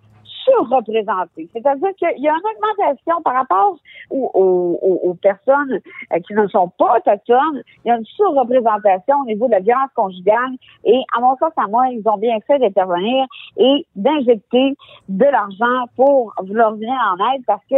surreprésentés. 0.44 1.50
C'est-à-dire 1.54 1.90
qu'il 1.98 2.24
y 2.24 2.28
a 2.28 2.34
une 2.34 2.58
augmentation 2.58 3.22
par 3.24 3.34
rapport 3.34 3.78
aux, 4.10 5.18
personnes 5.22 5.80
euh, 6.14 6.20
qui 6.20 6.34
ne 6.34 6.48
sont 6.48 6.70
pas 6.78 6.98
autochtones. 6.98 7.64
Il 7.84 7.90
y 7.90 7.92
a 7.92 7.98
une 7.98 8.06
surreprésentation 8.06 9.18
au 9.22 9.26
niveau 9.26 9.48
de 9.48 9.52
la 9.52 9.60
violence 9.60 9.90
conjugale. 9.96 10.56
Et 10.86 11.02
à 11.16 11.20
mon 11.20 11.36
sens, 11.38 11.52
à 11.58 11.68
moi, 11.68 11.88
ils 11.90 12.08
ont 12.08 12.18
bien 12.18 12.38
fait 12.48 12.60
d'intervenir 12.60 13.26
et 13.58 13.86
d'injecter 13.96 14.76
de 15.10 15.26
l'argent 15.26 15.86
pour 15.96 16.34
leur 16.48 16.74
venir 16.74 16.94
en 17.12 17.34
aide 17.34 17.44
parce 17.46 17.64
que 17.70 17.78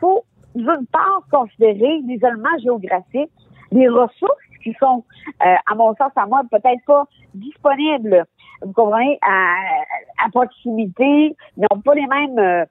faut, 0.00 0.24
d'une 0.54 0.86
part, 0.92 1.22
considérer 1.30 2.00
l'isolement 2.04 2.56
géographique, 2.62 3.30
les 3.72 3.88
ressources 3.88 4.44
qui 4.62 4.74
sont, 4.80 5.04
euh, 5.44 5.54
à 5.70 5.74
mon 5.74 5.94
sens, 5.94 6.10
à 6.16 6.26
moi, 6.26 6.42
peut-être 6.50 6.84
pas 6.86 7.04
disponibles 7.34 8.24
vous 8.62 8.72
comprenez, 8.72 9.18
à, 9.22 10.28
proximité, 10.30 11.36
ils 11.56 11.66
n'ont 11.70 11.80
pas 11.80 11.94
les 11.94 12.06
mêmes 12.06 12.38
euh, 12.38 12.64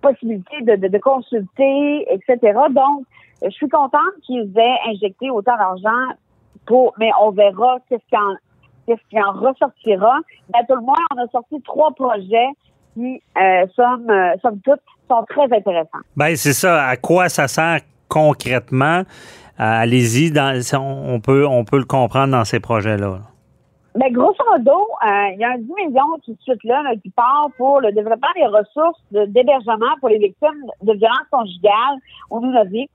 possibilités 0.00 0.62
de, 0.62 0.98
consulter, 0.98 2.06
etc. 2.12 2.58
Donc, 2.70 3.04
je 3.42 3.50
suis 3.50 3.68
contente 3.68 4.12
qu'ils 4.22 4.52
aient 4.56 4.90
injecté 4.90 5.30
autant 5.30 5.56
d'argent 5.56 6.14
pour, 6.66 6.94
mais 6.98 7.10
on 7.20 7.30
verra 7.30 7.78
qu'est-ce 7.88 8.04
qui 8.08 8.16
en, 8.16 8.34
qu'est-ce 8.86 9.02
qui 9.10 9.22
en 9.22 9.32
ressortira. 9.32 10.18
Mais 10.52 10.60
à 10.60 10.64
tout 10.64 10.74
le 10.74 10.82
moins, 10.82 10.94
on 11.14 11.18
a 11.18 11.28
sorti 11.28 11.60
trois 11.62 11.92
projets 11.92 12.48
qui, 12.94 13.22
euh, 13.38 13.66
somme, 13.74 14.10
euh, 14.10 14.34
toute, 14.64 14.80
sont 15.08 15.24
très 15.28 15.44
intéressants. 15.44 16.02
Ben, 16.16 16.36
c'est 16.36 16.52
ça. 16.52 16.84
À 16.84 16.96
quoi 16.96 17.28
ça 17.28 17.48
sert 17.48 17.80
concrètement? 18.08 19.02
allez-y, 19.58 20.32
on 20.76 21.20
peut, 21.20 21.46
on 21.46 21.64
peut 21.64 21.78
le 21.78 21.84
comprendre 21.84 22.32
dans 22.32 22.44
ces 22.44 22.58
projets-là. 22.58 23.20
Ben, 23.94 24.10
grosso 24.10 24.42
modo, 24.50 24.88
euh, 25.04 25.32
il 25.34 25.38
y 25.40 25.44
a 25.44 25.50
un 25.50 25.58
10 25.58 25.70
millions 25.74 26.18
tout 26.24 26.32
de 26.32 26.40
suite 26.40 26.64
là, 26.64 26.82
qui 27.02 27.10
part 27.10 27.48
pour 27.58 27.78
le 27.82 27.92
développement 27.92 28.32
des 28.34 28.46
ressources 28.46 28.98
d'hébergement 29.10 29.94
pour 30.00 30.08
les 30.08 30.16
victimes 30.16 30.64
de 30.80 30.94
violences 30.94 31.28
conjugales 31.30 31.98
au 32.30 32.40
Nunavik. 32.40 32.90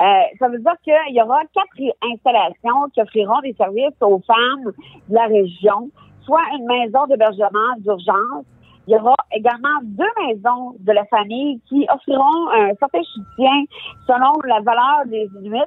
Euh, 0.00 0.04
ça 0.38 0.48
veut 0.48 0.58
dire 0.58 0.72
qu'il 0.82 1.14
y 1.14 1.20
aura 1.20 1.42
quatre 1.52 1.94
installations 2.14 2.88
qui 2.94 3.02
offriront 3.02 3.40
des 3.40 3.52
services 3.58 4.00
aux 4.00 4.22
femmes 4.26 4.72
de 5.08 5.14
la 5.14 5.26
région, 5.26 5.90
soit 6.22 6.44
une 6.56 6.64
maison 6.64 7.04
d'hébergement 7.08 7.76
d'urgence. 7.80 8.46
Il 8.86 8.94
y 8.94 8.96
aura 8.96 9.16
également 9.32 9.80
deux 9.82 10.12
maisons 10.24 10.76
de 10.78 10.92
la 10.92 11.04
famille 11.06 11.60
qui 11.68 11.86
offriront 11.92 12.48
un 12.54 12.74
certain 12.80 13.02
soutien 13.02 13.64
selon 14.06 14.32
la 14.46 14.60
valeur 14.60 15.04
des 15.04 15.28
Inuits 15.42 15.60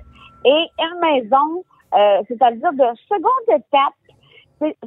et 0.45 0.65
une 0.79 0.99
maison, 1.01 1.63
euh, 1.93 2.23
c'est-à-dire 2.27 2.73
de 2.73 2.97
seconde 3.07 3.59
étape 3.59 3.93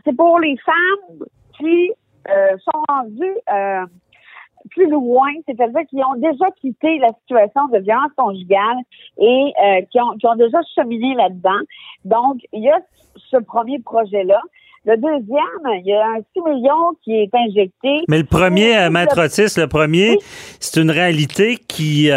c'est 0.05 0.17
pour 0.17 0.39
les 0.41 0.57
femmes 0.59 1.27
qui 1.59 1.91
euh, 2.29 2.57
sont 2.59 2.83
rendues 2.89 3.39
euh, 3.53 3.87
plus 4.71 4.89
loin, 4.89 5.29
c'est-à-dire 5.47 5.83
qui 5.89 5.97
ont 5.97 6.15
déjà 6.17 6.51
quitté 6.61 6.99
la 6.99 7.13
situation 7.21 7.69
de 7.69 7.79
violence 7.79 8.13
conjugale 8.17 8.79
et 9.19 9.53
euh, 9.63 9.83
qui, 9.91 10.01
ont, 10.01 10.17
qui 10.19 10.27
ont 10.27 10.37
déjà 10.37 10.59
cheminé 10.75 11.15
là-dedans. 11.15 11.61
Donc, 12.05 12.41
il 12.53 12.63
y 12.63 12.71
a 12.71 12.79
ce 13.17 13.37
premier 13.37 13.79
projet-là. 13.81 14.41
Le 14.87 14.97
deuxième, 14.97 15.81
il 15.81 15.87
y 15.87 15.95
a 15.95 16.07
un 16.07 16.21
6 16.35 16.41
millions 16.43 16.95
qui 17.03 17.13
est 17.13 17.35
injecté. 17.35 18.05
Mais 18.09 18.19
le 18.19 18.25
premier, 18.25 18.89
Maître 18.91 19.19
Otis, 19.19 19.59
le 19.59 19.67
premier, 19.67 20.19
c'est 20.61 20.81
une 20.81 20.91
réalité 20.91 21.57
qui, 21.57 22.11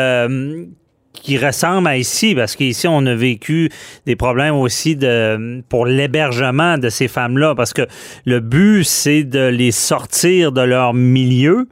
qui 1.19 1.37
ressemble 1.37 1.87
à 1.87 1.97
ici, 1.97 2.35
parce 2.35 2.55
qu'ici, 2.55 2.87
on 2.87 3.05
a 3.05 3.15
vécu 3.15 3.69
des 4.05 4.15
problèmes 4.15 4.55
aussi 4.55 4.95
de, 4.95 5.61
pour 5.69 5.85
l'hébergement 5.85 6.77
de 6.77 6.89
ces 6.89 7.07
femmes-là, 7.07 7.55
parce 7.55 7.73
que 7.73 7.83
le 8.25 8.39
but, 8.39 8.83
c'est 8.83 9.23
de 9.23 9.47
les 9.47 9.71
sortir 9.71 10.51
de 10.51 10.61
leur 10.61 10.93
milieu. 10.93 11.67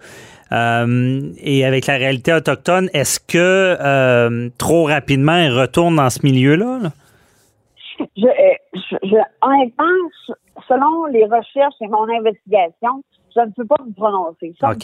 Euh, 0.51 1.21
et 1.39 1.65
avec 1.65 1.87
la 1.87 1.95
réalité 1.95 2.33
autochtone, 2.33 2.89
est-ce 2.93 3.19
que 3.19 3.77
euh, 3.79 4.49
trop 4.57 4.85
rapidement, 4.85 5.35
elles 5.35 5.57
retournent 5.57 5.95
dans 5.95 6.09
ce 6.09 6.19
milieu-là? 6.23 6.91
Je, 7.99 8.27
je, 8.73 8.95
je, 9.03 9.15
honnêtement, 9.41 9.85
selon 10.67 11.05
les 11.05 11.25
recherches 11.25 11.75
et 11.81 11.87
mon 11.87 12.07
investigation, 12.09 13.03
je 13.35 13.41
ne 13.41 13.51
peux 13.51 13.65
pas 13.65 13.83
me 13.85 13.93
prononcer. 13.93 14.53
ce 14.59 14.75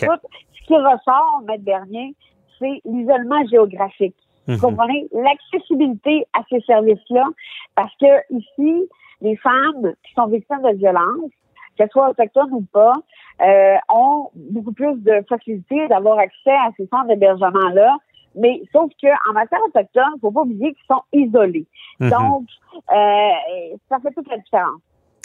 qui 0.68 0.76
ressort, 0.76 1.44
Maître 1.46 1.64
Bernier, 1.64 2.16
c'est 2.60 2.82
l'isolement 2.86 3.46
géographique. 3.50 4.16
Vous 4.48 4.54
mhm. 4.54 4.60
comprenez? 4.60 5.08
L'accessibilité 5.12 6.26
à 6.34 6.42
ces 6.50 6.62
services-là, 6.62 7.26
parce 7.76 7.94
que 7.98 8.36
ici, 8.36 8.90
les 9.22 9.36
femmes 9.38 9.94
qui 10.04 10.14
sont 10.14 10.28
victimes 10.28 10.62
de 10.64 10.76
violences, 10.78 11.32
qu'elles 11.78 11.90
soient 11.92 12.10
autochtones 12.10 12.52
ou 12.52 12.66
pas, 12.74 12.94
euh, 13.42 13.76
ont 13.90 14.30
beaucoup 14.36 14.74
plus 14.74 14.96
de 14.98 15.24
facilité 15.28 15.88
d'avoir 15.88 16.20
accès 16.20 16.52
à 16.52 16.70
ces 16.78 16.88
centres 16.88 17.08
d'hébergement-là. 17.08 17.98
Mais 18.36 18.62
sauf 18.72 18.90
que 19.02 19.08
en 19.30 19.34
matière 19.34 19.60
autochtone, 19.66 20.14
faut 20.22 20.32
pas 20.32 20.42
oublier 20.42 20.74
qu'ils 20.74 20.86
sont 20.90 21.04
isolés. 21.12 21.68
Mhm. 22.00 22.10
Donc, 22.10 22.46
euh, 22.92 23.78
ça 23.90 24.00
fait 24.00 24.12
toute 24.12 24.30
la 24.30 24.38
différence. 24.38 24.82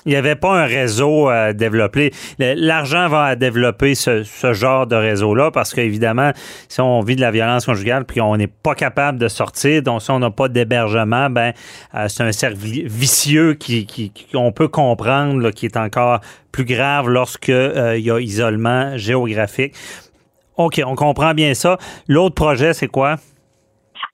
Il 0.06 0.10
n'y 0.10 0.16
avait 0.16 0.36
pas 0.36 0.52
un 0.52 0.66
réseau 0.66 1.28
à 1.28 1.52
développer. 1.52 2.12
L'argent 2.38 3.08
va 3.08 3.34
développer 3.34 3.96
ce, 3.96 4.22
genre 4.52 4.86
de 4.86 4.94
réseau-là 4.94 5.50
parce 5.50 5.74
qu'évidemment, 5.74 6.30
si 6.68 6.80
on 6.80 7.00
vit 7.00 7.16
de 7.16 7.20
la 7.20 7.32
violence 7.32 7.66
conjugale 7.66 8.04
puis 8.04 8.20
on 8.20 8.36
n'est 8.36 8.46
pas 8.46 8.76
capable 8.76 9.18
de 9.18 9.26
sortir, 9.26 9.82
donc 9.82 10.02
si 10.02 10.10
on 10.12 10.20
n'a 10.20 10.30
pas 10.30 10.48
d'hébergement, 10.48 11.28
ben 11.28 11.52
euh, 11.96 12.06
c'est 12.08 12.22
un 12.22 12.30
cercle 12.30 12.56
vi- 12.56 12.86
vicieux 12.86 13.54
qui, 13.54 13.84
qui, 13.84 14.12
peut 14.54 14.68
comprendre, 14.68 15.40
là, 15.40 15.50
qui 15.50 15.66
est 15.66 15.76
encore 15.76 16.20
plus 16.52 16.64
grave 16.64 17.08
lorsque 17.08 17.48
euh, 17.48 17.98
il 17.98 18.04
y 18.04 18.10
a 18.10 18.20
isolement 18.20 18.96
géographique. 18.96 19.74
OK, 20.56 20.80
on 20.86 20.94
comprend 20.94 21.34
bien 21.34 21.54
ça. 21.54 21.78
L'autre 22.06 22.34
projet, 22.34 22.72
c'est 22.72 22.86
quoi? 22.86 23.16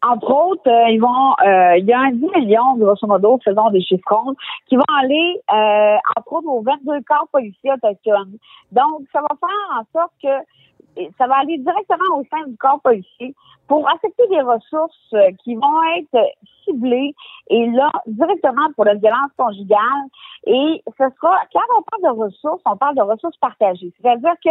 Entre 0.03 0.30
autres, 0.30 0.68
euh, 0.68 0.90
ils 0.90 1.01
vont, 1.01 1.32
euh, 1.45 1.76
il 1.78 1.84
y 1.84 1.93
a 1.93 2.01
un 2.01 2.11
10 2.11 2.26
millions, 2.36 2.76
grosso 2.76 3.07
modo, 3.07 3.38
faisons 3.45 3.70
des 3.70 3.82
chiffrons, 3.82 4.34
qui 4.66 4.76
vont 4.76 4.82
aller, 4.99 5.40
euh, 5.53 5.97
entre 6.16 6.32
autres, 6.32 6.49
aux 6.49 6.62
22 6.62 7.01
corps 7.03 7.28
policiers 7.30 7.72
autochtones. 7.72 8.38
Donc, 8.72 9.03
ça 9.12 9.20
va 9.20 9.28
faire 9.38 9.80
en 9.80 9.84
sorte 9.93 10.12
que 10.22 11.09
ça 11.18 11.26
va 11.26 11.36
aller 11.36 11.59
directement 11.59 12.18
au 12.18 12.24
sein 12.30 12.47
du 12.47 12.57
corps 12.57 12.80
policier 12.80 13.34
pour 13.69 13.89
affecter 13.89 14.27
des 14.29 14.41
ressources 14.41 15.15
euh, 15.15 15.31
qui 15.43 15.55
vont 15.55 15.83
être 15.97 16.19
ciblées 16.65 17.15
et 17.49 17.67
là, 17.71 17.91
directement 18.07 18.69
pour 18.75 18.85
la 18.85 18.95
violence 18.95 19.31
conjugale. 19.37 19.79
Et 20.47 20.83
ce 20.87 21.05
sera, 21.21 21.37
quand 21.53 21.61
on 21.79 21.83
parle 21.83 22.15
de 22.15 22.21
ressources, 22.21 22.63
on 22.67 22.77
parle 22.77 22.97
de 22.97 23.03
ressources 23.03 23.37
partagées. 23.39 23.93
C'est-à-dire 24.01 24.35
que 24.45 24.51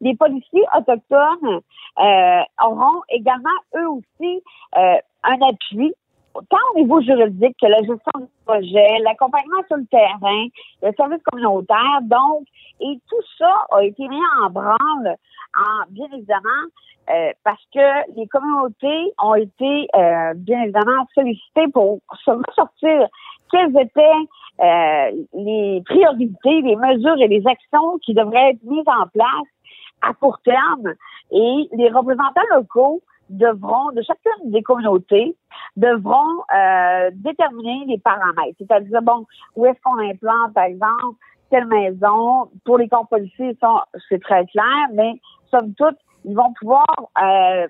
les 0.00 0.14
policiers 0.14 0.64
autochtones 0.76 1.60
euh, 1.98 2.40
auront 2.64 3.02
également, 3.08 3.48
eux 3.76 3.88
aussi, 3.88 4.42
euh, 4.76 4.96
un 5.24 5.48
appui 5.48 5.94
tant 6.50 6.58
au 6.74 6.78
niveau 6.78 7.00
juridique 7.00 7.56
que 7.60 7.66
la 7.66 7.78
gestion 7.78 8.12
du 8.16 8.26
projet, 8.44 8.98
l'accompagnement 9.02 9.62
sur 9.68 9.76
le 9.76 9.86
terrain, 9.86 10.46
le 10.82 10.92
service 10.96 11.22
communautaire. 11.24 12.00
Donc, 12.02 12.46
et 12.80 12.98
tout 13.08 13.22
ça 13.38 13.66
a 13.70 13.82
été 13.82 14.06
mis 14.06 14.20
en 14.42 14.50
branle, 14.50 15.16
en, 15.56 15.84
bien 15.90 16.06
évidemment, 16.12 16.64
euh, 17.10 17.30
parce 17.44 17.62
que 17.72 18.16
les 18.16 18.26
communautés 18.26 19.12
ont 19.22 19.34
été 19.34 19.88
euh, 19.94 20.34
bien 20.34 20.62
évidemment 20.62 21.06
sollicitées 21.14 21.68
pour 21.72 22.00
se 22.24 22.30
ressortir 22.30 23.08
quelles 23.50 23.78
étaient 23.78 24.02
euh, 24.60 25.24
les 25.34 25.82
priorités, 25.84 26.62
les 26.62 26.76
mesures 26.76 27.20
et 27.20 27.28
les 27.28 27.46
actions 27.46 27.98
qui 27.98 28.14
devraient 28.14 28.50
être 28.50 28.62
mises 28.64 28.88
en 28.88 29.06
place 29.08 29.48
à 30.02 30.14
court 30.14 30.40
terme. 30.44 30.94
Et 31.30 31.68
les 31.72 31.90
représentants 31.90 32.40
locaux 32.50 33.02
devront, 33.30 33.90
de 33.92 34.02
chacune 34.02 34.50
des 34.50 34.62
communautés, 34.62 35.36
devront 35.76 36.42
euh, 36.56 37.10
déterminer 37.14 37.84
les 37.86 37.98
paramètres. 37.98 38.56
C'est-à-dire, 38.58 39.02
bon, 39.02 39.26
où 39.56 39.66
est-ce 39.66 39.80
qu'on 39.82 39.98
implante, 39.98 40.54
par 40.54 40.64
exemple, 40.64 41.16
telle 41.50 41.66
maison. 41.66 42.48
Pour 42.64 42.78
les 42.78 42.88
corps 42.88 43.08
policiers, 43.08 43.56
c'est 44.08 44.22
très 44.22 44.46
clair, 44.46 44.88
mais 44.92 45.20
somme 45.50 45.74
toute, 45.74 45.98
ils 46.24 46.34
vont 46.34 46.52
pouvoir 46.58 46.86
euh, 47.22 47.66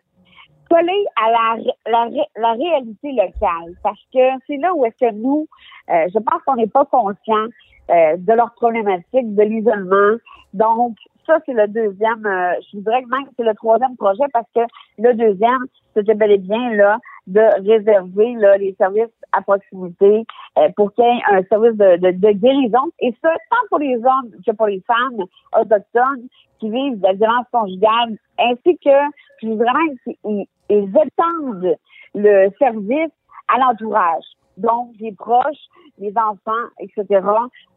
coller 0.70 1.05
à 1.16 1.31
la, 1.31 1.72
la, 1.87 2.09
la 2.37 2.53
réalité 2.53 3.12
locale. 3.12 3.74
Parce 3.83 4.01
que 4.12 4.24
c'est 4.47 4.57
là 4.57 4.74
où 4.74 4.85
est-ce 4.85 5.07
que 5.07 5.12
nous, 5.12 5.47
euh, 5.91 6.07
je 6.12 6.18
pense 6.18 6.43
qu'on 6.45 6.57
n'est 6.57 6.66
pas 6.66 6.85
conscient 6.87 7.47
euh, 7.91 8.16
de 8.16 8.33
leur 8.33 8.53
problématique, 8.55 9.35
de 9.35 9.43
l'isolement. 9.43 10.16
Donc, 10.55 10.97
ça, 11.27 11.39
c'est 11.45 11.53
le 11.53 11.66
deuxième, 11.68 12.24
euh, 12.24 12.55
je 12.70 12.79
voudrais 12.79 13.03
que 13.03 13.09
même 13.09 13.24
que 13.24 13.33
c'est 13.37 13.45
le 13.45 13.55
troisième 13.55 13.97
projet 13.97 14.24
parce 14.33 14.49
que 14.55 14.61
le 14.99 15.12
deuxième, 15.14 15.66
c'était 15.95 16.14
bel 16.14 16.33
et 16.33 16.39
bien 16.39 16.70
là 16.74 16.99
de 17.27 17.41
réserver 17.68 18.35
là, 18.35 18.57
les 18.57 18.74
services 18.79 19.12
à 19.33 19.43
proximité 19.43 20.24
euh, 20.59 20.68
pour 20.77 20.93
qu'il 20.95 21.05
y 21.05 21.09
ait 21.09 21.22
un 21.37 21.43
service 21.45 21.77
de, 21.77 21.97
de, 21.97 22.11
de 22.12 22.31
guérison. 22.33 22.91
Et 23.01 23.14
ça, 23.22 23.31
tant 23.51 23.66
pour 23.68 23.79
les 23.79 23.97
hommes 23.97 24.31
que 24.47 24.53
pour 24.53 24.66
les 24.66 24.83
femmes 24.87 25.24
autochtones 25.59 26.29
qui 26.59 26.70
vivent 26.70 26.99
de 26.99 27.03
la 27.03 27.12
violence 27.14 27.47
conjugale, 27.53 28.16
ainsi 28.39 28.79
que, 28.79 29.47
voudrais 29.47 29.72
même 29.72 29.97
qu'ils 30.05 30.47
ils 30.68 30.89
étendent 30.89 31.77
le 32.14 32.49
service 32.59 33.12
à 33.49 33.59
l'entourage. 33.59 34.24
Donc, 34.57 34.93
les 35.01 35.12
proches, 35.12 35.68
les 35.99 36.12
enfants, 36.16 36.68
etc., 36.81 37.20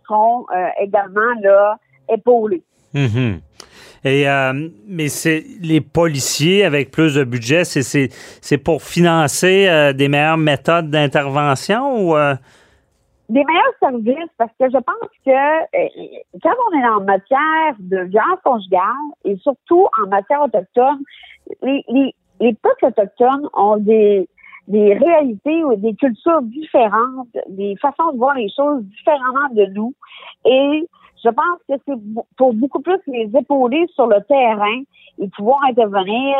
seront 0.07 0.45
euh, 0.55 0.69
également 0.79 1.33
là 1.41 1.77
épaulés. 2.07 2.63
Mhm. 2.93 3.41
Et 4.05 4.29
euh, 4.29 4.69
mais 4.87 5.09
c'est 5.09 5.43
les 5.61 5.81
policiers 5.81 6.63
avec 6.63 6.91
plus 6.91 7.15
de 7.15 7.23
budget, 7.23 7.63
c'est 7.65 8.57
pour 8.57 8.81
financer 8.81 9.67
euh, 9.67 9.91
des 9.91 10.07
meilleures 10.07 10.37
méthodes 10.37 10.89
d'intervention 10.89 12.07
ou 12.07 12.15
euh? 12.15 12.35
des 13.27 13.43
meilleurs 13.43 13.73
services 13.79 14.31
parce 14.37 14.51
que 14.59 14.65
je 14.69 14.77
pense 14.77 15.09
que 15.25 16.39
quand 16.41 16.55
on 16.71 16.79
est 16.79 16.87
en 16.87 17.01
matière 17.01 17.75
de 17.79 17.97
violence 18.05 18.39
conjugale 18.43 18.81
et 19.25 19.35
surtout 19.37 19.87
en 20.01 20.07
matière 20.07 20.41
autochtone, 20.41 20.99
les, 21.61 21.83
les, 21.89 22.15
les 22.39 22.53
peuples 22.53 22.85
autochtones 22.85 23.47
ont 23.53 23.77
des, 23.77 24.27
des 24.67 24.93
réalités 24.93 25.63
ou 25.63 25.75
des 25.75 25.93
cultures 25.95 26.41
différentes, 26.43 27.35
des 27.49 27.75
façons 27.81 28.13
de 28.13 28.17
voir 28.17 28.35
les 28.35 28.49
choses 28.55 28.83
différemment 28.83 29.49
de 29.53 29.65
nous. 29.73 29.93
Et 30.45 30.87
je 31.23 31.29
pense 31.29 31.59
que 31.67 31.73
c'est 31.85 32.25
pour 32.37 32.53
beaucoup 32.53 32.81
plus 32.81 32.99
les 33.07 33.29
épauler 33.37 33.85
sur 33.93 34.07
le 34.07 34.21
terrain 34.27 34.81
et 35.19 35.27
pouvoir 35.29 35.59
intervenir 35.67 36.35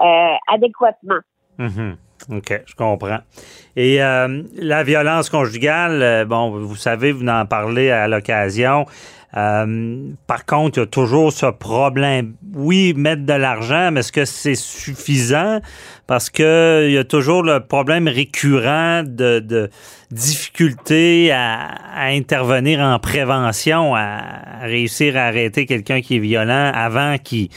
euh, 0.00 0.34
adéquatement. 0.48 1.20
Mhm. 1.58 1.96
OK, 2.30 2.62
je 2.66 2.74
comprends. 2.74 3.20
Et 3.76 4.02
euh, 4.02 4.42
la 4.56 4.82
violence 4.84 5.30
conjugale, 5.30 6.02
euh, 6.02 6.24
bon, 6.24 6.50
vous 6.50 6.76
savez, 6.76 7.12
vous 7.12 7.26
en 7.26 7.46
parlez 7.46 7.90
à 7.90 8.06
l'occasion. 8.08 8.86
Euh, 9.34 10.10
par 10.26 10.44
contre, 10.44 10.76
il 10.76 10.80
y 10.80 10.82
a 10.82 10.86
toujours 10.86 11.32
ce 11.32 11.46
problème. 11.46 12.34
Oui, 12.54 12.92
mettre 12.94 13.24
de 13.24 13.32
l'argent, 13.32 13.90
mais 13.90 14.00
est-ce 14.00 14.12
que 14.12 14.26
c'est 14.26 14.54
suffisant? 14.54 15.60
Parce 16.06 16.28
que 16.28 16.84
il 16.86 16.92
y 16.92 16.98
a 16.98 17.04
toujours 17.04 17.42
le 17.42 17.60
problème 17.60 18.08
récurrent 18.08 19.02
de, 19.06 19.40
de 19.40 19.70
difficulté 20.10 21.32
à, 21.32 21.70
à 21.94 22.08
intervenir 22.08 22.80
en 22.80 22.98
prévention, 22.98 23.94
à, 23.94 24.20
à 24.60 24.66
réussir 24.66 25.16
à 25.16 25.22
arrêter 25.22 25.64
quelqu'un 25.64 26.02
qui 26.02 26.16
est 26.16 26.20
violent 26.20 26.70
avant 26.74 27.16
qu'il 27.16 27.48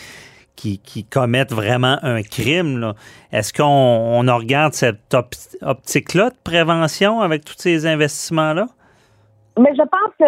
qui, 0.55 0.79
qui 0.79 1.03
commettent 1.05 1.53
vraiment 1.53 1.97
un 2.01 2.21
crime. 2.21 2.93
Est-ce 3.31 3.53
qu'on 3.53 3.63
on 3.63 4.37
regarde 4.37 4.73
cette 4.73 5.13
op- 5.13 5.35
optique-là 5.61 6.29
de 6.29 6.37
prévention 6.43 7.21
avec 7.21 7.45
tous 7.45 7.57
ces 7.57 7.85
investissements-là? 7.85 8.67
Mais 9.57 9.73
je 9.75 9.83
pense 9.83 10.11
que 10.19 10.25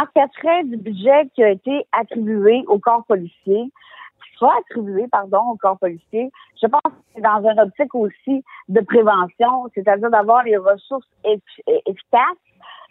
en 0.00 0.06
cas 0.14 0.62
du 0.64 0.76
budget 0.76 1.28
qui 1.34 1.42
a 1.42 1.50
été 1.50 1.84
attribué 1.92 2.62
au 2.68 2.78
corps 2.78 3.04
policier, 3.06 3.64
qui 3.64 4.38
sera 4.38 4.52
attribué, 4.60 5.06
pardon, 5.10 5.40
au 5.52 5.56
corps 5.56 5.78
policier, 5.78 6.30
je 6.62 6.66
pense 6.68 6.82
que 6.84 6.98
c'est 7.14 7.22
dans 7.22 7.42
une 7.48 7.58
optique 7.58 7.94
aussi 7.94 8.44
de 8.68 8.80
prévention, 8.80 9.68
c'est-à-dire 9.74 10.10
d'avoir 10.10 10.44
les 10.44 10.56
ressources 10.56 11.08
effi- 11.24 11.80
efficaces 11.86 12.44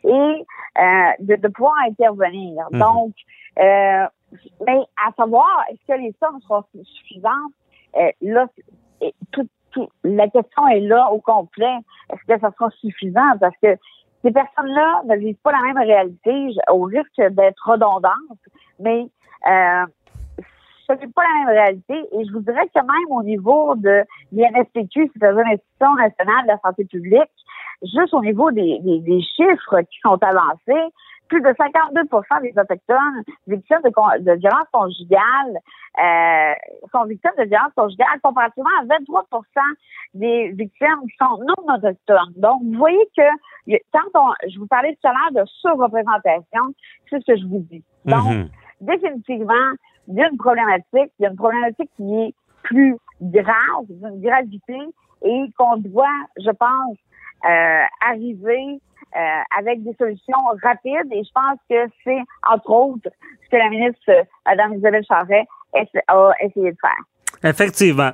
et 0.04 0.10
euh, 0.10 1.12
de, 1.20 1.36
de 1.36 1.48
pouvoir 1.48 1.76
intervenir. 1.88 2.66
Mhm. 2.72 2.80
Donc, 2.80 3.14
euh, 3.60 4.06
mais 4.66 4.80
à 5.06 5.12
savoir, 5.16 5.64
est-ce 5.70 5.94
que 5.94 6.00
les 6.00 6.14
sommes 6.22 6.40
seront 6.42 6.64
suffisantes? 6.84 7.54
Euh, 7.96 8.12
là, 8.22 8.48
la 10.04 10.28
question 10.30 10.68
est 10.68 10.82
là 10.82 11.12
au 11.12 11.20
complet. 11.20 11.78
Est-ce 12.12 12.34
que 12.34 12.40
ça 12.40 12.52
sera 12.52 12.70
suffisant? 12.72 13.38
Parce 13.40 13.56
que 13.62 13.76
ces 14.24 14.32
personnes-là 14.32 15.02
ne 15.06 15.16
vivent 15.16 15.38
pas 15.44 15.52
la 15.52 15.62
même 15.62 15.78
réalité, 15.78 16.50
au 16.72 16.84
risque 16.84 17.22
d'être 17.32 17.70
redondantes, 17.70 18.12
mais 18.80 19.08
euh, 19.48 19.86
n'est 20.90 21.08
pas 21.08 21.24
la 21.24 21.46
même 21.46 21.56
réalité. 21.56 21.94
Et 22.14 22.26
je 22.26 22.32
vous 22.32 22.40
dirais 22.40 22.68
que 22.74 22.80
même 22.80 23.12
au 23.12 23.24
niveau 23.24 23.76
de 23.76 24.04
l'INSPQ, 24.32 25.12
c'est-à-dire 25.14 25.44
l'Institution 25.44 25.96
nationale 25.96 26.44
de 26.44 26.48
la 26.48 26.60
santé 26.60 26.86
publique, 26.86 27.32
juste 27.84 28.14
au 28.14 28.22
niveau 28.22 28.52
des, 28.52 28.80
des 28.80 29.22
chiffres 29.22 29.82
qui 29.82 30.00
sont 30.02 30.18
avancés, 30.24 30.94
plus 31.30 31.42
de 31.42 31.50
52% 31.50 32.42
des 32.42 32.54
Autochtones 32.60 33.24
victimes 33.48 33.82
de, 33.84 33.90
con- 33.90 34.18
de 34.20 34.32
violences 34.34 34.68
conjugales 34.72 35.58
euh, 36.00 36.54
sont 36.92 37.04
victimes 37.06 37.32
de 37.38 37.44
violences 37.44 37.74
conjugales, 37.76 38.20
comparativement 38.24 38.70
à 38.82 38.86
23% 38.86 39.42
des 40.14 40.50
victimes 40.54 41.02
qui 41.10 41.16
sont 41.20 41.38
non 41.44 41.74
autochtones. 41.74 42.34
Donc, 42.38 42.62
vous 42.64 42.78
voyez 42.78 43.08
que 43.18 43.74
quand 43.94 44.10
on, 44.16 44.34
je 44.50 44.60
vous 44.60 44.68
parlais 44.68 44.98
tout 45.02 45.08
à 45.10 45.14
l'heure 45.14 45.44
de 45.44 45.50
surreprésentation, 45.62 46.74
c'est 47.10 47.20
ce 47.20 47.26
que 47.34 47.38
je 47.40 47.46
vous 47.46 47.66
dis. 47.70 47.84
Donc, 48.06 48.26
Mhm. 48.32 48.50
définitivement, 48.82 49.72
il 50.08 50.16
y 50.16 50.22
a 50.24 50.30
une 50.30 50.38
problématique, 50.38 51.12
il 51.20 51.24
y 51.24 51.26
a 51.26 51.30
une 51.30 51.36
problématique 51.36 51.90
qui 51.98 52.16
est 52.22 52.34
plus 52.64 52.96
grave, 53.22 53.86
d'une 53.90 54.22
gravité, 54.22 54.78
et 55.24 55.46
qu'on 55.58 55.78
doit, 55.78 56.06
je 56.40 56.52
pense, 56.52 56.98
euh, 57.46 57.84
arriver 58.06 58.80
euh, 59.16 59.42
avec 59.58 59.84
des 59.84 59.94
solutions 59.94 60.38
rapides. 60.62 61.12
Et 61.12 61.24
je 61.24 61.32
pense 61.34 61.60
que 61.70 61.92
c'est, 62.04 62.22
entre 62.50 62.70
autres, 62.70 63.10
ce 63.44 63.50
que 63.50 63.58
la 63.58 63.70
ministre, 63.70 64.12
Mme 64.46 64.76
Isabelle 64.76 65.06
Charret, 65.06 65.46
a 65.74 66.32
essayé 66.42 66.72
de 66.72 66.78
faire. 66.80 67.17
Effectivement. 67.44 68.12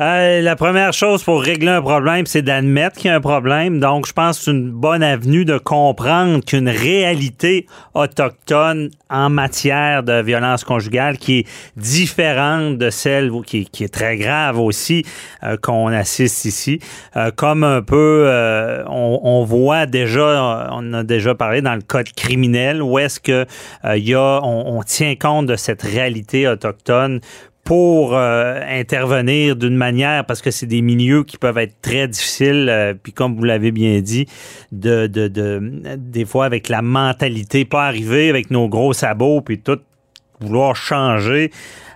Euh, 0.00 0.42
la 0.42 0.54
première 0.54 0.92
chose 0.92 1.24
pour 1.24 1.42
régler 1.42 1.70
un 1.70 1.82
problème, 1.82 2.24
c'est 2.24 2.42
d'admettre 2.42 2.96
qu'il 2.96 3.08
y 3.08 3.10
a 3.10 3.16
un 3.16 3.20
problème. 3.20 3.80
Donc, 3.80 4.06
je 4.06 4.12
pense 4.12 4.38
que 4.38 4.44
c'est 4.44 4.50
une 4.52 4.70
bonne 4.70 5.02
avenue 5.02 5.44
de 5.44 5.58
comprendre 5.58 6.44
qu'une 6.44 6.68
réalité 6.68 7.66
autochtone 7.94 8.90
en 9.10 9.28
matière 9.28 10.04
de 10.04 10.22
violence 10.22 10.62
conjugale 10.62 11.18
qui 11.18 11.38
est 11.38 11.48
différente 11.76 12.78
de 12.78 12.90
celle 12.90 13.32
qui, 13.44 13.66
est 13.80 13.92
très 13.92 14.16
grave 14.16 14.60
aussi 14.60 15.04
euh, 15.42 15.56
qu'on 15.56 15.88
assiste 15.88 16.44
ici, 16.44 16.78
euh, 17.16 17.32
comme 17.34 17.64
un 17.64 17.82
peu 17.82 18.30
on, 18.86 19.20
on, 19.24 19.44
voit 19.44 19.86
déjà, 19.86 20.68
on 20.72 20.92
a 20.92 21.02
déjà 21.02 21.34
parlé 21.34 21.60
dans 21.60 21.74
le 21.74 21.82
code 21.82 22.12
criminel 22.12 22.82
où 22.82 23.00
est-ce 23.00 23.18
que 23.18 23.46
il 23.96 24.08
y 24.08 24.14
a, 24.14 24.40
on 24.42 24.80
tient 24.82 25.16
compte 25.16 25.46
de 25.46 25.56
cette 25.56 25.82
réalité 25.82 26.46
autochtone 26.46 27.20
pour 27.68 28.16
euh, 28.16 28.62
intervenir 28.66 29.54
d'une 29.54 29.76
manière, 29.76 30.24
parce 30.24 30.40
que 30.40 30.50
c'est 30.50 30.64
des 30.64 30.80
milieux 30.80 31.22
qui 31.22 31.36
peuvent 31.36 31.58
être 31.58 31.82
très 31.82 32.08
difficiles, 32.08 32.66
euh, 32.70 32.94
puis 32.94 33.12
comme 33.12 33.36
vous 33.36 33.44
l'avez 33.44 33.72
bien 33.72 34.00
dit, 34.00 34.26
de, 34.72 35.06
de, 35.06 35.28
de, 35.28 35.60
des 35.98 36.24
fois 36.24 36.46
avec 36.46 36.70
la 36.70 36.80
mentalité, 36.80 37.66
pas 37.66 37.86
arriver 37.86 38.30
avec 38.30 38.50
nos 38.50 38.70
gros 38.70 38.94
sabots, 38.94 39.42
puis 39.42 39.60
tout 39.60 39.80
vouloir 40.40 40.76
changer. 40.76 41.50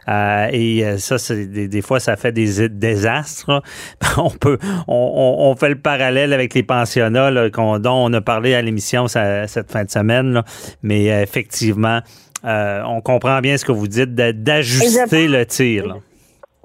Euh, 0.08 0.50
et 0.52 0.98
ça, 0.98 1.16
c'est 1.16 1.46
des, 1.46 1.68
des, 1.68 1.80
fois, 1.80 2.00
ça 2.00 2.16
fait 2.16 2.32
des 2.32 2.68
désastres. 2.68 3.62
On 4.18 4.28
peut, 4.28 4.58
on, 4.88 5.36
on, 5.38 5.56
fait 5.56 5.70
le 5.70 5.78
parallèle 5.78 6.34
avec 6.34 6.52
les 6.52 6.64
pensionnats 6.64 7.30
là, 7.30 7.48
dont 7.48 7.80
on 7.94 8.12
a 8.12 8.20
parlé 8.20 8.52
à 8.54 8.60
l'émission 8.60 9.08
cette 9.08 9.72
fin 9.72 9.84
de 9.84 9.90
semaine. 9.90 10.34
Là. 10.34 10.44
Mais 10.82 11.06
effectivement, 11.22 12.02
euh, 12.44 12.82
on 12.84 13.00
comprend 13.00 13.40
bien 13.40 13.56
ce 13.56 13.64
que 13.64 13.72
vous 13.72 13.88
dites, 13.88 14.14
d'ajuster 14.14 15.28
le 15.28 15.46
tir. 15.46 15.96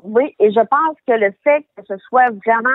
Oui, 0.03 0.35
et 0.39 0.51
je 0.51 0.59
pense 0.59 0.97
que 1.07 1.13
le 1.13 1.31
fait 1.43 1.65
que 1.75 1.83
ce 1.87 1.97
soit 2.07 2.29
vraiment 2.45 2.69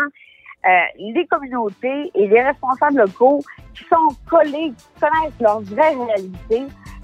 euh, 0.65 0.69
les 0.99 1.27
communautés 1.27 2.11
et 2.15 2.29
les 2.29 2.43
responsables 2.43 2.99
locaux 2.99 3.43
qui 3.75 3.85
sont 3.85 4.17
collés, 4.29 4.73
qui 4.77 5.01
connaissent 5.01 5.41
leur 5.41 5.61
vraie 5.61 5.95
réalité, 5.95 6.63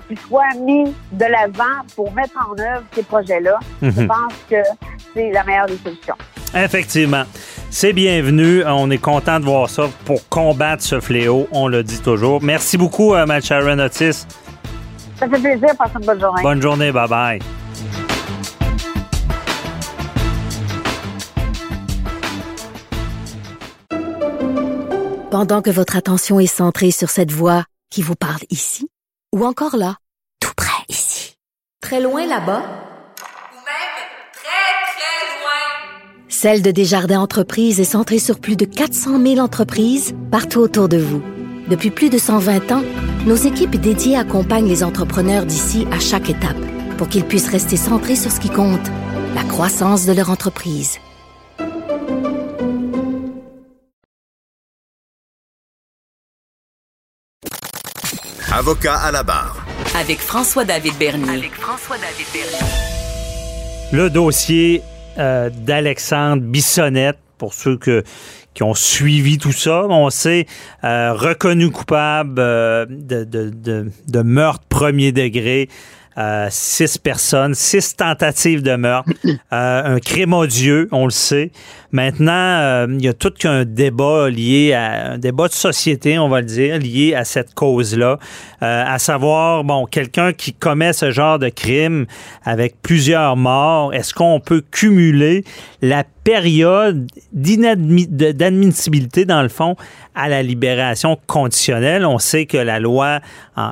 qui 0.08 0.16
soient 0.16 0.54
mis 0.60 0.94
de 1.12 1.24
l'avant 1.24 1.84
pour 1.96 2.12
mettre 2.12 2.34
en 2.48 2.52
œuvre 2.58 2.84
ces 2.92 3.02
projets-là, 3.02 3.58
je 3.82 3.88
mhm. 3.88 4.06
pense 4.06 4.34
que 4.48 4.62
c'est 5.14 5.30
la 5.30 5.44
meilleure 5.44 5.66
des 5.66 5.76
solutions. 5.76 6.16
Effectivement. 6.54 7.24
C'est 7.70 7.92
bienvenu. 7.92 8.64
On 8.64 8.90
est 8.90 8.98
content 8.98 9.38
de 9.40 9.44
voir 9.44 9.68
ça 9.68 9.88
pour 10.06 10.26
combattre 10.28 10.82
ce 10.82 11.00
fléau. 11.00 11.46
On 11.52 11.68
le 11.68 11.82
dit 11.82 12.00
toujours. 12.00 12.42
Merci 12.42 12.78
beaucoup, 12.78 13.14
euh, 13.14 13.26
Matt 13.26 13.44
Sharon 13.44 13.78
Otis. 13.78 14.26
Ça 15.18 15.28
fait 15.28 15.40
plaisir. 15.40 15.76
Passe 15.76 15.90
une 15.98 16.06
bonne 16.06 16.20
journée. 16.20 16.42
Bonne 16.42 16.62
journée. 16.62 16.92
Bye 16.92 17.08
bye. 17.08 17.38
Pendant 25.30 25.60
que 25.60 25.70
votre 25.70 25.96
attention 25.96 26.40
est 26.40 26.46
centrée 26.46 26.90
sur 26.90 27.10
cette 27.10 27.30
voix 27.30 27.64
qui 27.90 28.00
vous 28.00 28.14
parle 28.14 28.42
ici, 28.50 28.88
ou 29.34 29.44
encore 29.44 29.76
là, 29.76 29.96
tout 30.40 30.52
près 30.56 30.82
ici, 30.88 31.36
très 31.82 32.00
loin 32.00 32.22
là-bas, 32.22 32.62
ou 32.62 33.60
même 33.60 33.98
très, 34.32 34.72
très 34.94 35.26
loin, 35.42 36.28
Celle 36.28 36.62
de 36.62 36.70
Desjardins 36.70 37.20
Entreprises 37.20 37.78
est 37.78 37.84
centrée 37.84 38.18
sur 38.18 38.40
plus 38.40 38.56
de 38.56 38.64
400 38.64 39.20
000 39.22 39.38
entreprises 39.38 40.14
partout 40.30 40.60
autour 40.60 40.88
de 40.88 40.96
vous. 40.96 41.22
Depuis 41.68 41.90
plus 41.90 42.08
de 42.08 42.16
120 42.16 42.72
ans, 42.72 42.82
nos 43.26 43.36
équipes 43.36 43.76
dédiées 43.76 44.16
accompagnent 44.16 44.68
les 44.68 44.82
entrepreneurs 44.82 45.44
d'ici 45.44 45.86
à 45.92 46.00
chaque 46.00 46.30
étape 46.30 46.56
pour 46.96 47.08
qu'ils 47.08 47.24
puissent 47.24 47.50
rester 47.50 47.76
centrés 47.76 48.16
sur 48.16 48.30
ce 48.30 48.40
qui 48.40 48.48
compte, 48.48 48.86
la 49.34 49.44
croissance 49.44 50.06
de 50.06 50.12
leur 50.14 50.30
entreprise. 50.30 50.98
Avocat 58.50 58.96
à 58.96 59.12
la 59.12 59.22
barre. 59.22 59.64
Avec 59.94 60.20
François-David 60.20 60.94
Bernier. 60.98 61.28
Avec 61.28 61.52
François-David 61.52 62.26
Bernier. 62.32 63.92
Le 63.92 64.08
dossier 64.08 64.82
euh, 65.18 65.50
d'Alexandre 65.50 66.42
Bissonnette, 66.42 67.18
pour 67.36 67.52
ceux 67.52 67.76
que, 67.76 68.04
qui 68.58 68.64
ont 68.64 68.74
suivi 68.74 69.38
tout 69.38 69.52
ça. 69.52 69.86
On 69.88 70.10
sait 70.10 70.46
euh, 70.82 71.12
reconnu 71.12 71.70
coupable 71.70 72.40
euh, 72.40 72.86
de, 72.88 73.22
de, 73.22 73.50
de, 73.50 73.86
de, 74.08 74.22
meurtre 74.22 74.64
premier 74.68 75.12
degré. 75.12 75.68
Euh, 76.16 76.48
six 76.50 76.98
personnes, 76.98 77.54
six 77.54 77.94
tentatives 77.94 78.60
de 78.60 78.74
meurtre, 78.74 79.12
un 79.52 80.00
crime 80.00 80.32
odieux, 80.32 80.88
on 80.90 81.04
le 81.04 81.12
sait. 81.12 81.52
Maintenant, 81.92 82.88
il 82.88 83.00
y 83.00 83.06
a 83.06 83.12
tout 83.12 83.30
qu'un 83.30 83.64
débat 83.64 84.28
lié 84.28 84.72
à 84.72 85.12
un 85.12 85.18
débat 85.18 85.46
de 85.46 85.52
société, 85.52 86.18
on 86.18 86.28
va 86.28 86.40
le 86.40 86.46
dire, 86.46 86.78
lié 86.78 87.14
à 87.14 87.24
cette 87.24 87.54
cause-là, 87.54 88.18
à 88.60 88.98
savoir, 88.98 89.62
bon, 89.62 89.86
quelqu'un 89.86 90.32
qui 90.32 90.52
commet 90.52 90.92
ce 90.92 91.12
genre 91.12 91.38
de 91.38 91.50
crime 91.50 92.06
avec 92.44 92.82
plusieurs 92.82 93.36
morts, 93.36 93.94
est-ce 93.94 94.12
qu'on 94.12 94.40
peut 94.40 94.64
cumuler 94.72 95.44
la 95.80 96.02
période 96.24 97.06
d'admissibilité, 97.32 99.24
dans 99.24 99.42
le 99.42 99.48
fond, 99.48 99.76
à 100.14 100.28
la 100.28 100.42
libération 100.42 101.18
conditionnelle. 101.26 102.04
On 102.04 102.18
sait 102.18 102.46
que 102.46 102.58
la 102.58 102.80
loi 102.80 103.20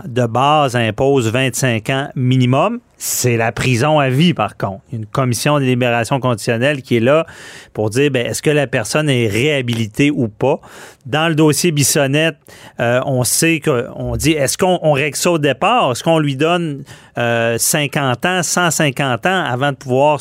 de 0.05 0.27
base 0.27 0.77
impose 0.77 1.29
25 1.29 1.91
ans 1.91 2.09
minimum. 2.15 2.81
C'est 2.99 3.37
la 3.37 3.53
prison 3.53 3.99
à 3.99 4.09
vie, 4.09 4.33
par 4.33 4.57
contre. 4.57 4.81
Une 4.91 5.05
commission 5.05 5.59
de 5.59 5.65
libération 5.65 6.19
conditionnelle 6.19 6.81
qui 6.81 6.97
est 6.97 7.01
là 7.01 7.27
pour 7.75 7.91
dire 7.91 8.11
ben, 8.11 8.27
est-ce 8.27 8.41
que 8.41 8.49
la 8.49 8.67
personne 8.67 9.11
est 9.11 9.27
réhabilitée 9.27 10.11
ou 10.11 10.29
pas? 10.29 10.61
Dans 11.05 11.29
le 11.29 11.35
dossier 11.35 11.73
Bissonnette, 11.73 12.37
euh, 12.81 13.01
on 13.05 13.23
sait 13.23 13.61
qu'on 13.61 14.17
dit 14.17 14.33
est-ce 14.33 14.57
qu'on 14.57 14.93
règle 14.93 15.17
ça 15.17 15.33
au 15.33 15.39
départ? 15.39 15.93
Est-ce 15.93 16.03
qu'on 16.03 16.19
lui 16.19 16.37
donne 16.37 16.85
50 17.17 17.19
euh, 17.19 18.39
ans, 18.39 18.43
150 18.43 19.27
ans 19.27 19.45
avant 19.45 19.73
de 19.73 19.77
pouvoir 19.77 20.21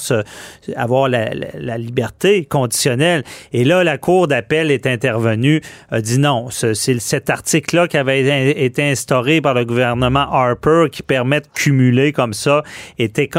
avoir 0.75 1.07
la, 1.07 1.29
la, 1.33 1.77
liberté 1.77 2.43
conditionnelle? 2.43 3.23
Et 3.53 3.63
là, 3.63 3.85
la 3.85 3.97
Cour 3.97 4.27
d'appel 4.27 4.69
est 4.69 4.85
intervenue, 4.85 5.61
a 5.91 6.01
dit 6.01 6.19
non. 6.19 6.49
C'est 6.49 6.75
cet 6.99 7.29
article-là 7.29 7.87
qui 7.87 7.97
avait 7.97 8.51
été 8.65 8.83
instauré 8.83 9.39
par 9.39 9.53
le 9.53 9.63
gouvernement 9.63 10.27
Harper 10.31 10.87
qui 10.91 11.03
permet 11.03 11.39
de 11.39 11.47
cumuler 11.53 12.11
comme 12.11 12.33
ça 12.33 12.63
était 12.97 13.29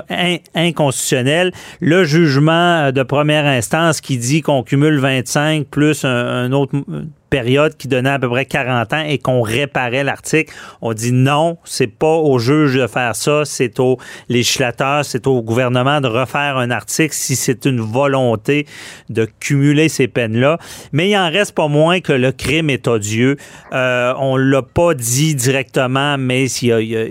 inconstitutionnel. 0.55 1.53
Le 1.81 2.05
jugement 2.05 2.93
de 2.93 3.03
première 3.03 3.47
instance 3.47 4.01
qui 4.01 4.18
dit 4.18 4.43
qu'on 4.43 4.62
cumule 4.62 4.99
25 4.99 5.66
plus 5.66 6.05
un 6.05 6.53
autre 6.53 6.72
période 7.29 7.77
qui 7.77 7.89
donnait 7.89 8.11
à 8.11 8.18
peu 8.18 8.29
près 8.29 8.45
40 8.45 8.93
ans 8.93 9.05
et 9.07 9.18
qu'on 9.18 9.43
réparait 9.43 10.05
l'article. 10.05 10.53
On 10.81 10.93
dit 10.93 11.12
non, 11.12 11.59
c'est 11.64 11.87
pas 11.87 12.14
au 12.14 12.39
juge 12.39 12.74
de 12.74 12.87
faire 12.87 13.16
ça, 13.16 13.45
c'est 13.45 13.81
au 13.81 13.99
législateur, 14.29 15.05
c'est 15.05 15.27
au 15.27 15.43
gouvernement 15.43 16.01
de 16.01 16.09
refaire 16.09 16.57
un 16.57 16.70
article 16.70 17.14
si 17.14 17.37
c'est 17.37 17.64
une 17.64 17.81
volonté 17.81 18.66
de 19.09 19.27
cumuler 19.41 19.89
ces 19.89 20.09
peines-là. 20.09 20.59
Mais 20.93 21.11
il 21.11 21.16
en 21.16 21.31
reste 21.31 21.55
pas 21.55 21.68
moins 21.68 22.01
que 22.01 22.12
le 22.12 22.33
crime 22.33 22.70
est 22.70 22.89
odieux. 22.89 23.37
Euh, 23.72 24.14
on 24.18 24.37
l'a 24.37 24.62
pas 24.62 24.95
dit 24.95 25.35
directement, 25.35 26.16
mais 26.18 26.47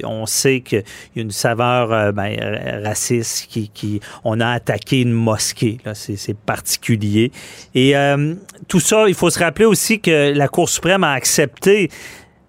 on 0.04 0.26
sait 0.26 0.62
qu'il 0.62 0.84
y 1.16 1.20
a 1.20 1.22
une 1.22 1.32
saveur 1.32 1.92
euh, 1.92 2.12
ben, 2.12 2.36
raciste 2.84 3.48
qui, 3.50 3.70
qui, 3.70 4.00
on 4.24 4.40
a 4.40 4.50
attaqué 4.50 5.02
une 5.02 5.12
mosquée. 5.12 5.78
C'est 5.94 6.38
particulier. 6.38 7.32
Et 7.74 7.96
euh, 7.96 8.36
tout 8.68 8.80
ça, 8.80 9.06
il 9.08 9.14
faut 9.14 9.30
se 9.30 9.40
rappeler 9.40 9.66
aussi 9.66 10.00
que 10.06 10.34
la 10.34 10.48
Cour 10.48 10.70
suprême 10.70 11.04
a 11.04 11.12
accepté 11.12 11.90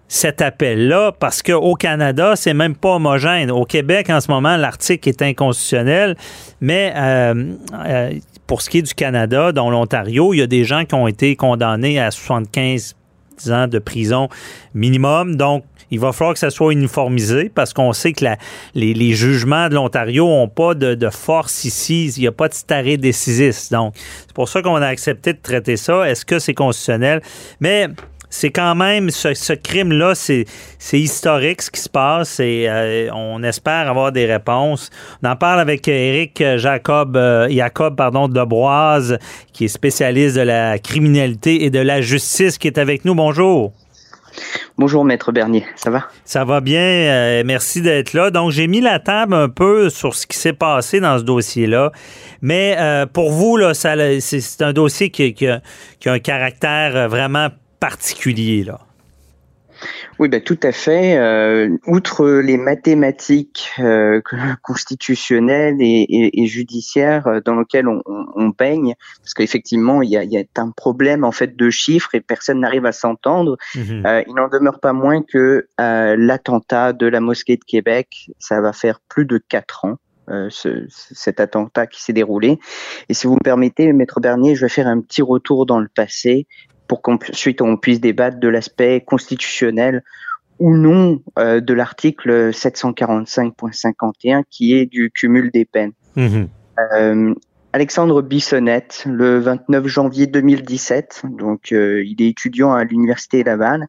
cet 0.07 0.41
appel-là 0.41 1.11
parce 1.11 1.43
qu'au 1.43 1.73
Canada, 1.75 2.33
c'est 2.35 2.53
même 2.53 2.75
pas 2.75 2.95
homogène. 2.95 3.51
Au 3.51 3.65
Québec, 3.65 4.09
en 4.09 4.21
ce 4.21 4.31
moment, 4.31 4.55
l'article 4.55 5.09
est 5.09 5.21
inconstitutionnel, 5.21 6.15
mais 6.61 6.93
euh, 6.95 7.53
euh, 7.85 8.13
pour 8.45 8.61
ce 8.61 8.69
qui 8.69 8.77
est 8.77 8.83
du 8.83 8.93
Canada, 8.93 9.51
dans 9.51 9.69
l'Ontario, 9.69 10.33
il 10.33 10.37
y 10.37 10.41
a 10.41 10.47
des 10.47 10.63
gens 10.63 10.85
qui 10.85 10.95
ont 10.95 11.07
été 11.07 11.35
condamnés 11.35 11.99
à 11.99 12.11
75 12.11 12.95
ans 13.49 13.67
de 13.67 13.79
prison 13.79 14.29
minimum. 14.73 15.35
Donc, 15.35 15.63
il 15.91 15.99
va 15.99 16.11
falloir 16.11 16.33
que 16.33 16.39
ça 16.39 16.49
soit 16.49 16.73
uniformisé 16.73 17.49
parce 17.53 17.73
qu'on 17.73 17.93
sait 17.93 18.13
que 18.13 18.25
les, 18.75 19.13
jugements 19.13 19.69
de 19.69 19.75
l'Ontario 19.75 20.27
n'ont 20.27 20.47
pas 20.47 20.73
de, 20.73 21.09
force 21.09 21.63
ici. 21.63 22.11
Il 22.17 22.21
n'y 22.21 22.27
a 22.27 22.31
pas 22.31 22.49
de 22.49 22.53
staré 22.53 22.97
décisif. 22.97 23.69
Donc, 23.71 23.93
c'est 23.95 24.33
pour 24.33 24.49
ça 24.49 24.61
qu'on 24.61 24.75
a 24.75 24.87
accepté 24.87 25.33
de 25.33 25.39
traiter 25.41 25.77
ça. 25.77 26.09
Est-ce 26.09 26.25
que 26.25 26.39
c'est 26.39 26.53
constitutionnel? 26.53 27.21
Mais 27.59 27.87
c'est 28.29 28.51
quand 28.51 28.75
même 28.75 29.09
ce, 29.09 29.53
crime-là, 29.53 30.13
c'est, 30.13 30.45
historique 30.91 31.61
ce 31.61 31.71
qui 31.71 31.79
se 31.79 31.89
passe 31.89 32.41
et 32.41 32.65
euh, 32.67 33.09
on 33.13 33.41
espère 33.43 33.89
avoir 33.89 34.11
des 34.11 34.25
réponses. 34.25 34.89
On 35.23 35.29
en 35.29 35.35
parle 35.37 35.61
avec 35.61 35.87
Eric 35.87 36.43
Jacob, 36.57 37.15
euh, 37.15 37.47
Jacob 37.49 37.95
pardon, 37.95 38.27
Debroise, 38.27 39.17
qui 39.53 39.65
est 39.65 39.69
spécialiste 39.69 40.35
de 40.35 40.41
la 40.41 40.77
criminalité 40.77 41.63
et 41.63 41.69
de 41.69 41.79
la 41.79 42.01
justice, 42.01 42.57
qui 42.57 42.67
est 42.67 42.77
avec 42.77 43.05
nous. 43.05 43.15
Bonjour. 43.15 43.71
Bonjour 44.79 45.03
Maître 45.03 45.31
Bernier, 45.31 45.65
ça 45.75 45.89
va? 45.89 46.07
Ça 46.23 46.45
va 46.45 46.61
bien, 46.61 46.79
euh, 46.79 47.43
merci 47.43 47.81
d'être 47.81 48.13
là. 48.13 48.29
Donc 48.29 48.51
j'ai 48.51 48.67
mis 48.67 48.79
la 48.79 48.99
table 48.99 49.33
un 49.33 49.49
peu 49.49 49.89
sur 49.89 50.13
ce 50.13 50.27
qui 50.27 50.37
s'est 50.37 50.53
passé 50.53 50.99
dans 50.99 51.17
ce 51.17 51.23
dossier-là. 51.23 51.91
Mais 52.43 52.75
euh, 52.77 53.07
pour 53.07 53.31
vous, 53.31 53.57
là, 53.57 53.73
c'est 53.73 54.61
un 54.61 54.73
dossier 54.73 55.09
qui, 55.09 55.23
a, 55.47 55.61
qui, 55.99 56.09
a, 56.09 56.11
un 56.11 56.19
caractère 56.19 57.09
vraiment 57.09 57.47
particulier. 57.79 58.63
Là. 58.65 58.79
Oui, 60.19 60.29
ben, 60.29 60.41
tout 60.41 60.59
à 60.63 60.71
fait. 60.71 61.17
Euh, 61.17 61.69
outre 61.85 62.27
les 62.27 62.57
mathématiques 62.57 63.71
euh, 63.79 64.21
constitutionnelles 64.63 65.77
et, 65.79 66.41
et, 66.41 66.47
judiciaires 66.47 67.27
euh, 67.27 67.39
dans 67.43 67.55
lesquelles 67.59 67.87
on, 67.87 68.01
on, 68.05 68.49
baigne, 68.49 68.95
parce 69.21 69.33
qu'effectivement, 69.35 70.01
il 70.01 70.09
y 70.09 70.17
a, 70.17 70.23
y 70.23 70.37
a, 70.37 70.43
un 70.57 70.71
problème 70.71 71.23
en 71.23 71.31
fait 71.31 71.55
de 71.55 71.69
chiffres 71.69 72.15
et 72.15 72.21
personne 72.21 72.61
n'arrive 72.61 72.85
à 72.85 72.91
s'entendre. 72.91 73.57
Mhm. 73.75 74.05
Euh, 74.05 74.23
il 74.27 74.33
n'en 74.33 74.47
demeure 74.47 74.79
pas 74.79 74.93
moins 74.93 75.21
que 75.21 75.67
euh, 75.79 76.15
l'attentat 76.17 76.93
de 76.93 77.05
la 77.05 77.19
mosquée 77.19 77.57
de 77.57 77.63
Québec, 77.63 78.31
ça 78.39 78.59
va 78.59 78.73
faire 78.73 78.99
plus 79.07 79.25
de 79.25 79.37
quatre 79.37 79.85
ans. 79.85 79.97
Ce, 80.49 80.85
cet 80.89 81.39
attentat 81.39 81.87
qui 81.87 82.03
s'est 82.03 82.11
déroulé. 82.11 82.59
Et 83.07 83.13
si 83.13 83.27
vous 83.27 83.35
me 83.35 83.39
permettez, 83.39 83.93
Maître 83.93 84.19
Bernier, 84.19 84.55
je 84.55 84.65
vais 84.65 84.69
faire 84.69 84.87
un 84.87 84.99
petit 84.99 85.21
retour 85.21 85.65
dans 85.65 85.79
le 85.79 85.87
passé 85.87 86.47
pour 86.87 87.01
qu'ensuite 87.01 87.61
on 87.61 87.77
puisse 87.77 87.99
débattre 87.99 88.37
de 88.39 88.47
l'aspect 88.47 89.01
constitutionnel 89.01 90.03
ou 90.59 90.75
non 90.75 91.21
euh, 91.37 91.59
de 91.59 91.73
l'article 91.73 92.51
745.51 92.51 94.43
qui 94.49 94.73
est 94.73 94.85
du 94.85 95.11
cumul 95.11 95.51
des 95.51 95.65
peines. 95.65 95.93
Mhm. 96.15 96.47
Euh, 96.93 97.33
Alexandre 97.73 98.21
Bissonnette, 98.21 99.03
le 99.05 99.39
29 99.39 99.87
janvier 99.87 100.25
2017, 100.25 101.23
donc 101.37 101.71
euh, 101.71 102.03
il 102.03 102.21
est 102.21 102.29
étudiant 102.29 102.73
à 102.73 102.83
l'université 102.83 103.43
Laval, 103.43 103.87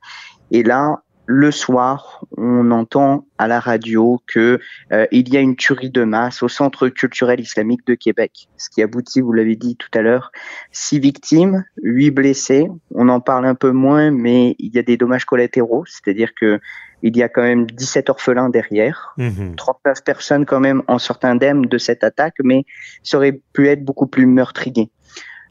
et 0.50 0.62
là 0.62 1.02
le 1.30 1.50
soir, 1.50 2.24
on 2.38 2.70
entend 2.70 3.26
à 3.36 3.48
la 3.48 3.60
radio 3.60 4.18
que 4.26 4.58
euh, 4.92 5.06
il 5.12 5.28
y 5.28 5.36
a 5.36 5.40
une 5.40 5.56
tuerie 5.56 5.90
de 5.90 6.02
masse 6.02 6.42
au 6.42 6.48
Centre 6.48 6.88
culturel 6.88 7.38
islamique 7.38 7.86
de 7.86 7.94
Québec, 7.94 8.48
ce 8.56 8.70
qui 8.70 8.80
aboutit, 8.82 9.20
vous 9.20 9.34
l'avez 9.34 9.54
dit 9.54 9.76
tout 9.76 9.90
à 9.92 10.00
l'heure, 10.00 10.32
six 10.72 10.98
victimes, 10.98 11.66
huit 11.82 12.12
blessés. 12.12 12.68
On 12.94 13.10
en 13.10 13.20
parle 13.20 13.44
un 13.44 13.54
peu 13.54 13.72
moins, 13.72 14.10
mais 14.10 14.56
il 14.58 14.74
y 14.74 14.78
a 14.78 14.82
des 14.82 14.96
dommages 14.96 15.26
collatéraux, 15.26 15.84
c'est-à-dire 15.84 16.30
que 16.34 16.60
il 17.02 17.14
y 17.14 17.22
a 17.22 17.28
quand 17.28 17.42
même 17.42 17.66
17 17.66 18.08
orphelins 18.08 18.48
derrière, 18.48 19.14
39 19.18 19.98
mhm. 19.98 20.04
personnes 20.04 20.46
quand 20.46 20.60
même 20.60 20.82
en 20.88 20.98
sortent 20.98 21.26
indemnes 21.26 21.66
de 21.66 21.78
cette 21.78 22.04
attaque, 22.04 22.36
mais 22.42 22.64
ça 23.02 23.18
aurait 23.18 23.38
pu 23.52 23.68
être 23.68 23.84
beaucoup 23.84 24.06
plus 24.06 24.26
meurtrier. 24.26 24.90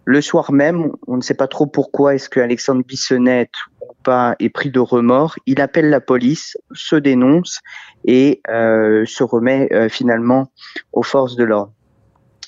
Le 0.10 0.22
soir 0.22 0.54
même, 0.54 0.94
on 1.06 1.18
ne 1.18 1.22
sait 1.22 1.34
pas 1.34 1.50
trop 1.50 1.66
pourquoi 1.66 2.16
est-ce 2.16 2.30
que 2.30 2.40
Alexandre 2.40 2.82
Bissonnette 2.82 3.52
ou 3.82 3.92
pas 4.04 4.38
est 4.40 4.48
pris 4.48 4.72
de 4.72 4.80
remords. 4.80 5.36
Il 5.46 5.60
appelle 5.60 5.90
la 5.90 6.00
police, 6.00 6.58
se 6.72 6.96
dénonce 6.96 7.60
et 8.06 8.42
euh, 8.50 9.04
se 9.06 9.26
remet 9.26 9.68
euh, 9.74 9.90
finalement 9.90 10.50
aux 10.94 11.04
forces 11.04 11.36
de 11.36 11.44
l'ordre. 11.44 11.74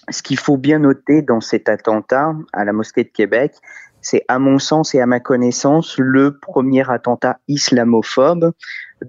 Ce 0.10 0.24
qu'il 0.24 0.40
faut 0.40 0.56
bien 0.56 0.80
noter 0.80 1.22
dans 1.22 1.42
cet 1.42 1.68
attentat 1.68 2.34
à 2.54 2.64
la 2.64 2.72
mosquée 2.72 3.04
de 3.04 3.10
Québec, 3.10 3.52
c'est 4.00 4.24
à 4.30 4.40
mon 4.40 4.58
sens 4.58 4.96
et 4.96 5.02
à 5.02 5.06
ma 5.06 5.20
connaissance 5.20 5.98
le 5.98 6.40
premier 6.40 6.90
attentat 6.90 7.40
islamophobe 7.50 8.54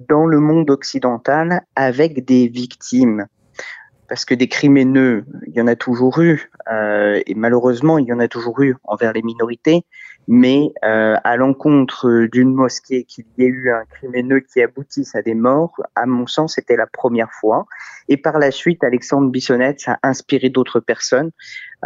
dans 0.08 0.26
le 0.26 0.40
monde 0.40 0.70
occidental 0.70 1.62
avec 1.76 2.24
des 2.24 2.48
victimes 2.48 3.28
parce 4.10 4.26
que 4.26 4.34
des 4.34 4.48
crimineux, 4.48 5.24
il 5.46 5.54
y 5.54 5.60
en 5.62 5.66
a 5.66 5.76
toujours 5.76 6.20
eu, 6.20 6.50
euh, 6.70 7.22
et 7.24 7.34
malheureusement, 7.34 7.96
il 7.96 8.06
y 8.06 8.12
en 8.12 8.18
a 8.18 8.28
toujours 8.28 8.60
eu 8.60 8.76
envers 8.84 9.12
les 9.12 9.22
minorités, 9.22 9.86
mais 10.28 10.72
euh, 10.84 11.16
à 11.24 11.36
l'encontre 11.36 12.26
d'une 12.30 12.52
mosquée 12.52 13.04
qu'il 13.04 13.24
y 13.38 13.44
ait 13.44 13.46
eu 13.46 13.70
un 13.70 13.84
crimineux 13.88 14.40
qui 14.40 14.60
aboutisse 14.60 15.14
à 15.14 15.22
des 15.22 15.34
morts, 15.34 15.80
à 15.94 16.04
mon 16.06 16.26
sens, 16.26 16.56
c'était 16.56 16.76
la 16.76 16.86
première 16.86 17.30
fois. 17.32 17.66
Et 18.08 18.18
par 18.18 18.38
la 18.38 18.50
suite, 18.50 18.84
Alexandre 18.84 19.30
Bissonnette, 19.30 19.80
ça 19.80 19.98
a 20.02 20.08
inspiré 20.08 20.50
d'autres 20.50 20.80
personnes. 20.80 21.30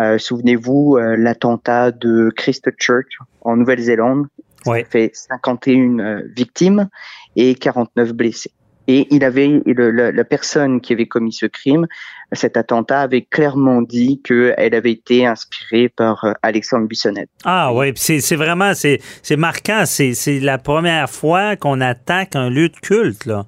Euh, 0.01 0.19
souvenez-vous, 0.19 0.97
l'attentat 0.97 1.93
de 1.93 2.33
Christchurch 2.35 3.19
en 3.43 3.57
Nouvelle-Zélande, 3.57 4.27
ouais. 4.67 4.85
fait 4.89 5.11
51 5.15 5.99
euh, 5.99 6.23
victimes 6.35 6.89
et 7.37 7.55
49 7.55 8.13
blessés. 8.13 8.53
Et 8.87 9.07
il 9.11 9.25
avait 9.25 9.63
le, 9.65 9.91
la, 9.91 10.25
personne 10.25 10.81
qui 10.81 10.93
avait 10.93 11.07
commis 11.07 11.33
ce 11.33 11.47
crime, 11.47 11.87
cet 12.33 12.57
attentat, 12.57 13.01
avait 13.01 13.23
clairement 13.23 13.81
dit 13.81 14.21
qu'elle 14.23 14.75
avait 14.75 14.93
été 14.93 15.27
inspirée 15.27 15.89
par 15.89 16.25
euh, 16.25 16.33
Alexandre 16.43 16.87
Bissonnette. 16.87 17.31
Ah 17.45 17.73
oui, 17.73 17.93
c'est 17.97 18.37
vraiment 18.37 18.75
c'est 18.75 19.01
c'est 19.23 19.37
marquant. 19.37 19.85
C'est 19.87 20.41
la 20.41 20.59
première 20.59 21.09
fois 21.09 21.57
qu'on 21.57 21.81
attaque 21.81 22.37
un 22.37 22.51
lieu 22.51 22.69
de 22.69 22.77
culte 22.77 23.25
là, 23.27 23.47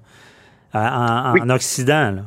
en, 0.72 1.34
en 1.39 1.51
Occident. 1.51 2.12
Là 2.12 2.22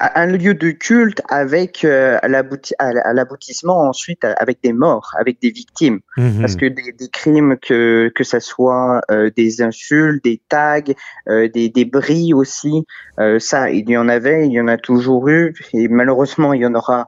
un 0.00 0.26
lieu 0.26 0.54
de 0.54 0.70
culte 0.70 1.22
avec 1.28 1.84
euh, 1.84 2.18
à 2.22 3.12
l'aboutissement 3.12 3.88
ensuite 3.88 4.24
avec 4.24 4.62
des 4.62 4.72
morts, 4.72 5.14
avec 5.18 5.40
des 5.40 5.50
victimes, 5.50 6.00
mhm. 6.16 6.40
parce 6.40 6.56
que 6.56 6.66
des, 6.66 6.92
des, 6.92 7.08
crimes 7.08 7.56
que 7.60 8.10
que 8.14 8.24
ça 8.24 8.40
soit 8.40 9.00
euh, 9.10 9.30
des 9.36 9.62
insultes, 9.62 10.22
des 10.24 10.40
tags, 10.48 10.80
euh, 11.28 11.48
des 11.48 11.68
débris 11.68 12.32
aussi, 12.34 12.84
euh, 13.18 13.38
ça 13.38 13.70
il 13.70 13.88
y 13.88 13.96
en 13.96 14.08
avait, 14.08 14.46
il 14.46 14.52
y 14.52 14.60
en 14.60 14.68
a 14.68 14.76
toujours 14.76 15.28
eu 15.28 15.54
et 15.72 15.88
malheureusement 15.88 16.52
il 16.52 16.62
y 16.62 16.66
en 16.66 16.74
aura 16.74 17.06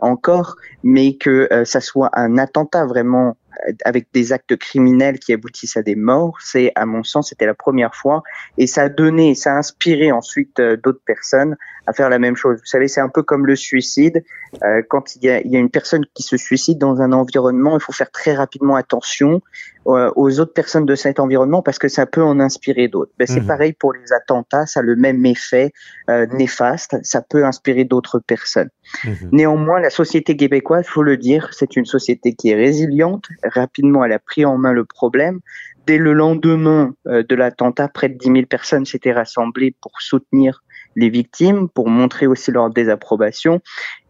encore, 0.00 0.56
mais 0.82 1.16
que 1.16 1.48
ça 1.64 1.80
soit 1.80 2.08
un 2.14 2.38
attentat 2.38 2.86
vraiment 2.86 3.36
avec 3.84 4.08
des 4.12 4.32
actes 4.32 4.56
criminels 4.56 5.18
qui 5.18 5.32
aboutissent 5.32 5.76
à 5.76 5.82
des 5.82 5.94
morts, 5.94 6.38
c'est 6.40 6.72
à 6.74 6.86
mon 6.86 7.02
sens 7.02 7.30
c'était 7.30 7.46
la 7.46 7.54
première 7.54 7.94
fois 7.94 8.22
et 8.58 8.66
ça 8.66 8.82
a 8.82 8.88
donné, 8.88 9.34
ça 9.34 9.54
a 9.54 9.58
inspiré 9.58 10.12
ensuite 10.12 10.60
euh, 10.60 10.76
d'autres 10.76 11.02
personnes 11.04 11.56
à 11.86 11.92
faire 11.92 12.08
la 12.08 12.18
même 12.18 12.36
chose. 12.36 12.58
Vous 12.58 12.66
savez, 12.66 12.88
c'est 12.88 13.00
un 13.00 13.08
peu 13.08 13.22
comme 13.22 13.46
le 13.46 13.56
suicide. 13.56 14.24
Euh, 14.62 14.82
quand 14.88 15.16
il 15.16 15.24
y, 15.24 15.30
a, 15.30 15.40
il 15.40 15.50
y, 15.50 15.56
a, 15.56 15.58
une 15.58 15.70
personne 15.70 16.04
qui 16.14 16.22
se 16.22 16.36
suicide 16.36 16.78
dans 16.78 17.00
un 17.00 17.12
environnement, 17.12 17.76
il 17.76 17.82
faut 17.82 17.92
faire 17.92 18.10
très 18.10 18.34
rapidement 18.34 18.76
attention 18.76 19.42
euh, 19.86 20.10
aux 20.16 20.40
autres 20.40 20.54
personnes 20.54 20.86
de 20.86 20.94
cet 20.94 21.20
environnement 21.20 21.60
parce 21.60 21.78
que 21.78 21.88
ça 21.88 22.06
peut 22.06 22.22
en 22.22 22.40
inspirer 22.40 22.88
d'autres. 22.88 23.12
Ben, 23.18 23.26
c'est 23.26 23.40
mmh. 23.40 23.46
pareil 23.46 23.72
pour 23.74 23.92
les 23.92 24.12
attentats, 24.12 24.64
ça 24.64 24.80
a 24.80 24.82
le 24.82 24.96
même 24.96 25.26
effet 25.26 25.72
euh, 26.08 26.26
néfaste, 26.32 26.96
ça 27.02 27.20
peut 27.20 27.44
inspirer 27.44 27.84
d'autres 27.84 28.18
personnes. 28.18 28.70
Mmh. 29.04 29.10
Néanmoins, 29.32 29.80
la 29.80 29.90
société 29.90 30.36
québécoise, 30.36 30.86
faut 30.86 31.02
le 31.02 31.18
dire, 31.18 31.50
c'est 31.52 31.76
une 31.76 31.84
société 31.84 32.34
qui 32.34 32.50
est 32.50 32.54
résiliente. 32.54 33.26
Rapidement, 33.42 34.04
elle 34.04 34.12
a 34.12 34.18
pris 34.18 34.46
en 34.46 34.56
main 34.56 34.72
le 34.72 34.86
problème. 34.86 35.40
Dès 35.86 35.98
le 35.98 36.14
lendemain 36.14 36.94
euh, 37.06 37.22
de 37.22 37.34
l'attentat, 37.34 37.88
près 37.88 38.08
de 38.08 38.16
10 38.16 38.26
000 38.26 38.46
personnes 38.46 38.86
s'étaient 38.86 39.12
rassemblées 39.12 39.76
pour 39.82 40.00
soutenir 40.00 40.63
les 40.96 41.08
victimes, 41.08 41.68
pour 41.68 41.88
montrer 41.88 42.26
aussi 42.26 42.50
leur 42.50 42.70
désapprobation. 42.70 43.60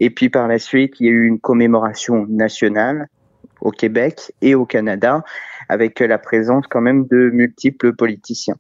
Et 0.01 0.11
puis 0.11 0.29
par 0.29 0.49
la 0.49 0.59
suite, 0.59 0.95
il 1.01 1.07
y 1.07 1.09
a 1.09 1.13
eu 1.13 1.25
une 1.25 1.41
commémoration 1.41 2.27
nationale 2.29 3.09
au 3.61 3.71
Québec 3.71 4.33
et 4.43 4.55
au 4.55 4.67
Canada, 4.67 5.25
avec 5.69 6.01
la 6.01 6.19
présence 6.19 6.67
quand 6.69 6.81
même 6.81 7.07
de 7.07 7.31
multiples 7.31 7.95
politiciens. 7.95 8.57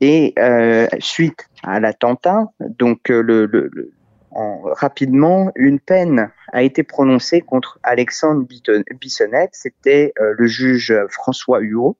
Et 0.00 0.32
euh, 0.38 0.86
suite 0.98 1.48
à 1.62 1.80
l'attentat, 1.80 2.46
donc 2.60 3.10
euh, 3.10 3.22
le, 3.22 3.46
le, 3.46 3.92
en, 4.30 4.60
rapidement, 4.72 5.52
une 5.54 5.80
peine 5.80 6.30
a 6.52 6.62
été 6.62 6.82
prononcée 6.82 7.40
contre 7.40 7.78
Alexandre 7.82 8.46
Bissonnette, 9.00 9.50
c'était 9.52 10.12
euh, 10.18 10.34
le 10.36 10.46
juge 10.46 10.94
François 11.10 11.60
Huot, 11.60 11.96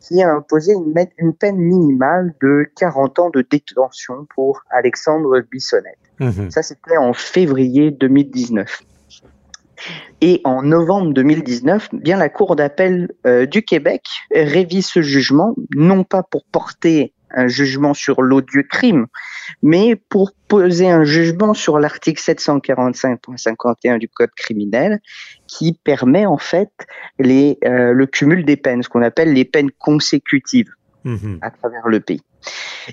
qui 0.00 0.22
a 0.22 0.32
imposé 0.32 0.72
une, 0.72 0.94
une, 1.18 1.34
peine 1.34 1.58
minimale 1.58 2.34
de 2.42 2.66
40 2.76 3.18
ans 3.18 3.30
de 3.30 3.42
détention 3.48 4.26
pour 4.34 4.62
Alexandre 4.70 5.40
Bissonnette. 5.50 5.98
Mmh. 6.18 6.50
Ça, 6.50 6.62
c'était 6.62 6.96
en 6.96 7.12
février 7.12 7.90
2019. 7.90 8.82
Et 10.20 10.40
en 10.44 10.62
novembre 10.62 11.14
2019, 11.14 11.90
bien 11.94 12.18
la 12.18 12.28
Cour 12.28 12.56
d'appel 12.56 13.10
euh, 13.26 13.46
du 13.46 13.62
Québec 13.62 14.02
révise 14.34 14.86
ce 14.86 15.00
jugement, 15.00 15.54
non 15.74 16.04
pas 16.04 16.22
pour 16.22 16.44
porter 16.44 17.14
un 17.34 17.48
jugement 17.48 17.94
sur 17.94 18.22
l'odieux 18.22 18.62
crime, 18.62 19.06
mais 19.62 19.96
pour 19.96 20.32
poser 20.48 20.88
un 20.88 21.04
jugement 21.04 21.54
sur 21.54 21.78
l'article 21.78 22.20
745.51 22.20 23.98
du 23.98 24.08
Code 24.08 24.30
criminel 24.36 25.00
qui 25.46 25.72
permet 25.72 26.26
en 26.26 26.38
fait 26.38 26.70
les, 27.18 27.58
euh, 27.64 27.92
le 27.92 28.06
cumul 28.06 28.44
des 28.44 28.56
peines, 28.56 28.82
ce 28.82 28.88
qu'on 28.88 29.02
appelle 29.02 29.32
les 29.32 29.44
peines 29.44 29.70
consécutives 29.70 30.70
mmh 31.04 31.36
à 31.40 31.50
travers 31.50 31.88
le 31.88 32.00
pays. 32.00 32.20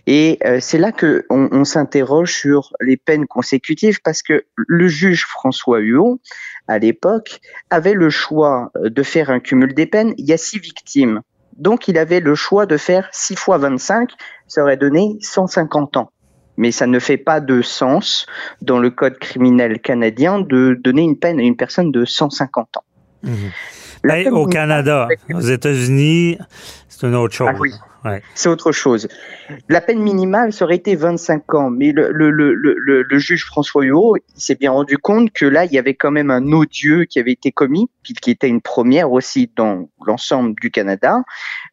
Et 0.05 0.37
euh, 0.45 0.59
c'est 0.61 0.77
là 0.77 0.91
que 0.91 1.25
on, 1.29 1.49
on 1.51 1.65
s'interroge 1.65 2.33
sur 2.33 2.73
les 2.81 2.97
peines 2.97 3.27
consécutives 3.27 3.99
parce 4.03 4.21
que 4.21 4.45
le 4.55 4.87
juge 4.87 5.25
François 5.25 5.79
Huot, 5.79 6.19
à 6.67 6.79
l'époque, 6.79 7.39
avait 7.69 7.93
le 7.93 8.09
choix 8.09 8.71
de 8.75 9.03
faire 9.03 9.29
un 9.29 9.39
cumul 9.39 9.73
des 9.73 9.85
peines. 9.85 10.13
Il 10.17 10.25
y 10.25 10.33
a 10.33 10.37
six 10.37 10.59
victimes. 10.59 11.21
Donc 11.57 11.87
il 11.87 11.97
avait 11.97 12.19
le 12.19 12.35
choix 12.35 12.65
de 12.65 12.77
faire 12.77 13.07
6 13.11 13.35
fois 13.35 13.57
25, 13.57 14.11
ça 14.47 14.61
aurait 14.61 14.77
donné 14.77 15.17
150 15.21 15.97
ans. 15.97 16.11
Mais 16.55 16.71
ça 16.71 16.87
ne 16.87 16.99
fait 16.99 17.17
pas 17.17 17.39
de 17.39 17.61
sens 17.61 18.25
dans 18.61 18.79
le 18.79 18.89
code 18.89 19.19
criminel 19.19 19.79
canadien 19.79 20.39
de 20.39 20.79
donner 20.79 21.03
une 21.03 21.17
peine 21.17 21.39
à 21.39 21.43
une 21.43 21.55
personne 21.55 21.91
de 21.91 22.05
150 22.05 22.77
ans. 22.77 22.83
Mmh. 23.23 23.29
Ben, 24.07 24.33
au 24.33 24.47
Canada. 24.47 25.07
Aux 25.33 25.39
États-Unis, 25.39 26.37
c'est 26.87 27.07
une 27.07 27.15
autre 27.15 27.33
chose. 27.33 27.49
Ah 27.51 27.57
oui. 27.59 27.73
C'est 28.35 28.49
autre 28.49 28.71
chose. 28.71 29.07
La 29.69 29.81
peine 29.81 29.99
minimale 29.99 30.53
serait 30.53 30.75
été 30.75 30.95
25 30.95 31.53
ans, 31.55 31.69
mais 31.69 31.91
le, 31.91 32.11
le, 32.11 32.31
le, 32.31 32.53
le 32.53 33.19
juge 33.19 33.45
François 33.45 33.83
Huot 33.83 34.15
s'est 34.35 34.55
bien 34.55 34.71
rendu 34.71 34.97
compte 34.97 35.31
que 35.31 35.45
là, 35.45 35.65
il 35.65 35.73
y 35.73 35.77
avait 35.77 35.95
quand 35.95 36.11
même 36.11 36.31
un 36.31 36.51
odieux 36.51 37.05
qui 37.05 37.19
avait 37.19 37.33
été 37.33 37.51
commis, 37.51 37.89
qui 38.03 38.31
était 38.31 38.47
une 38.47 38.61
première 38.61 39.11
aussi 39.11 39.51
dans 39.55 39.89
l'ensemble 40.05 40.55
du 40.61 40.71
Canada, 40.71 41.23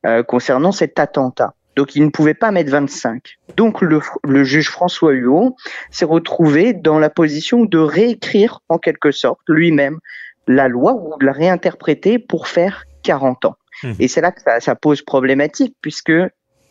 euh, 0.06 0.22
concernant 0.22 0.72
cet 0.72 0.98
attentat. 0.98 1.54
Donc 1.76 1.96
il 1.96 2.04
ne 2.04 2.10
pouvait 2.10 2.34
pas 2.34 2.50
mettre 2.50 2.70
25. 2.70 3.38
Donc 3.56 3.80
le, 3.80 4.00
le 4.22 4.44
juge 4.44 4.70
François 4.70 5.12
Huot 5.12 5.56
s'est 5.90 6.04
retrouvé 6.04 6.72
dans 6.72 6.98
la 6.98 7.10
position 7.10 7.64
de 7.64 7.78
réécrire 7.78 8.60
en 8.68 8.78
quelque 8.78 9.10
sorte 9.10 9.40
lui-même 9.48 9.98
la 10.46 10.68
loi 10.68 10.94
ou 10.94 11.18
de 11.18 11.26
la 11.26 11.32
réinterpréter 11.32 12.18
pour 12.18 12.48
faire 12.48 12.84
40 13.02 13.44
ans. 13.46 13.56
Mmh. 13.82 13.92
Et 13.98 14.08
c'est 14.08 14.20
là 14.20 14.32
que 14.32 14.40
ça, 14.40 14.60
ça, 14.60 14.74
pose 14.74 15.02
problématique 15.02 15.76
puisque 15.80 16.12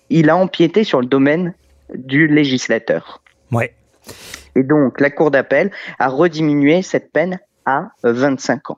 il 0.10 0.30
a 0.30 0.38
empiété 0.38 0.84
sur 0.84 1.02
le 1.02 1.08
domaine 1.08 1.54
du 1.94 2.28
législateur. 2.28 3.22
Ouais. 3.52 3.74
Et 4.56 4.64
donc 4.64 5.00
la 5.00 5.10
Cour 5.10 5.32
d'appel 5.32 5.72
a 6.00 6.10
rediminué 6.10 6.82
cette 6.82 7.12
peine 7.12 7.40
à 7.66 7.90
25 8.04 8.72
ans. 8.72 8.78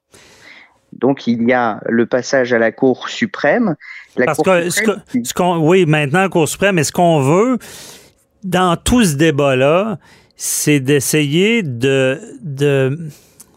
Donc 0.94 1.28
il 1.28 1.48
y 1.48 1.54
a 1.54 1.82
le 1.88 2.06
passage 2.06 2.54
à 2.54 2.60
la 2.60 2.72
Cour 2.72 3.10
suprême. 3.10 3.76
Parce 4.16 4.42
que, 4.42 4.70
ce 4.70 5.34
qu'on, 5.34 5.58
oui, 5.58 5.86
maintenant 5.86 6.28
Cour 6.30 6.48
suprême, 6.48 6.76
mais 6.76 6.84
ce 6.84 6.92
qu'on 6.92 7.20
veut 7.20 7.58
dans 8.44 8.78
tout 8.78 9.04
ce 9.04 9.16
débat-là, 9.16 9.98
c'est 10.38 10.80
d'essayer 10.80 11.64
de, 11.64 12.20
de, 12.42 13.10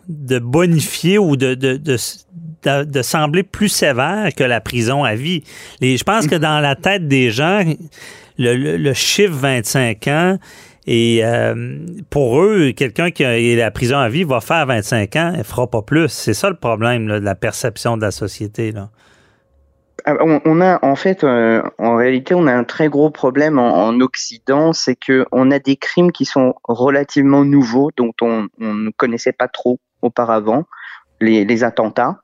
de 0.09 0.38
bonifier 0.38 1.18
ou 1.18 1.36
de, 1.36 1.54
de, 1.54 1.76
de, 1.76 2.84
de, 2.84 3.02
sembler 3.02 3.42
plus 3.42 3.68
sévère 3.68 4.34
que 4.34 4.44
la 4.44 4.61
prison 4.61 5.04
à 5.04 5.14
vie. 5.14 5.42
Et 5.80 5.96
je 5.96 6.04
pense 6.04 6.26
que 6.26 6.34
dans 6.34 6.61
la 6.61 6.76
tête 6.76 7.06
des 7.06 7.30
gens, 7.30 7.62
le, 8.38 8.76
le, 8.76 8.94
chiffre 8.94 9.34
25 9.34 10.09
ans, 10.09 10.38
et 10.86 11.20
euh, 11.22 11.78
pour 12.09 12.40
eux, 12.42 12.72
quelqu'un 12.72 13.11
qui 13.11 13.22
a 13.22 13.38
la 13.56 13.70
prison 13.70 13.98
à 13.98 14.09
vie 14.09 14.24
va 14.24 14.40
faire 14.40 14.64
25 14.64 15.16
ans, 15.16 15.32
elle 15.36 15.44
fera 15.44 15.66
pas 15.66 15.82
plus. 15.82 16.09
C'est 16.09 16.32
ça 16.32 16.48
le 16.48 16.56
problème 16.56 17.06
de 17.06 17.14
la 17.14 17.34
perception 17.34 17.98
de 17.98 18.02
la 18.02 18.11
société. 18.11 18.72
Là. 18.72 18.88
Ah, 20.06 20.14
on, 20.22 20.61
a 20.62 20.78
en 20.82 20.96
fait, 20.96 21.24
euh, 21.24 21.61
en 21.78 21.96
réalité, 21.96 22.34
on 22.34 22.46
a 22.46 22.54
un 22.54 22.64
très 22.64 22.88
gros 22.88 23.11
problème 23.11 23.59
en, 23.59 24.00
Occident, 24.00 24.72
c'est 24.72 24.96
que 24.96 25.26
on 25.32 25.50
a 25.50 25.59
des 25.59 25.76
crimes 25.76 26.12
qui 26.12 26.24
sont 26.24 26.54
relativement 26.64 27.44
nouveaux, 27.44 27.90
dont 27.94 28.14
on, 28.22 28.48
on 28.59 28.72
ne 28.72 28.90
connaissait 28.90 29.32
pas 29.32 29.48
trop 29.48 29.78
auparavant 30.03 30.64
les, 31.20 31.64
attentats. 31.64 32.20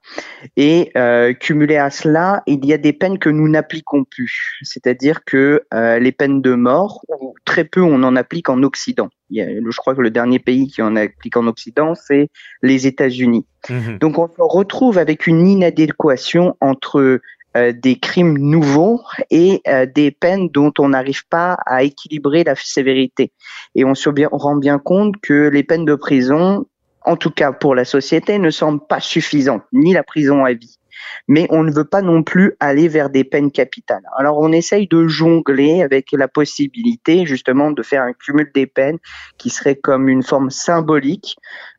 Et 0.57 0.93
euh, 0.97 1.33
cumulé 1.33 1.77
à 1.77 1.91
cela, 1.91 2.43
il 2.47 2.64
y 2.64 2.72
a 2.72 2.79
des 2.79 2.93
peines 2.93 3.18
que 3.18 3.29
nous 3.29 3.49
n'appliquons 3.49 4.05
plus. 4.05 4.59
C'est-à-dire 4.62 5.25
que 5.25 5.62
euh, 5.72 5.99
les 5.99 6.12
peines 6.12 6.41
de 6.41 6.55
mort, 6.55 7.03
très 7.45 7.64
peu 7.64 7.83
on 7.83 8.03
en 8.03 8.16
applique 8.16 8.49
en 8.49 8.62
Occident. 8.62 9.09
je 9.31 9.77
crois 9.77 9.95
que 9.95 10.01
le 10.01 10.11
dernier 10.11 10.39
pays 10.39 10.68
qui 10.68 10.83
en 10.83 10.97
applique 10.97 11.37
en 11.37 11.47
Occident, 11.47 11.95
c'est 11.95 12.29
les 12.62 12.87
États-Unis. 12.87 13.47
Mhm. 13.68 13.99
Donc 13.99 14.18
on 14.18 14.29
se 14.29 14.35
retrouve 14.39 14.99
avec 14.99 15.27
une 15.27 15.47
inadéquation 15.47 16.57
entre 16.61 17.20
euh, 17.57 17.72
des 17.72 18.01
crimes 18.01 18.37
nouveaux 18.37 19.01
et 19.31 19.62
euh, 19.68 19.87
des 19.87 20.11
peines 20.11 20.49
dont 20.49 20.72
on 20.81 20.89
n'arrive 20.89 21.25
pas 21.29 21.57
à 21.66 21.85
équilibrer 21.85 22.43
la 22.43 22.57
sévérité. 22.57 23.31
Et 23.77 23.85
on 23.85 23.95
se 23.95 24.11
rend 24.33 24.57
bien 24.57 24.81
compte 24.81 25.14
que 25.22 25.49
les 25.51 25.62
peines 25.62 25.85
de 25.85 25.95
prison 25.95 26.66
en 27.05 27.16
tout 27.16 27.30
cas 27.30 27.52
pour 27.52 27.74
la 27.74 27.84
société, 27.84 28.38
ne 28.38 28.50
semble 28.50 28.80
pas 28.86 29.00
suffisante, 29.00 29.62
ni 29.72 29.92
la 29.92 30.02
prison 30.02 30.44
à 30.44 30.52
vie. 30.52 30.78
Mais 31.28 31.46
on 31.50 31.62
ne 31.62 31.72
veut 31.72 31.84
pas 31.84 32.02
non 32.02 32.22
plus 32.22 32.55
aller 32.61 32.88
vers 32.88 33.11
des 33.11 33.24
peines 33.24 33.50
capitales. 33.50 34.05
Alors 34.16 34.38
on 34.38 34.52
essaye 34.52 34.86
de 34.88 35.07
jongler 35.07 35.82
avec 35.82 36.12
la 36.12 36.28
possibilité 36.28 37.26
justement 37.26 37.70
de 37.70 37.82
faire 37.82 38.02
un 38.02 38.12
cumul 38.12 38.50
des 38.55 38.66
peines 38.66 38.98
qui 39.36 39.50
serait 39.50 39.76
comme 39.76 40.09
une 40.09 40.22
forme 40.22 40.50
symbolique 40.50 41.36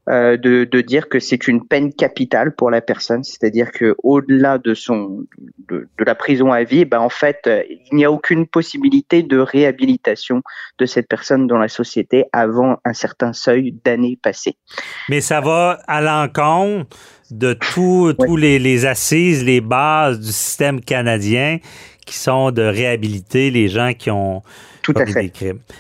euh, 0.08 0.38
de, 0.38 0.66
de, 0.66 0.82
dire 0.82 1.10
que 1.10 1.20
c'est 1.20 1.48
une 1.48 1.66
peine 1.66 1.92
capitale 1.92 2.54
pour 2.54 2.70
la 2.70 2.80
personne, 2.80 3.24
c'est-à-dire 3.24 3.72
que 3.72 3.96
au-delà 4.04 4.60
de 4.60 4.76
son 4.76 5.26
de, 5.68 5.88
de, 5.98 6.04
la 6.06 6.14
prison 6.14 6.52
à 6.52 6.64
vie, 6.64 6.86
ben 6.86 7.00
en 7.00 7.10
fait, 7.10 7.40
euh, 7.48 7.64
il 7.70 7.96
n'y 7.98 8.06
a 8.06 8.12
aucune 8.12 8.46
possibilité 8.46 9.24
de 9.24 9.40
réhabilitation 9.40 10.44
de 10.78 10.86
cette 10.86 11.08
personne 11.08 11.48
dans 11.48 11.58
la 11.58 11.68
société 11.68 12.26
avant 12.34 12.78
un 12.86 12.94
certain 12.94 13.34
seuil 13.34 13.76
d'années 13.84 14.20
passées. 14.22 14.58
Mais 15.10 15.22
ça 15.22 15.42
va 15.42 15.80
à 15.88 16.02
l'encontre 16.02 16.96
de 17.32 17.54
tous 17.54 18.14
tous 18.14 18.38
les, 18.38 18.60
les 18.60 18.86
assises, 18.86 19.44
les 19.44 19.60
bases 19.60 20.20
du 20.20 20.32
système 20.32 20.82
canadien 20.82 21.58
qui 22.06 22.16
sont 22.16 22.52
de 22.52 22.62
réhabiliter 22.62 23.50
les 23.50 23.68
gens 23.68 23.94
qui 23.98 24.12
ont 24.12 24.44
tout 24.86 24.94
à 24.96 25.06
fait. 25.08 25.32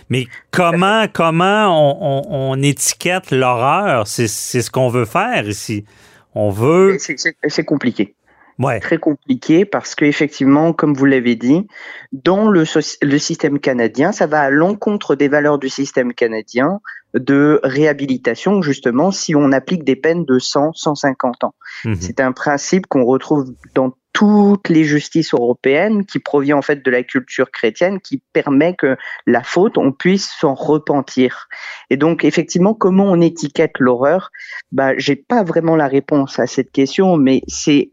Mais 0.09 0.25
comment, 0.49 1.05
comment 1.11 2.51
on, 2.51 2.61
étiquette 2.63 3.29
l'horreur? 3.29 4.07
C'est 4.07 4.27
ce 4.27 4.71
qu'on 4.71 4.89
veut 4.89 5.05
faire 5.05 5.47
ici. 5.47 5.85
On 6.33 6.49
veut. 6.49 6.97
C'est 6.99 7.65
compliqué. 7.65 8.15
Ouais. 8.57 8.79
Très 8.79 8.97
compliqué 8.97 9.65
parce 9.65 9.95
qu'effectivement, 9.95 10.71
comme 10.71 10.93
vous 10.93 11.05
l'avez 11.05 11.35
dit, 11.35 11.67
dans 12.13 12.47
le, 12.49 12.63
le 13.01 13.17
système 13.17 13.59
canadien, 13.59 14.11
ça 14.11 14.27
va 14.27 14.41
à 14.41 14.49
l'encontre 14.49 15.15
des 15.15 15.27
valeurs 15.27 15.59
du 15.59 15.69
système 15.69 16.13
canadien 16.13 16.79
de 17.13 17.59
réhabilitation, 17.63 18.61
justement, 18.61 19.11
si 19.11 19.35
on 19.35 19.51
applique 19.51 19.83
des 19.83 19.95
peines 19.95 20.25
de 20.25 20.39
100, 20.39 20.73
150 20.73 21.43
ans. 21.43 21.55
Mhm. 21.85 21.95
C'est 21.99 22.19
un 22.19 22.31
principe 22.31 22.87
qu'on 22.87 23.05
retrouve 23.05 23.53
dans 23.73 23.93
toutes 24.15 24.69
les 24.69 24.85
justices 24.85 25.33
européennes 25.33 26.05
qui 26.05 26.19
provient 26.19 26.55
en 26.55 26.61
fait 26.61 26.85
de 26.85 26.89
la 26.89 27.03
culture 27.03 27.51
chrétienne 27.51 27.99
qui 27.99 28.21
permet 28.31 28.73
que 28.73 28.95
la 29.27 29.43
faute 29.43 29.77
on 29.77 29.91
puisse 29.91 30.29
s'en 30.39 30.53
repentir. 30.53 31.49
Et 31.89 31.97
donc 31.97 32.23
effectivement 32.23 32.73
comment 32.73 33.11
on 33.11 33.19
étiquette 33.19 33.73
l'horreur? 33.77 34.31
Bah 34.71 34.93
j'ai 34.97 35.17
pas 35.17 35.43
vraiment 35.43 35.75
la 35.75 35.89
réponse 35.89 36.39
à 36.39 36.47
cette 36.47 36.71
question 36.71 37.17
mais 37.17 37.41
c'est 37.49 37.91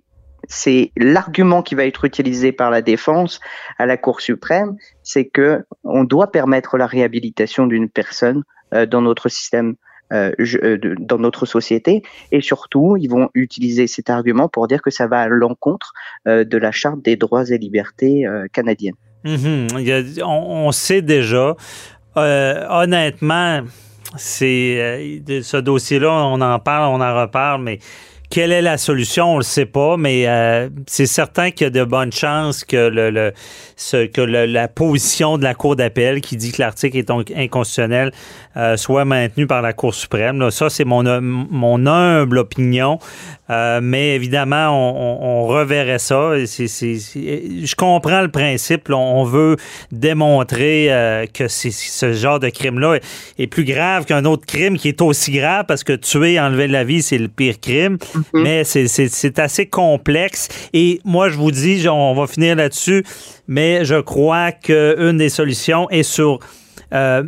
c'est 0.48 0.92
l'argument 0.96 1.62
qui 1.62 1.74
va 1.74 1.86
être 1.86 2.04
utilisé 2.04 2.52
par 2.52 2.70
la 2.70 2.82
défense 2.82 3.40
à 3.78 3.86
la 3.86 3.96
Cour 3.96 4.20
suprême, 4.20 4.76
c'est 5.02 5.24
que 5.24 5.64
on 5.84 6.04
doit 6.04 6.30
permettre 6.30 6.76
la 6.76 6.86
réhabilitation 6.86 7.66
d'une 7.66 7.88
personne 7.88 8.42
euh, 8.74 8.86
dans 8.86 9.02
notre 9.02 9.28
système 9.28 9.74
euh, 10.12 10.32
euh, 10.40 10.78
dans 10.98 11.18
notre 11.18 11.46
société. 11.46 12.02
Et 12.32 12.40
surtout, 12.40 12.96
ils 12.98 13.08
vont 13.08 13.30
utiliser 13.34 13.86
cet 13.86 14.10
argument 14.10 14.48
pour 14.48 14.68
dire 14.68 14.82
que 14.82 14.90
ça 14.90 15.06
va 15.06 15.20
à 15.20 15.28
l'encontre 15.28 15.94
de 16.26 16.58
la 16.58 16.70
charte 16.70 17.02
des 17.02 17.16
droits 17.16 17.48
et 17.50 17.56
libertés 17.56 18.26
canadienne. 18.52 18.94
Mm-hmm. 19.24 20.22
on, 20.22 20.70
sait 20.72 21.00
déjà. 21.00 21.56
honnêtement, 22.14 23.62
c'est 24.16 25.22
ce 25.42 25.56
dossier-là, 25.56 26.10
on 26.10 26.40
en 26.42 26.58
parle, 26.58 26.94
on 26.94 27.00
en 27.00 27.20
reparle, 27.22 27.62
mais 27.62 27.78
quelle 28.32 28.52
est 28.52 28.62
la 28.62 28.78
solution? 28.78 29.34
On 29.34 29.36
le 29.36 29.42
sait 29.42 29.66
pas, 29.66 29.98
mais 29.98 30.26
euh, 30.26 30.70
c'est 30.86 31.04
certain 31.04 31.50
qu'il 31.50 31.66
y 31.66 31.68
a 31.68 31.70
de 31.70 31.84
bonnes 31.84 32.12
chances 32.12 32.64
que 32.64 32.88
le, 32.88 33.34
ce, 33.76 34.06
que 34.06 34.22
la 34.22 34.68
position 34.68 35.36
de 35.36 35.42
la 35.42 35.52
Cour 35.52 35.76
d'appel 35.76 36.22
qui 36.22 36.38
dit 36.38 36.50
que 36.50 36.62
l'article 36.62 36.96
est 36.96 37.10
inconstitutionnel 37.10 38.10
euh, 38.56 38.78
soit 38.78 39.04
maintenue 39.04 39.46
par 39.46 39.60
la 39.60 39.74
Cour 39.74 39.94
suprême. 39.94 40.40
Là, 40.40 40.50
ça, 40.50 40.70
c'est 40.70 40.86
mon, 40.86 41.20
mon 41.20 41.86
humble 41.86 42.38
opinion. 42.38 42.98
Euh, 43.50 43.80
mais 43.82 44.14
évidemment, 44.14 44.70
on, 44.70 45.46
reverrait 45.46 45.98
ça. 45.98 46.38
je 46.38 47.74
comprends 47.74 48.22
le 48.22 48.30
principe. 48.30 48.88
On 48.88 49.24
veut 49.24 49.56
démontrer 49.90 51.26
que 51.34 51.48
ce 51.48 52.12
genre 52.14 52.40
de 52.40 52.48
crime-là 52.48 52.98
est 53.38 53.46
plus 53.46 53.64
grave 53.64 54.06
qu'un 54.06 54.24
autre 54.24 54.46
crime 54.46 54.78
qui 54.78 54.88
est 54.88 55.02
aussi 55.02 55.32
grave 55.32 55.66
parce 55.68 55.84
que 55.84 55.92
tuer, 55.92 56.40
enlever 56.40 56.68
la 56.68 56.84
vie, 56.84 57.02
c'est 57.02 57.18
le 57.18 57.28
pire 57.28 57.60
crime. 57.60 57.98
Mhm. 58.32 58.42
Mais 58.42 58.64
c'est 58.64 59.38
assez 59.38 59.66
complexe. 59.66 60.48
Et 60.72 61.00
moi, 61.04 61.28
je 61.28 61.36
vous 61.36 61.50
dis, 61.50 61.86
on 61.88 62.14
va 62.14 62.26
finir 62.26 62.56
là-dessus, 62.56 63.04
mais 63.46 63.84
je 63.84 64.00
crois 64.00 64.52
qu'une 64.52 65.16
des 65.18 65.28
solutions 65.28 65.88
est 65.90 66.02
sur 66.02 66.38
euh, 66.92 67.24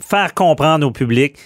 faire 0.00 0.34
comprendre 0.34 0.86
au 0.86 0.90
public 0.90 1.36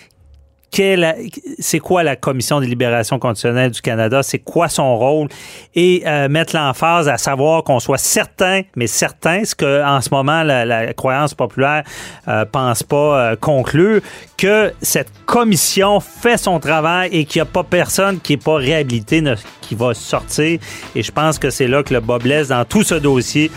c'est 1.59 1.79
quoi 1.79 2.03
la 2.03 2.17
Commission 2.17 2.61
des 2.61 2.67
libérations 2.67 3.19
conditionnelles 3.19 3.71
du 3.71 3.81
Canada, 3.81 4.23
c'est 4.23 4.39
quoi 4.39 4.69
son 4.69 4.97
rôle? 4.97 5.29
Et 5.75 6.03
euh, 6.07 6.29
mettre 6.29 6.55
l'emphase 6.55 7.09
à 7.09 7.19
savoir 7.19 7.65
qu'on 7.65 7.81
soit 7.81 7.99
certain, 7.99 8.63
mais 8.77 8.87
certain, 8.87 9.45
ce 9.45 9.55
que 9.55 9.85
en 9.85 10.01
ce 10.01 10.11
moment 10.11 10.43
la, 10.43 10.93
croyance 10.95 11.35
populaire 11.35 11.85
euh, 12.29 12.45
pense 12.45 12.83
pas 12.83 12.97
euh, 12.97 13.37
conclure, 13.37 14.01
que 14.37 14.73
cette 14.81 15.11
commission 15.27 16.01
fait 16.01 16.37
son 16.37 16.61
travail 16.61 17.11
et 17.13 17.25
qu'il 17.25 17.41
n'y 17.41 17.49
a 17.49 17.51
pas 17.51 17.65
personne 17.65 18.21
qui 18.21 18.35
n'est 18.35 18.39
pas 18.39 18.57
réhabilité 18.57 19.23
qui 19.61 19.75
va 19.75 19.95
sortir. 19.95 20.61
Et 20.95 21.03
je 21.03 21.13
pense 21.13 21.39
que 21.39 21.51
c'est 21.51 21.67
là 21.67 21.83
que 21.83 21.93
le 21.93 22.01
bas 22.01 22.19
blesse 22.19 22.49
dans 22.49 22.65
tout 22.65 22.83
ce 22.83 22.95
dossier. 22.95 23.51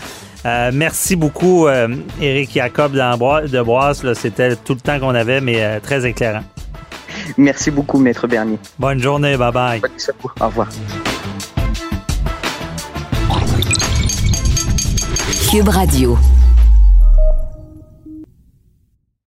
merci 0.44 1.14
beaucoup, 1.14 1.68
Éric 2.20 2.54
Jacob 2.54 2.92
de 2.92 3.62
Boise. 3.62 4.12
C'était 4.14 4.56
tout 4.56 4.74
le 4.74 4.80
temps 4.80 4.98
qu'on 4.98 5.14
avait, 5.14 5.40
mais 5.40 5.80
très 5.80 6.04
éclairant. 6.04 6.42
Merci 7.36 7.70
beaucoup, 7.70 7.98
Maître 7.98 8.26
Bernier. 8.26 8.58
Bonne 8.78 9.00
journée, 9.00 9.36
bye 9.36 9.52
bye. 9.52 9.82
Au 10.40 10.46
revoir. 10.46 10.68
Cube 15.50 15.68
Radio. 15.68 16.16